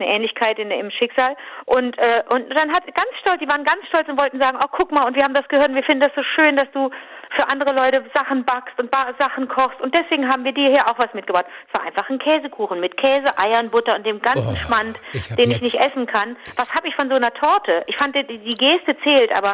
eine 0.00 0.10
Ähnlichkeit 0.10 0.58
in, 0.58 0.70
im 0.70 0.90
Schicksal. 0.90 1.36
Und, 1.66 1.96
äh, 1.98 2.22
und 2.32 2.48
dann 2.50 2.72
hat 2.72 2.86
ganz 2.86 3.10
stolz, 3.20 3.38
die 3.40 3.48
waren 3.48 3.64
ganz 3.64 3.86
stolz 3.88 4.08
und 4.08 4.20
wollten 4.20 4.40
sagen, 4.40 4.58
oh 4.62 4.68
guck 4.70 4.92
mal, 4.92 5.06
und 5.06 5.16
wir 5.16 5.22
haben 5.22 5.34
das 5.34 5.48
gehört 5.48 5.68
und 5.68 5.74
wir 5.74 5.84
finden 5.84 6.00
das 6.00 6.14
so 6.14 6.22
schön, 6.34 6.56
dass 6.56 6.70
du 6.72 6.90
für 7.36 7.48
andere 7.48 7.74
Leute 7.74 8.04
Sachen 8.14 8.44
backst 8.44 8.78
und 8.78 8.90
ba 8.90 9.14
Sachen 9.18 9.48
kochst. 9.48 9.80
Und 9.80 9.94
deswegen 9.96 10.28
haben 10.28 10.44
wir 10.44 10.52
dir 10.52 10.66
hier 10.66 10.86
auch 10.88 10.98
was 10.98 11.12
mitgebracht. 11.14 11.46
Es 11.68 11.78
war 11.78 11.86
einfach 11.86 12.08
ein 12.10 12.18
Käsekuchen 12.18 12.80
mit 12.80 12.96
Käse, 12.96 13.26
Eiern, 13.36 13.70
Butter 13.70 13.94
und 13.94 14.04
dem 14.04 14.20
ganzen 14.20 14.48
Oh, 14.48 14.56
Schmand, 14.56 14.98
ich 15.12 15.28
den 15.28 15.50
ich 15.50 15.60
nicht 15.60 15.76
essen 15.76 16.06
kann. 16.06 16.36
Was 16.56 16.68
habe 16.74 16.88
ich 16.88 16.94
von 16.96 17.08
so 17.08 17.14
einer 17.16 17.32
Torte? 17.32 17.84
Ich 17.86 17.96
fand, 17.96 18.16
die, 18.16 18.26
die 18.26 18.54
Geste 18.54 18.96
zählt, 19.04 19.30
aber 19.36 19.52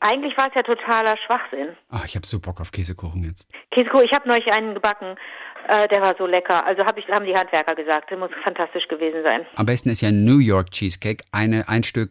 eigentlich 0.00 0.36
war 0.36 0.48
es 0.48 0.54
ja 0.54 0.62
totaler 0.62 1.16
Schwachsinn. 1.26 1.76
Ah, 1.90 2.02
ich 2.04 2.14
habe 2.14 2.26
so 2.26 2.38
Bock 2.40 2.60
auf 2.60 2.70
Käsekuchen 2.70 3.24
jetzt. 3.24 3.48
Käsekuchen, 3.70 4.04
ich 4.04 4.12
habe 4.12 4.28
neulich 4.28 4.52
einen 4.52 4.74
gebacken, 4.74 5.16
äh, 5.66 5.88
der 5.88 6.00
war 6.00 6.14
so 6.16 6.26
lecker. 6.26 6.64
Also 6.66 6.84
hab 6.84 6.96
ich, 6.98 7.08
haben 7.08 7.24
die 7.24 7.34
Handwerker 7.34 7.74
gesagt, 7.74 8.10
der 8.10 8.18
muss 8.18 8.30
fantastisch 8.42 8.86
gewesen 8.88 9.22
sein. 9.22 9.46
Am 9.56 9.66
besten 9.66 9.90
ist 9.90 10.00
ja 10.00 10.10
New 10.10 10.38
York 10.38 10.70
Cheesecake, 10.70 11.24
eine, 11.32 11.68
ein 11.68 11.82
Stück 11.82 12.10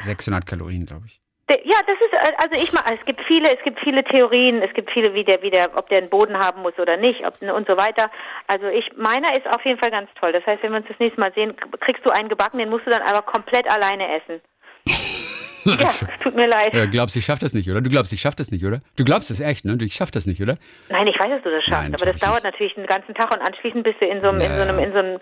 600 0.00 0.46
Kalorien, 0.46 0.86
glaube 0.86 1.06
ich. 1.06 1.20
Ja, 1.48 1.78
das 1.86 1.94
ist 1.94 2.12
äh, 2.12 2.32
also 2.38 2.60
ich 2.60 2.72
mal 2.72 2.82
es 2.92 3.04
gibt 3.06 3.20
viele 3.28 3.56
es 3.56 3.62
gibt 3.62 3.78
viele 3.78 4.02
Theorien, 4.02 4.62
es 4.62 4.74
gibt 4.74 4.90
viele 4.90 5.14
wie 5.14 5.22
der 5.22 5.40
wie 5.42 5.50
der 5.50 5.70
ob 5.76 5.88
der 5.88 5.98
einen 5.98 6.10
Boden 6.10 6.36
haben 6.36 6.62
muss 6.62 6.76
oder 6.76 6.96
nicht, 6.96 7.24
ob 7.24 7.40
und 7.40 7.68
so 7.68 7.76
weiter. 7.76 8.10
Also 8.48 8.66
ich 8.66 8.90
meiner 8.96 9.36
ist 9.36 9.46
auf 9.46 9.64
jeden 9.64 9.78
Fall 9.78 9.92
ganz 9.92 10.10
toll. 10.18 10.32
Das 10.32 10.44
heißt, 10.44 10.64
wenn 10.64 10.72
wir 10.72 10.78
uns 10.78 10.88
das 10.88 10.98
nächste 10.98 11.20
Mal 11.20 11.32
sehen, 11.34 11.54
kriegst 11.78 12.04
du 12.04 12.10
einen 12.10 12.28
gebacken, 12.28 12.58
den 12.58 12.68
musst 12.68 12.86
du 12.86 12.90
dann 12.90 13.02
aber 13.02 13.22
komplett 13.22 13.70
alleine 13.70 14.16
essen. 14.16 14.40
ja, 15.66 15.88
tut 16.22 16.34
mir 16.34 16.46
leid. 16.48 16.72
Ja, 16.74 16.86
glaubst, 16.86 17.16
ich 17.16 17.24
schaff 17.24 17.38
das 17.38 17.52
nicht, 17.54 17.70
oder? 17.70 17.80
Du 17.80 17.90
glaubst, 17.90 18.12
ich 18.12 18.20
schaff 18.20 18.34
das 18.34 18.50
nicht, 18.50 18.64
oder? 18.64 18.80
Du 18.96 19.04
glaubst 19.04 19.30
es 19.30 19.40
echt, 19.40 19.64
ne? 19.64 19.76
Du- 19.76 19.84
Ich 19.84 19.94
schaff 19.94 20.10
das 20.10 20.26
nicht, 20.26 20.40
oder? 20.42 20.56
Nein, 20.88 21.06
ich 21.06 21.14
weiß, 21.18 21.28
dass 21.30 21.42
du 21.42 21.50
das 21.50 21.64
schaffst, 21.64 21.82
Nein, 21.82 21.94
aber 21.94 22.06
das 22.06 22.20
dauert 22.20 22.44
natürlich 22.44 22.74
den 22.74 22.86
ganzen 22.86 23.14
Tag 23.14 23.30
und 23.34 23.40
anschließend 23.40 23.84
bist 23.84 23.96
du 24.00 24.06
in 24.06 24.20
so 24.20 24.28
einem 24.28 24.40
in 24.40 24.50
Ja, 24.50 24.56
so 24.56 24.62
einem 24.62 24.78
in 24.78 24.92
so 24.92 24.98
einem 24.98 25.18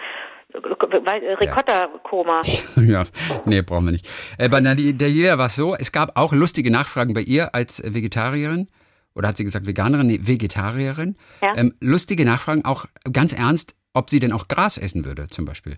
äh, 0.55 1.35
Ricotta-Koma. 1.41 2.43
ja, 2.77 3.05
nee, 3.45 3.63
brauchen 3.63 3.87
wir 3.87 3.93
nicht. 3.93 4.09
Äh, 4.39 4.49
bei 4.49 4.61
Daniela 4.61 5.39
war 5.39 5.47
es 5.47 5.57
so, 5.57 5.75
es 5.75 5.93
gab 5.93 6.17
auch 6.17 6.33
lustige 6.33 6.71
Nachfragen 6.71 7.15
bei 7.15 7.21
ihr 7.23 7.55
als 7.55 7.83
Vegetarierin. 7.85 8.69
Oder 9.15 9.29
hat 9.29 9.37
sie 9.37 9.45
gesagt 9.45 9.67
Veganerin? 9.67 10.09
Nee, 10.09 10.19
Vegetarierin. 10.23 11.17
Ja. 11.43 11.55
Ähm, 11.57 11.75
lustige 11.81 12.25
Nachfragen, 12.25 12.65
auch 12.65 12.87
ganz 13.13 13.33
ernst, 13.33 13.77
ob 13.93 14.11
sie 14.11 14.19
denn 14.19 14.33
auch 14.33 14.49
Gras 14.49 14.77
essen 14.77 15.05
würde, 15.05 15.29
zum 15.29 15.45
Beispiel. 15.45 15.77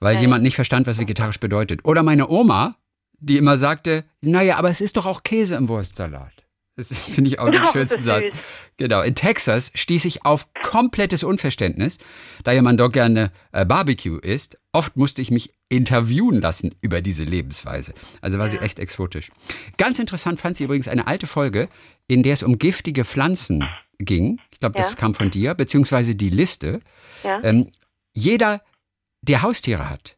Weil 0.00 0.14
Ja. 0.14 0.20
jemand 0.22 0.42
nicht 0.42 0.54
verstand, 0.56 0.86
was 0.86 0.98
vegetarisch 0.98 1.38
bedeutet. 1.38 1.84
Oder 1.84 2.02
meine 2.02 2.28
Oma, 2.28 2.76
die 3.20 3.36
immer 3.36 3.58
sagte, 3.58 4.04
naja, 4.20 4.56
aber 4.56 4.70
es 4.70 4.80
ist 4.80 4.96
doch 4.96 5.06
auch 5.06 5.22
Käse 5.22 5.54
im 5.56 5.68
Wurstsalat. 5.68 6.32
Das 6.78 6.88
finde 6.92 7.28
ich 7.28 7.38
auch 7.38 7.50
den 7.50 7.62
Oh, 7.68 7.72
schönsten 7.72 8.02
Satz. 8.02 8.30
Genau. 8.76 9.00
In 9.00 9.14
Texas 9.14 9.72
stieß 9.74 10.04
ich 10.04 10.26
auf 10.26 10.46
komplettes 10.62 11.22
Unverständnis, 11.22 11.98
da 12.44 12.52
ja 12.52 12.60
man 12.60 12.76
dort 12.76 12.92
gerne 12.92 13.32
äh, 13.52 13.64
Barbecue 13.64 14.18
isst. 14.18 14.58
Oft 14.72 14.94
musste 14.96 15.22
ich 15.22 15.30
mich 15.30 15.54
interviewen 15.70 16.40
lassen 16.42 16.74
über 16.82 17.00
diese 17.00 17.24
Lebensweise. 17.24 17.94
Also 18.20 18.38
war 18.38 18.50
sie 18.50 18.58
echt 18.58 18.78
exotisch. 18.78 19.30
Ganz 19.78 19.98
interessant 19.98 20.38
fand 20.38 20.58
sie 20.58 20.64
übrigens 20.64 20.86
eine 20.86 21.06
alte 21.06 21.26
Folge, 21.26 21.68
in 22.08 22.22
der 22.22 22.34
es 22.34 22.42
um 22.42 22.58
giftige 22.58 23.06
Pflanzen 23.06 23.64
ging. 23.98 24.38
Ich 24.52 24.60
glaube, 24.60 24.76
das 24.76 24.90
Ja. 24.90 24.94
kam 24.96 25.14
von 25.14 25.30
dir, 25.30 25.54
beziehungsweise 25.54 26.14
die 26.14 26.30
Liste. 26.30 26.80
Ja. 27.24 27.40
Ähm, 27.42 27.70
jeder, 28.12 28.60
der 29.22 29.40
Haustiere 29.40 29.88
hat, 29.88 30.16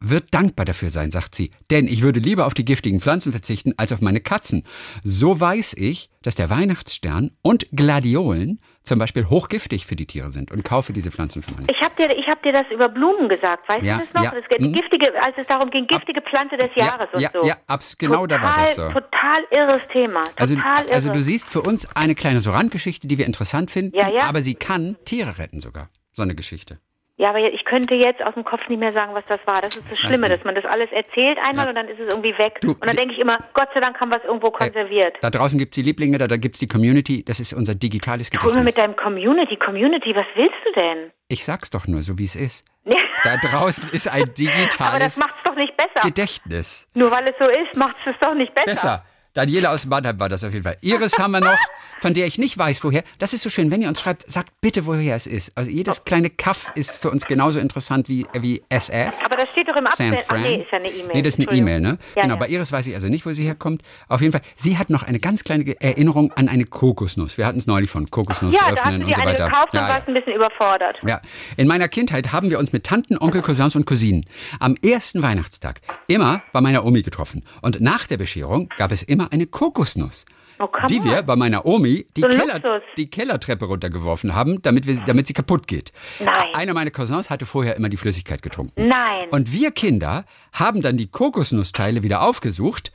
wird 0.00 0.32
dankbar 0.34 0.64
dafür 0.64 0.90
sein, 0.90 1.10
sagt 1.10 1.34
sie. 1.34 1.50
Denn 1.70 1.86
ich 1.86 2.02
würde 2.02 2.20
lieber 2.20 2.46
auf 2.46 2.54
die 2.54 2.64
giftigen 2.64 3.00
Pflanzen 3.00 3.32
verzichten 3.32 3.74
als 3.76 3.92
auf 3.92 4.00
meine 4.00 4.20
Katzen. 4.20 4.64
So 5.04 5.38
weiß 5.38 5.74
ich, 5.74 6.08
dass 6.22 6.34
der 6.34 6.50
Weihnachtsstern 6.50 7.30
und 7.42 7.66
Gladiolen 7.72 8.60
zum 8.82 8.98
Beispiel 8.98 9.26
hochgiftig 9.28 9.86
für 9.86 9.96
die 9.96 10.06
Tiere 10.06 10.30
sind 10.30 10.50
und 10.50 10.64
kaufe 10.64 10.92
diese 10.92 11.10
Pflanzen 11.10 11.42
schon 11.42 11.54
mal 11.54 11.60
nicht. 11.60 11.70
Ich 11.70 11.80
habe 11.82 11.94
dir, 11.96 12.16
ich 12.16 12.26
hab 12.28 12.42
dir 12.42 12.52
das 12.52 12.64
über 12.72 12.88
Blumen 12.88 13.28
gesagt, 13.28 13.68
weißt 13.68 13.82
Ja, 13.84 13.94
du 13.98 14.00
das 14.00 14.14
noch? 14.14 14.22
ja, 14.24 14.30
Das, 14.32 14.44
mhm. 14.58 14.72
giftige, 14.72 15.12
als 15.22 15.34
es 15.38 15.46
darum 15.46 15.70
ging, 15.70 15.86
giftige 15.86 16.22
Pflanze 16.22 16.56
des 16.56 16.70
Jahres 16.74 17.08
ja, 17.18 17.30
und 17.30 17.42
so. 17.42 17.48
ja, 17.48 17.56
abs 17.66 17.96
genau 17.98 18.26
da 18.26 18.40
war 18.42 18.56
das 18.58 18.76
so. 18.76 18.88
Total 18.88 19.40
irres 19.50 19.82
Thema. 19.94 20.24
Total 20.24 20.36
Also, 20.38 20.54
irre. 20.54 20.92
also 20.94 21.12
du 21.12 21.20
siehst 21.22 21.48
für 21.48 21.60
uns 21.60 21.86
eine 21.94 22.14
kleine 22.14 22.40
so 22.40 22.50
Randgeschichte, 22.52 23.06
die 23.06 23.18
wir 23.18 23.26
interessant 23.26 23.70
finden, 23.70 23.94
Ja, 23.96 24.08
ja. 24.10 24.22
aber 24.24 24.42
sie 24.42 24.54
kann 24.54 24.96
Tiere 25.04 25.38
retten 25.38 25.60
sogar. 25.60 25.90
So 26.12 26.22
eine 26.22 26.34
Geschichte. 26.34 26.80
Ja, 27.20 27.28
aber 27.28 27.52
ich 27.52 27.66
könnte 27.66 27.94
jetzt 27.94 28.22
aus 28.22 28.32
dem 28.32 28.44
Kopf 28.44 28.66
nicht 28.70 28.78
mehr 28.78 28.92
sagen, 28.92 29.12
was 29.12 29.26
das 29.26 29.40
war. 29.44 29.60
Das 29.60 29.76
ist 29.76 29.92
das 29.92 29.98
Schlimme, 29.98 30.30
dass 30.30 30.42
man 30.42 30.54
das 30.54 30.64
alles 30.64 30.90
erzählt 30.90 31.36
einmal 31.46 31.66
ja. 31.66 31.68
und 31.68 31.74
dann 31.74 31.86
ist 31.86 32.00
es 32.00 32.08
irgendwie 32.08 32.32
weg. 32.38 32.60
Du, 32.62 32.70
und 32.70 32.86
dann 32.86 32.96
denke 32.96 33.12
ich 33.12 33.20
immer, 33.20 33.36
Gott 33.52 33.68
sei 33.74 33.80
Dank 33.80 34.00
haben 34.00 34.10
wir 34.10 34.16
es 34.16 34.24
irgendwo 34.24 34.46
äh, 34.46 34.52
konserviert. 34.52 35.16
Äh, 35.16 35.20
da 35.20 35.28
draußen 35.28 35.58
gibt 35.58 35.72
es 35.72 35.74
die 35.74 35.82
Lieblinge, 35.82 36.16
da, 36.16 36.26
da 36.26 36.38
gibt 36.38 36.54
es 36.54 36.60
die 36.60 36.66
Community. 36.66 37.22
Das 37.22 37.38
ist 37.38 37.52
unser 37.52 37.74
digitales 37.74 38.30
Gedächtnis. 38.30 38.56
Hol 38.56 38.64
mit 38.64 38.78
deinem 38.78 38.96
Community. 38.96 39.58
Community, 39.58 40.16
was 40.16 40.24
willst 40.34 40.56
du 40.64 40.80
denn? 40.80 41.10
Ich 41.28 41.44
sag's 41.44 41.68
doch 41.68 41.86
nur, 41.86 42.00
so 42.00 42.16
wie 42.16 42.24
es 42.24 42.36
ist. 42.36 42.64
da 43.24 43.36
draußen 43.36 43.90
ist 43.90 44.08
ein 44.08 44.24
digitales 44.32 44.80
Aber 44.80 44.98
das 44.98 45.18
macht's 45.18 45.42
doch 45.44 45.56
nicht 45.56 45.76
besser. 45.76 46.00
Gedächtnis. 46.02 46.88
Nur 46.94 47.10
weil 47.10 47.24
es 47.24 47.34
so 47.38 47.50
ist, 47.50 47.76
macht's 47.76 48.06
es 48.06 48.18
doch 48.22 48.32
nicht 48.32 48.54
besser. 48.54 48.70
Besser. 48.70 49.04
Daniela 49.34 49.70
aus 49.72 49.86
Mannheim 49.86 50.18
war 50.18 50.28
das 50.28 50.42
auf 50.42 50.52
jeden 50.52 50.64
Fall. 50.64 50.76
Iris 50.80 51.18
haben 51.18 51.32
wir 51.32 51.40
noch, 51.40 51.58
von 52.00 52.14
der 52.14 52.26
ich 52.26 52.38
nicht 52.38 52.58
weiß, 52.58 52.82
woher. 52.82 53.04
Das 53.18 53.32
ist 53.32 53.42
so 53.42 53.50
schön, 53.50 53.70
wenn 53.70 53.80
ihr 53.80 53.88
uns 53.88 54.00
schreibt, 54.00 54.28
sagt 54.30 54.52
bitte, 54.60 54.86
woher 54.86 55.14
es 55.14 55.26
ist. 55.26 55.56
Also 55.56 55.70
jedes 55.70 56.04
kleine 56.04 56.30
Kaff 56.30 56.72
ist 56.74 56.96
für 56.96 57.10
uns 57.10 57.26
genauso 57.26 57.60
interessant 57.60 58.08
wie, 58.08 58.26
wie 58.32 58.62
SF. 58.68 59.14
Aber 59.24 59.36
das 59.36 59.48
steht 59.50 59.68
doch 59.68 59.76
im 59.76 59.86
Absatz. 59.86 60.26
Nee, 60.32 60.62
ist 60.62 60.72
ja 60.72 60.78
eine 60.78 60.88
E-Mail. 60.88 61.10
Nee, 61.14 61.22
das 61.22 61.38
ist 61.38 61.48
eine 61.48 61.56
E-Mail, 61.56 61.80
ne? 61.80 61.98
Ja, 62.16 62.22
genau, 62.22 62.34
ja. 62.34 62.40
bei 62.40 62.48
Iris 62.48 62.72
weiß 62.72 62.86
ich 62.86 62.94
also 62.94 63.08
nicht, 63.08 63.24
wo 63.26 63.32
sie 63.32 63.44
herkommt. 63.44 63.82
Auf 64.08 64.20
jeden 64.20 64.32
Fall, 64.32 64.42
sie 64.56 64.78
hat 64.78 64.90
noch 64.90 65.02
eine 65.02 65.20
ganz 65.20 65.44
kleine 65.44 65.80
Erinnerung 65.80 66.32
an 66.32 66.48
eine 66.48 66.64
Kokosnuss. 66.64 67.38
Wir 67.38 67.46
hatten 67.46 67.58
es 67.58 67.66
neulich 67.66 67.90
von 67.90 68.10
Kokosnuss 68.10 68.54
ja, 68.54 68.72
öffnen 68.72 69.04
und 69.04 69.14
so 69.14 69.20
weiter. 69.20 69.38
Ja, 69.38 69.48
gekauft 69.48 69.74
ja, 69.74 69.82
und 69.82 69.88
warst 69.88 70.08
ein 70.08 70.14
bisschen 70.14 70.32
überfordert. 70.34 70.98
Ja, 71.06 71.20
in 71.56 71.68
meiner 71.68 71.88
Kindheit 71.88 72.32
haben 72.32 72.50
wir 72.50 72.58
uns 72.58 72.72
mit 72.72 72.84
Tanten, 72.84 73.16
Onkel, 73.18 73.42
Cousins 73.42 73.76
und 73.76 73.84
Cousinen 73.84 74.24
am 74.58 74.74
ersten 74.82 75.22
Weihnachtstag 75.22 75.80
immer 76.08 76.42
bei 76.52 76.60
meiner 76.60 76.84
Omi 76.84 77.02
getroffen. 77.02 77.44
Und 77.62 77.80
nach 77.80 78.06
der 78.06 78.16
Bescherung 78.16 78.68
gab 78.76 78.90
es 78.90 79.02
immer 79.02 79.19
eine 79.28 79.46
Kokosnuss. 79.46 80.24
Kokosnuss. 80.24 80.26
Oh, 80.60 80.86
die 80.88 81.02
wir 81.04 81.22
bei 81.22 81.36
meiner 81.36 81.64
Omi 81.64 82.06
die, 82.16 82.20
so 82.20 82.28
Keller, 82.28 82.82
die 82.96 83.08
Kellertreppe 83.08 83.64
runtergeworfen 83.64 84.34
haben, 84.34 84.60
damit, 84.62 84.86
wir, 84.86 84.96
damit 85.06 85.26
sie 85.26 85.32
kaputt 85.32 85.66
geht. 85.66 85.92
Nein. 86.18 86.54
Einer 86.54 86.74
meiner 86.74 86.90
Cousins 86.90 87.30
hatte 87.30 87.46
vorher 87.46 87.76
immer 87.76 87.88
die 87.88 87.96
Flüssigkeit 87.96 88.42
getrunken. 88.42 88.88
Nein. 88.88 89.28
Und 89.30 89.52
wir 89.52 89.70
Kinder 89.70 90.24
haben 90.52 90.82
dann 90.82 90.98
die 90.98 91.10
Kokosnussteile 91.10 92.02
wieder 92.02 92.22
aufgesucht. 92.22 92.92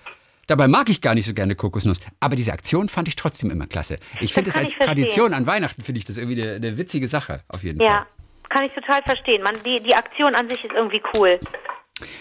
Dabei 0.47 0.67
mag 0.67 0.89
ich 0.89 1.01
gar 1.01 1.15
nicht 1.15 1.25
so 1.25 1.33
gerne 1.33 1.55
Kokosnuss. 1.55 1.99
Aber 2.19 2.35
diese 2.35 2.53
Aktion 2.53 2.87
fand 2.87 3.07
ich 3.07 3.15
trotzdem 3.15 3.49
immer 3.49 3.65
klasse. 3.65 3.97
Ich 4.21 4.33
finde 4.33 4.51
es 4.51 4.55
als 4.55 4.77
Tradition 4.77 5.33
an 5.33 5.47
Weihnachten, 5.47 5.81
finde 5.81 5.97
ich 5.97 6.05
das 6.05 6.17
irgendwie 6.17 6.43
eine, 6.43 6.55
eine, 6.57 6.77
witzige 6.77 7.07
Sache, 7.07 7.41
auf 7.47 7.63
jeden 7.63 7.81
ja, 7.81 7.87
Fall. 7.87 7.95
Ja, 7.95 8.07
kann 8.49 8.63
ich 8.63 8.73
total 8.73 9.01
verstehen. 9.03 9.41
Man, 9.41 9.55
die, 9.65 9.81
die 9.81 9.95
Aktion 9.95 10.35
an 10.35 10.47
sich 10.47 10.63
ist 10.63 10.73
irgendwie 10.73 11.01
cool. 11.17 11.39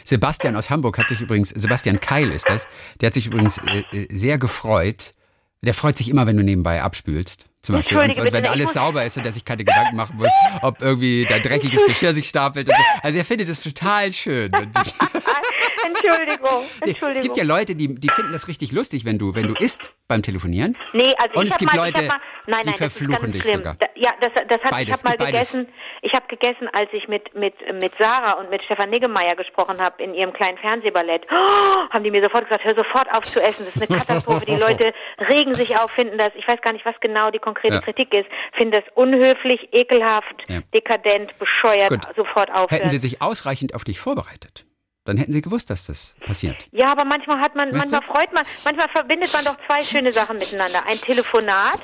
Sebastian 0.05 0.57
aus 0.57 0.71
Hamburg 0.71 0.99
hat 0.99 1.09
sich 1.09 1.21
übrigens, 1.21 1.51
Sebastian 1.51 2.01
Keil 2.01 2.31
ist 2.31 2.49
das, 2.49 2.69
der 3.01 3.09
hat 3.09 3.15
sich 3.15 3.27
übrigens 3.27 3.59
äh, 3.59 3.83
äh, 3.93 4.17
sehr 4.17 4.39
gefreut. 4.39 5.15
Der 5.63 5.75
freut 5.75 5.97
sich 5.97 6.09
immer, 6.09 6.27
wenn 6.27 6.37
du 6.37 6.45
nebenbei 6.45 6.83
abspülst. 6.83 7.47
Zum 7.63 7.77
Beispiel. 7.77 7.97
Und, 7.97 8.19
und 8.19 8.33
wenn 8.33 8.45
alles 8.47 8.75
sauber 8.75 9.07
ist 9.07 9.17
und 9.17 9.25
er 9.25 9.33
sich 9.33 9.47
keine 9.47 9.65
Gedanken 9.65 9.97
machen 9.97 10.19
muss, 10.19 10.29
ob 10.61 10.83
irgendwie 10.83 11.25
dein 11.27 11.43
dreckiges 11.43 11.85
Geschirr 11.87 12.13
sich 12.13 12.29
stapelt. 12.29 12.67
So. 12.67 12.75
Also 13.03 13.17
er 13.17 13.25
findet 13.25 13.49
es 13.49 13.63
total 13.63 14.13
schön. 14.13 14.53
Entschuldigung, 15.87 16.65
Entschuldigung. 16.81 17.11
es 17.11 17.21
gibt 17.21 17.37
ja 17.37 17.45
Leute, 17.45 17.75
die, 17.75 17.95
die 17.95 18.09
finden 18.09 18.33
das 18.33 18.49
richtig 18.49 18.73
lustig, 18.73 19.05
wenn 19.05 19.19
du, 19.19 19.35
wenn 19.35 19.49
du 19.49 19.55
isst 19.55 19.95
beim 20.09 20.23
Telefonieren. 20.23 20.77
Nee, 20.93 21.15
also 21.19 21.41
Und 21.41 21.47
es 21.47 21.57
gibt 21.57 21.75
mal, 21.75 21.87
Leute, 21.87 22.07
mal, 22.07 22.21
nein, 22.47 22.63
die 22.67 22.73
verfluchen 22.75 23.33
dich 23.33 23.43
schlimm. 23.43 23.59
sogar. 23.59 23.77
Da, 23.79 23.87
ja, 23.95 24.11
das, 24.21 24.33
das 24.49 24.63
hat, 24.63 24.71
beides, 24.71 25.01
ich 25.01 25.05
habe 25.05 25.19
mal 25.19 25.27
gegessen. 25.27 25.69
Ich 26.03 26.13
habe 26.13 26.27
gegessen, 26.29 26.69
als 26.73 26.89
ich 26.93 27.09
mit 27.09 27.35
mit 27.35 27.55
mit 27.81 27.93
Sarah 27.99 28.33
und 28.33 28.51
mit 28.51 28.63
Stefan 28.63 28.91
Niggemeier 28.91 29.35
gesprochen 29.35 29.81
habe 29.81 30.03
in 30.03 30.15
ihrem 30.15 30.33
kleinen 30.33 30.59
Fernsehballett. 30.59 31.27
Oh, 31.31 31.89
haben 31.91 32.05
die 32.05 32.11
mir 32.11 32.23
sofort 32.23 32.45
gesagt, 32.45 32.65
hör 32.65 32.75
sofort 32.75 33.09
auf 33.15 33.25
zu 33.25 33.41
essen. 33.41 33.65
Das 33.65 33.75
ist 33.77 33.91
eine 33.91 33.99
Katastrophe. 33.99 34.45
die 34.47 34.57
Leute 34.57 34.93
regen 35.31 35.55
sich 35.55 35.79
auf, 35.79 35.91
finden 35.93 36.19
das. 36.19 36.31
Ich 36.37 36.47
weiß 36.47 36.61
gar 36.61 36.73
nicht, 36.73 36.85
was 36.85 36.95
genau 37.01 37.31
die 37.31 37.39
konkrete 37.39 37.77
ja. 37.77 37.81
Kritik 37.81 38.13
ist. 38.13 38.29
Finden 38.53 38.73
das 38.73 38.85
unhöflich, 38.95 39.69
ekelhaft, 39.73 40.35
ja. 40.49 40.61
dekadent, 40.75 41.39
bescheuert. 41.39 41.89
Gut. 41.89 42.17
Sofort 42.17 42.51
aufhören. 42.51 42.69
Hätten 42.69 42.91
Sie 42.91 42.99
sich 42.99 43.23
ausreichend 43.23 43.75
auf 43.75 43.85
dich 43.85 43.99
vorbereitet? 44.01 44.67
Dann 45.05 45.19
hätten 45.19 45.33
sie 45.33 45.43
gewusst, 45.43 45.69
dass 45.69 45.87
das 45.87 46.15
passiert. 46.25 46.57
Ja, 46.73 46.91
aber 46.93 47.05
manchmal 47.05 47.39
hat 47.39 47.55
man, 47.55 47.69
weißt 47.69 47.91
manchmal 47.91 48.01
du? 48.01 48.07
freut 48.07 48.33
man, 48.33 48.45
manchmal 48.65 48.89
verbindet 48.89 49.33
man 49.33 49.45
doch 49.45 49.57
zwei 49.67 49.83
schöne 49.83 50.13
Sachen 50.13 50.39
miteinander. 50.39 50.87
Ein 50.87 50.99
Telefonat 50.99 51.81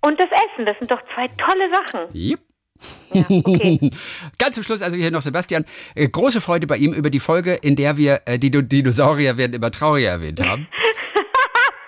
und 0.00 0.18
das 0.18 0.28
Essen. 0.30 0.64
Das 0.64 0.78
sind 0.78 0.90
doch 0.90 1.00
zwei 1.14 1.28
tolle 1.28 1.70
Sachen. 1.74 2.14
Yep. 2.14 2.40
Ja, 3.12 3.24
okay. 3.28 3.90
Ganz 4.38 4.54
zum 4.54 4.64
Schluss 4.64 4.82
also 4.82 4.96
hier 4.96 5.10
noch 5.10 5.20
Sebastian. 5.20 5.66
Äh, 5.94 6.08
große 6.08 6.40
Freude 6.40 6.66
bei 6.66 6.76
ihm 6.78 6.92
über 6.94 7.10
die 7.10 7.20
Folge, 7.20 7.54
in 7.54 7.76
der 7.76 7.96
wir 7.96 8.22
äh, 8.24 8.38
die 8.38 8.50
Dinosaurier 8.50 9.36
werden 9.36 9.52
immer 9.52 9.70
trauriger 9.70 10.10
erwähnt 10.10 10.40
haben. 10.40 10.66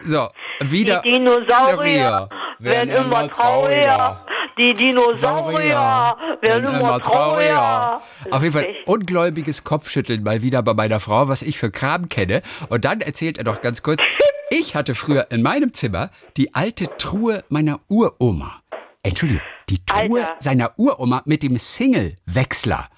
So, 0.06 0.28
wieder. 0.60 1.00
Die 1.00 1.12
Dinosaurier 1.12 2.28
werden 2.58 2.90
immer 2.90 3.26
trauriger. 3.30 4.26
Die 4.56 4.72
Dinosaurier 4.72 6.16
werden 6.40 6.74
immer 6.74 7.00
trauriger. 7.00 8.00
Auf 8.30 8.42
jeden 8.42 8.52
Fall 8.52 8.68
ungläubiges 8.86 9.64
Kopfschütteln 9.64 10.22
mal 10.22 10.42
wieder 10.42 10.62
bei 10.62 10.74
meiner 10.74 11.00
Frau, 11.00 11.26
was 11.26 11.42
ich 11.42 11.58
für 11.58 11.70
Kram 11.70 12.08
kenne. 12.08 12.42
Und 12.68 12.84
dann 12.84 13.00
erzählt 13.00 13.38
er 13.38 13.44
doch 13.44 13.60
ganz 13.62 13.82
kurz, 13.82 14.02
ich 14.50 14.76
hatte 14.76 14.94
früher 14.94 15.30
in 15.30 15.42
meinem 15.42 15.72
Zimmer 15.72 16.10
die 16.36 16.54
alte 16.54 16.86
Truhe 16.98 17.42
meiner 17.48 17.80
Uroma. 17.88 18.62
Entschuldigung, 19.02 19.42
die 19.68 19.84
Truhe 19.84 20.22
Alter. 20.22 20.36
seiner 20.38 20.78
Uroma 20.78 21.22
mit 21.24 21.42
dem 21.42 21.58
Single-Wechsler. 21.58 22.88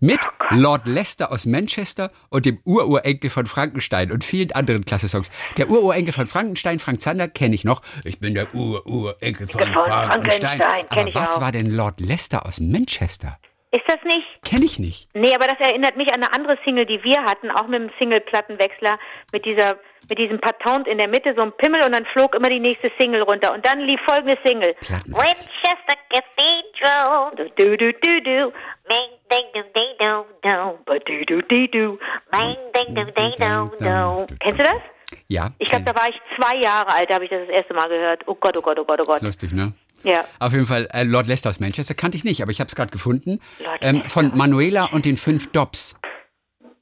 Mit 0.00 0.20
Lord 0.50 0.86
Lester 0.86 1.32
aus 1.32 1.46
Manchester 1.46 2.10
und 2.28 2.46
dem 2.46 2.58
Ururenkel 2.64 3.30
von 3.30 3.46
Frankenstein 3.46 4.12
und 4.12 4.24
vielen 4.24 4.52
anderen 4.52 4.84
klasse 4.84 5.08
Songs. 5.08 5.30
Der 5.56 5.70
Ururenkel 5.70 6.12
von 6.12 6.26
Frankenstein, 6.26 6.78
Frank 6.78 7.00
Zander, 7.00 7.28
kenne 7.28 7.54
ich 7.54 7.64
noch. 7.64 7.82
Ich 8.04 8.18
bin 8.18 8.34
der 8.34 8.54
Ururenkel 8.54 9.46
von, 9.46 9.60
von 9.60 9.72
Frankenstein. 9.72 10.58
Frankenstein 10.60 10.86
Aber 10.90 11.14
was 11.14 11.36
auch. 11.36 11.40
war 11.40 11.52
denn 11.52 11.70
Lord 11.70 12.00
Lester 12.00 12.46
aus 12.46 12.60
Manchester? 12.60 13.38
Ist 13.74 13.88
das 13.88 13.98
nicht? 14.04 14.40
Kenne 14.44 14.64
ich 14.64 14.78
nicht. 14.78 15.08
Nee, 15.14 15.34
aber 15.34 15.48
das 15.48 15.58
erinnert 15.58 15.96
mich 15.96 16.06
an 16.14 16.22
eine 16.22 16.32
andere 16.32 16.56
Single, 16.64 16.86
die 16.86 17.02
wir 17.02 17.24
hatten, 17.24 17.50
auch 17.50 17.66
mit 17.66 17.80
dem 17.80 17.90
Single-Plattenwechsler, 17.98 19.00
mit 19.32 19.44
dieser, 19.44 19.78
mit 20.08 20.16
diesem 20.16 20.38
Patent 20.38 20.86
in 20.86 20.98
der 20.98 21.08
Mitte, 21.08 21.34
so 21.34 21.42
ein 21.42 21.50
Pimmel 21.56 21.82
und 21.82 21.92
dann 21.92 22.04
flog 22.04 22.36
immer 22.36 22.48
die 22.50 22.60
nächste 22.60 22.92
Single 22.96 23.22
runter. 23.22 23.52
Und 23.52 23.66
dann 23.66 23.80
lief 23.80 24.00
folgende 24.06 24.38
Single. 24.44 24.76
Winchester 25.06 25.96
Cathedral, 26.08 27.32
do 27.34 27.44
do 27.56 27.76
do 27.76 28.20
do 28.20 28.52
bang 28.86 29.10
ding 29.28 29.46
do 29.54 29.62
ding 29.74 29.90
do 29.98 30.24
do, 30.44 30.78
do 30.86 31.24
do 31.26 31.40
do 31.42 31.66
do, 31.66 31.98
bang 32.30 32.56
ding 32.74 32.94
do 32.94 33.04
ding 33.10 33.32
do 33.40 33.72
do. 33.80 34.26
Kennst 34.38 34.60
du 34.60 34.62
das? 34.62 34.82
Ja. 35.26 35.50
Ich 35.58 35.68
glaube, 35.68 35.84
da 35.84 35.96
war 35.96 36.08
ich 36.08 36.20
zwei 36.36 36.58
Jahre 36.58 36.94
alt, 36.94 37.10
da 37.10 37.14
habe 37.14 37.24
ich 37.24 37.30
das 37.30 37.40
das 37.40 37.56
erste 37.56 37.74
Mal 37.74 37.88
gehört. 37.88 38.22
Oh 38.26 38.36
Gott, 38.36 38.56
oh 38.56 38.62
Gott, 38.62 38.78
oh 38.78 38.84
Gott, 38.84 39.00
oh 39.02 39.06
Gott. 39.06 39.22
Lustig, 39.22 39.52
ne? 39.52 39.72
Ja. 40.04 40.24
Auf 40.38 40.52
jeden 40.52 40.66
Fall, 40.66 40.86
äh, 40.92 41.02
Lord 41.02 41.26
Lester 41.26 41.50
aus 41.50 41.60
Manchester 41.60 41.94
kannte 41.94 42.16
ich 42.16 42.24
nicht, 42.24 42.42
aber 42.42 42.50
ich 42.50 42.60
habe 42.60 42.68
es 42.68 42.74
gerade 42.74 42.90
gefunden. 42.90 43.40
Ähm, 43.80 44.02
von 44.06 44.36
Manuela 44.36 44.86
und 44.86 45.04
den 45.04 45.16
fünf 45.16 45.50
Dobs. 45.52 45.96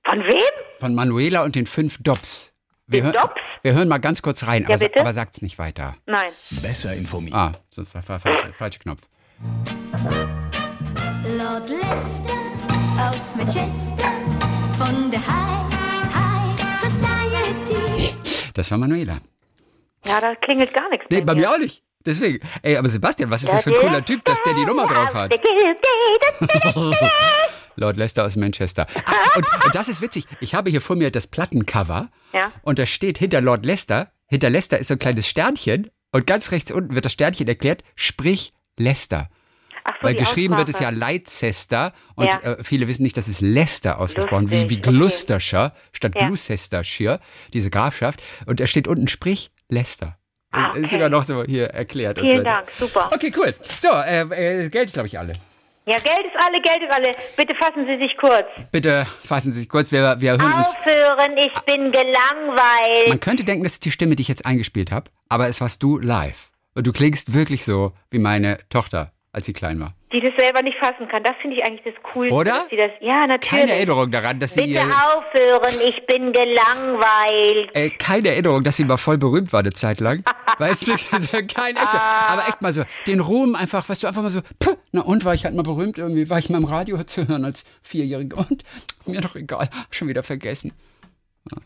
Von 0.05 0.19
wem? 0.19 0.53
Von 0.81 0.95
Manuela 0.95 1.45
und 1.45 1.55
den 1.55 1.67
fünf 1.67 2.03
Dobs. 2.03 2.53
Wir, 2.87 3.05
hör, 3.05 3.13
Dobs? 3.13 3.35
wir 3.63 3.75
hören 3.75 3.89
mal 3.89 3.99
ganz 3.99 4.21
kurz 4.21 4.47
rein, 4.47 4.63
ja, 4.63 4.75
aber, 4.75 4.79
bitte? 4.79 5.01
aber 5.01 5.13
sagt's 5.13 5.41
nicht 5.41 5.59
weiter. 5.59 5.97
Nein. 6.07 6.33
Besser 6.61 6.95
informiert. 6.95 7.35
Ah, 7.35 7.53
das 7.75 7.95
war 7.95 8.03
falscher 8.03 8.53
falsche 8.53 8.81
Knopf. 8.81 9.01
Lord 11.39 11.69
Lester 11.69 12.35
aus 12.99 13.37
Manchester 13.37 14.13
von 14.77 15.11
der 15.11 15.21
High, 15.21 15.73
High 16.15 16.81
Society. 16.81 18.15
Das 18.55 18.71
war 18.71 18.79
Manuela. 18.79 19.21
Ja, 20.05 20.21
da 20.21 20.35
klingelt 20.35 20.75
gar 20.75 20.89
nichts. 20.91 21.07
Nee, 21.09 21.21
bei 21.21 21.35
mir 21.35 21.51
auch 21.51 21.59
nicht. 21.59 21.83
Deswegen, 22.05 22.41
ey, 22.63 22.77
aber 22.77 22.89
Sebastian, 22.89 23.31
was 23.31 23.43
ist 23.43 23.53
das 23.53 23.63
für 23.63 23.71
ein 23.71 23.81
cooler 23.81 24.05
Typ, 24.05 24.25
dass 24.25 24.43
der 24.43 24.55
die 24.55 24.65
Nummer 24.65 24.87
drauf 24.87 25.15
hat? 25.15 25.33
Lord 27.77 27.97
Lester 27.97 28.25
aus 28.25 28.37
Manchester. 28.37 28.87
Ach, 29.07 29.37
und, 29.37 29.47
und, 29.65 29.75
das 29.75 29.89
ist 29.89 30.01
witzig. 30.01 30.27
Ich 30.41 30.55
habe 30.55 30.71
hier 30.71 30.81
vor 30.81 30.97
mir 30.97 31.11
das 31.11 31.27
Plattencover. 31.27 32.11
Ja. 32.33 32.53
Und 32.63 32.79
da 32.79 32.87
steht 32.87 33.19
hinter 33.19 33.41
Lord 33.41 33.65
Lester, 33.65 34.13
hinter 34.27 34.51
Lester 34.51 34.79
ist 34.79 34.89
so 34.89 34.95
ein 34.95 34.99
kleines 34.99 35.27
Sternchen. 35.27 35.91
Und 36.11 36.27
ganz 36.27 36.51
rechts 36.51 36.71
unten 36.71 36.95
wird 36.95 37.07
das 37.07 37.13
Sternchen 37.13 37.49
erklärt, 37.49 37.83
sprich 37.95 38.53
Lester. 38.77 39.31
Ach 39.85 39.95
so, 40.01 40.07
Weil 40.07 40.15
geschrieben 40.15 40.55
Aussprache. 40.55 40.69
wird 40.69 40.77
es 40.77 40.81
ja 40.81 40.91
Leicester 40.91 41.93
und 42.15 42.27
ja. 42.27 42.39
äh, 42.41 42.65
viele 42.65 42.87
wissen 42.87 43.03
nicht, 43.03 43.17
dass 43.17 43.29
es 43.29 43.41
Leicester 43.41 43.99
ausgesprochen 43.99 44.51
wird, 44.51 44.71
wie, 44.71 44.77
wie 44.77 44.81
Gloucestershire 44.81 45.73
statt 45.93 46.15
ja. 46.15 46.27
Gloucestershire, 46.27 47.19
diese 47.53 47.71
Grafschaft. 47.71 48.23
Und 48.47 48.61
da 48.61 48.67
steht 48.67 48.87
unten, 48.87 49.09
sprich 49.09 49.51
Leicester. 49.69 50.19
Ah, 50.53 50.71
okay. 50.71 50.83
Ist 50.83 50.91
sogar 50.91 51.09
noch 51.09 51.25
so 51.25 51.43
hier 51.45 51.67
erklärt. 51.69 52.19
Vielen 52.21 52.45
Dank, 52.45 52.71
super. 52.73 53.11
Okay, 53.13 53.33
cool. 53.37 53.55
So, 53.79 53.89
äh, 53.89 54.21
äh, 54.21 54.69
Geld 54.69 54.87
ist, 54.87 54.93
glaube 54.93 55.09
ich, 55.09 55.19
alle. 55.19 55.33
Ja, 55.85 55.97
Geld 55.99 56.27
ist 56.27 56.37
alle, 56.39 56.61
Geld 56.63 56.83
ist 56.83 56.93
alle. 56.95 57.11
Bitte 57.37 57.55
fassen 57.57 57.87
Sie 57.87 57.99
sich 57.99 58.17
kurz. 58.17 58.47
Bitte 58.71 59.05
fassen 59.25 59.53
Sie 59.53 59.61
sich 59.61 59.69
kurz. 59.69 59.91
Wir, 59.91 60.21
wir 60.21 60.33
hören 60.33 60.53
Aufhören, 60.53 61.37
ich 61.39 61.53
bin 61.63 61.91
gelangweilt. 61.91 63.09
Man 63.09 63.19
könnte 63.19 63.43
denken, 63.43 63.65
das 63.65 63.75
ist 63.75 63.85
die 63.85 63.91
Stimme, 63.91 64.15
die 64.15 64.21
ich 64.23 64.29
jetzt 64.29 64.47
eingespielt 64.47 64.93
habe, 64.93 65.11
aber 65.29 65.49
es 65.49 65.61
warst 65.61 65.83
du 65.83 65.99
live. 65.99 66.51
Und 66.75 66.87
du 66.87 66.93
klingst 66.93 67.35
wirklich 67.35 67.65
so 67.65 67.93
wie 68.11 68.19
meine 68.19 68.59
Tochter 68.71 69.13
als 69.33 69.47
sie 69.47 69.55
klein 69.55 69.81
war. 69.81 69.95
Die 70.13 70.21
das 70.21 70.33
selber 70.39 70.61
nicht 70.63 70.77
fassen 70.79 71.09
kann. 71.09 71.23
Das 71.23 71.35
finde 71.41 71.57
ich 71.57 71.65
eigentlich 71.65 71.95
das 71.95 72.03
Coolste. 72.13 72.35
Oder? 72.35 72.67
Das, 72.71 72.91
ja, 73.01 73.27
natürlich. 73.27 73.49
Keine 73.49 73.73
Erinnerung 73.73 74.11
daran, 74.11 74.39
dass 74.39 74.55
sie. 74.55 74.67
Bitte 74.67 74.83
aufhören, 74.83 75.81
ich 75.81 76.05
bin 76.05 76.27
gelangweilt. 76.33 77.75
Äh, 77.75 77.89
keine 77.91 78.29
Erinnerung, 78.29 78.63
dass 78.63 78.77
sie 78.77 78.85
mal 78.85 78.99
voll 78.99 79.17
berühmt 79.17 79.51
war 79.53 79.61
eine 79.61 79.73
Zeit 79.73 80.01
lang. 80.01 80.23
weißt 80.59 80.87
du, 80.87 80.93
kein 81.47 81.77
echter. 81.77 82.01
Aber 82.29 82.47
echt 82.47 82.61
mal 82.61 82.73
so, 82.73 82.83
den 83.07 83.21
Ruhm 83.21 83.55
einfach, 83.55 83.89
weißt 83.89 84.03
du, 84.03 84.07
einfach 84.07 84.23
mal 84.23 84.31
so, 84.31 84.43
puh, 84.59 84.77
na 84.93 85.01
und, 85.01 85.25
war 85.25 85.35
ich 85.35 85.45
halt 85.45 85.55
mal 85.55 85.63
berühmt 85.63 85.97
irgendwie, 85.97 86.29
war 86.29 86.39
ich 86.39 86.51
mal 86.51 86.59
im 86.59 86.65
Radio 86.65 87.03
zu 87.05 87.27
hören 87.27 87.47
als 87.47 87.65
Vierjährige 87.83 88.37
und 88.37 88.65
mir 89.07 89.23
doch 89.23 89.35
egal, 89.35 89.71
schon 89.91 90.09
wieder 90.09 90.23
vergessen. 90.23 90.75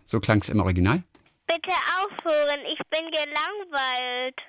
So 0.05 0.21
klang 0.21 0.39
es 0.39 0.49
im 0.49 0.61
Original. 0.61 1.03
Bitte 1.47 1.73
aufhören, 2.01 2.61
ich 2.73 2.81
bin 2.91 3.11
gelangweilt. 3.11 4.41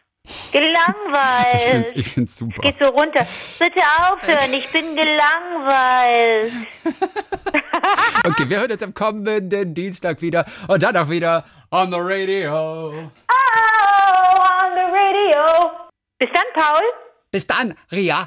Gelangweilt. 0.51 1.87
Ich 1.95 2.09
finde 2.09 2.29
es 2.29 2.35
super. 2.35 2.61
Geht 2.61 2.77
so 2.79 2.89
runter. 2.89 3.25
Bitte 3.59 3.81
aufhören, 3.99 4.53
ich 4.53 4.71
bin 4.71 4.95
gelangweilt. 4.95 6.51
okay, 8.25 8.49
wir 8.49 8.59
hören 8.59 8.71
uns 8.71 8.83
am 8.83 8.93
kommenden 8.93 9.73
Dienstag 9.73 10.21
wieder 10.21 10.45
und 10.67 10.83
dann 10.83 10.95
auch 10.97 11.09
wieder 11.09 11.45
on 11.71 11.91
the 11.91 11.99
radio. 11.99 12.91
Oh, 12.91 13.09
on 14.49 14.71
the 14.73 14.85
radio. 14.91 15.71
Bis 16.19 16.29
dann, 16.33 16.45
Paul. 16.53 16.83
Bis 17.31 17.45
dann, 17.45 17.75
Ria. 17.91 18.25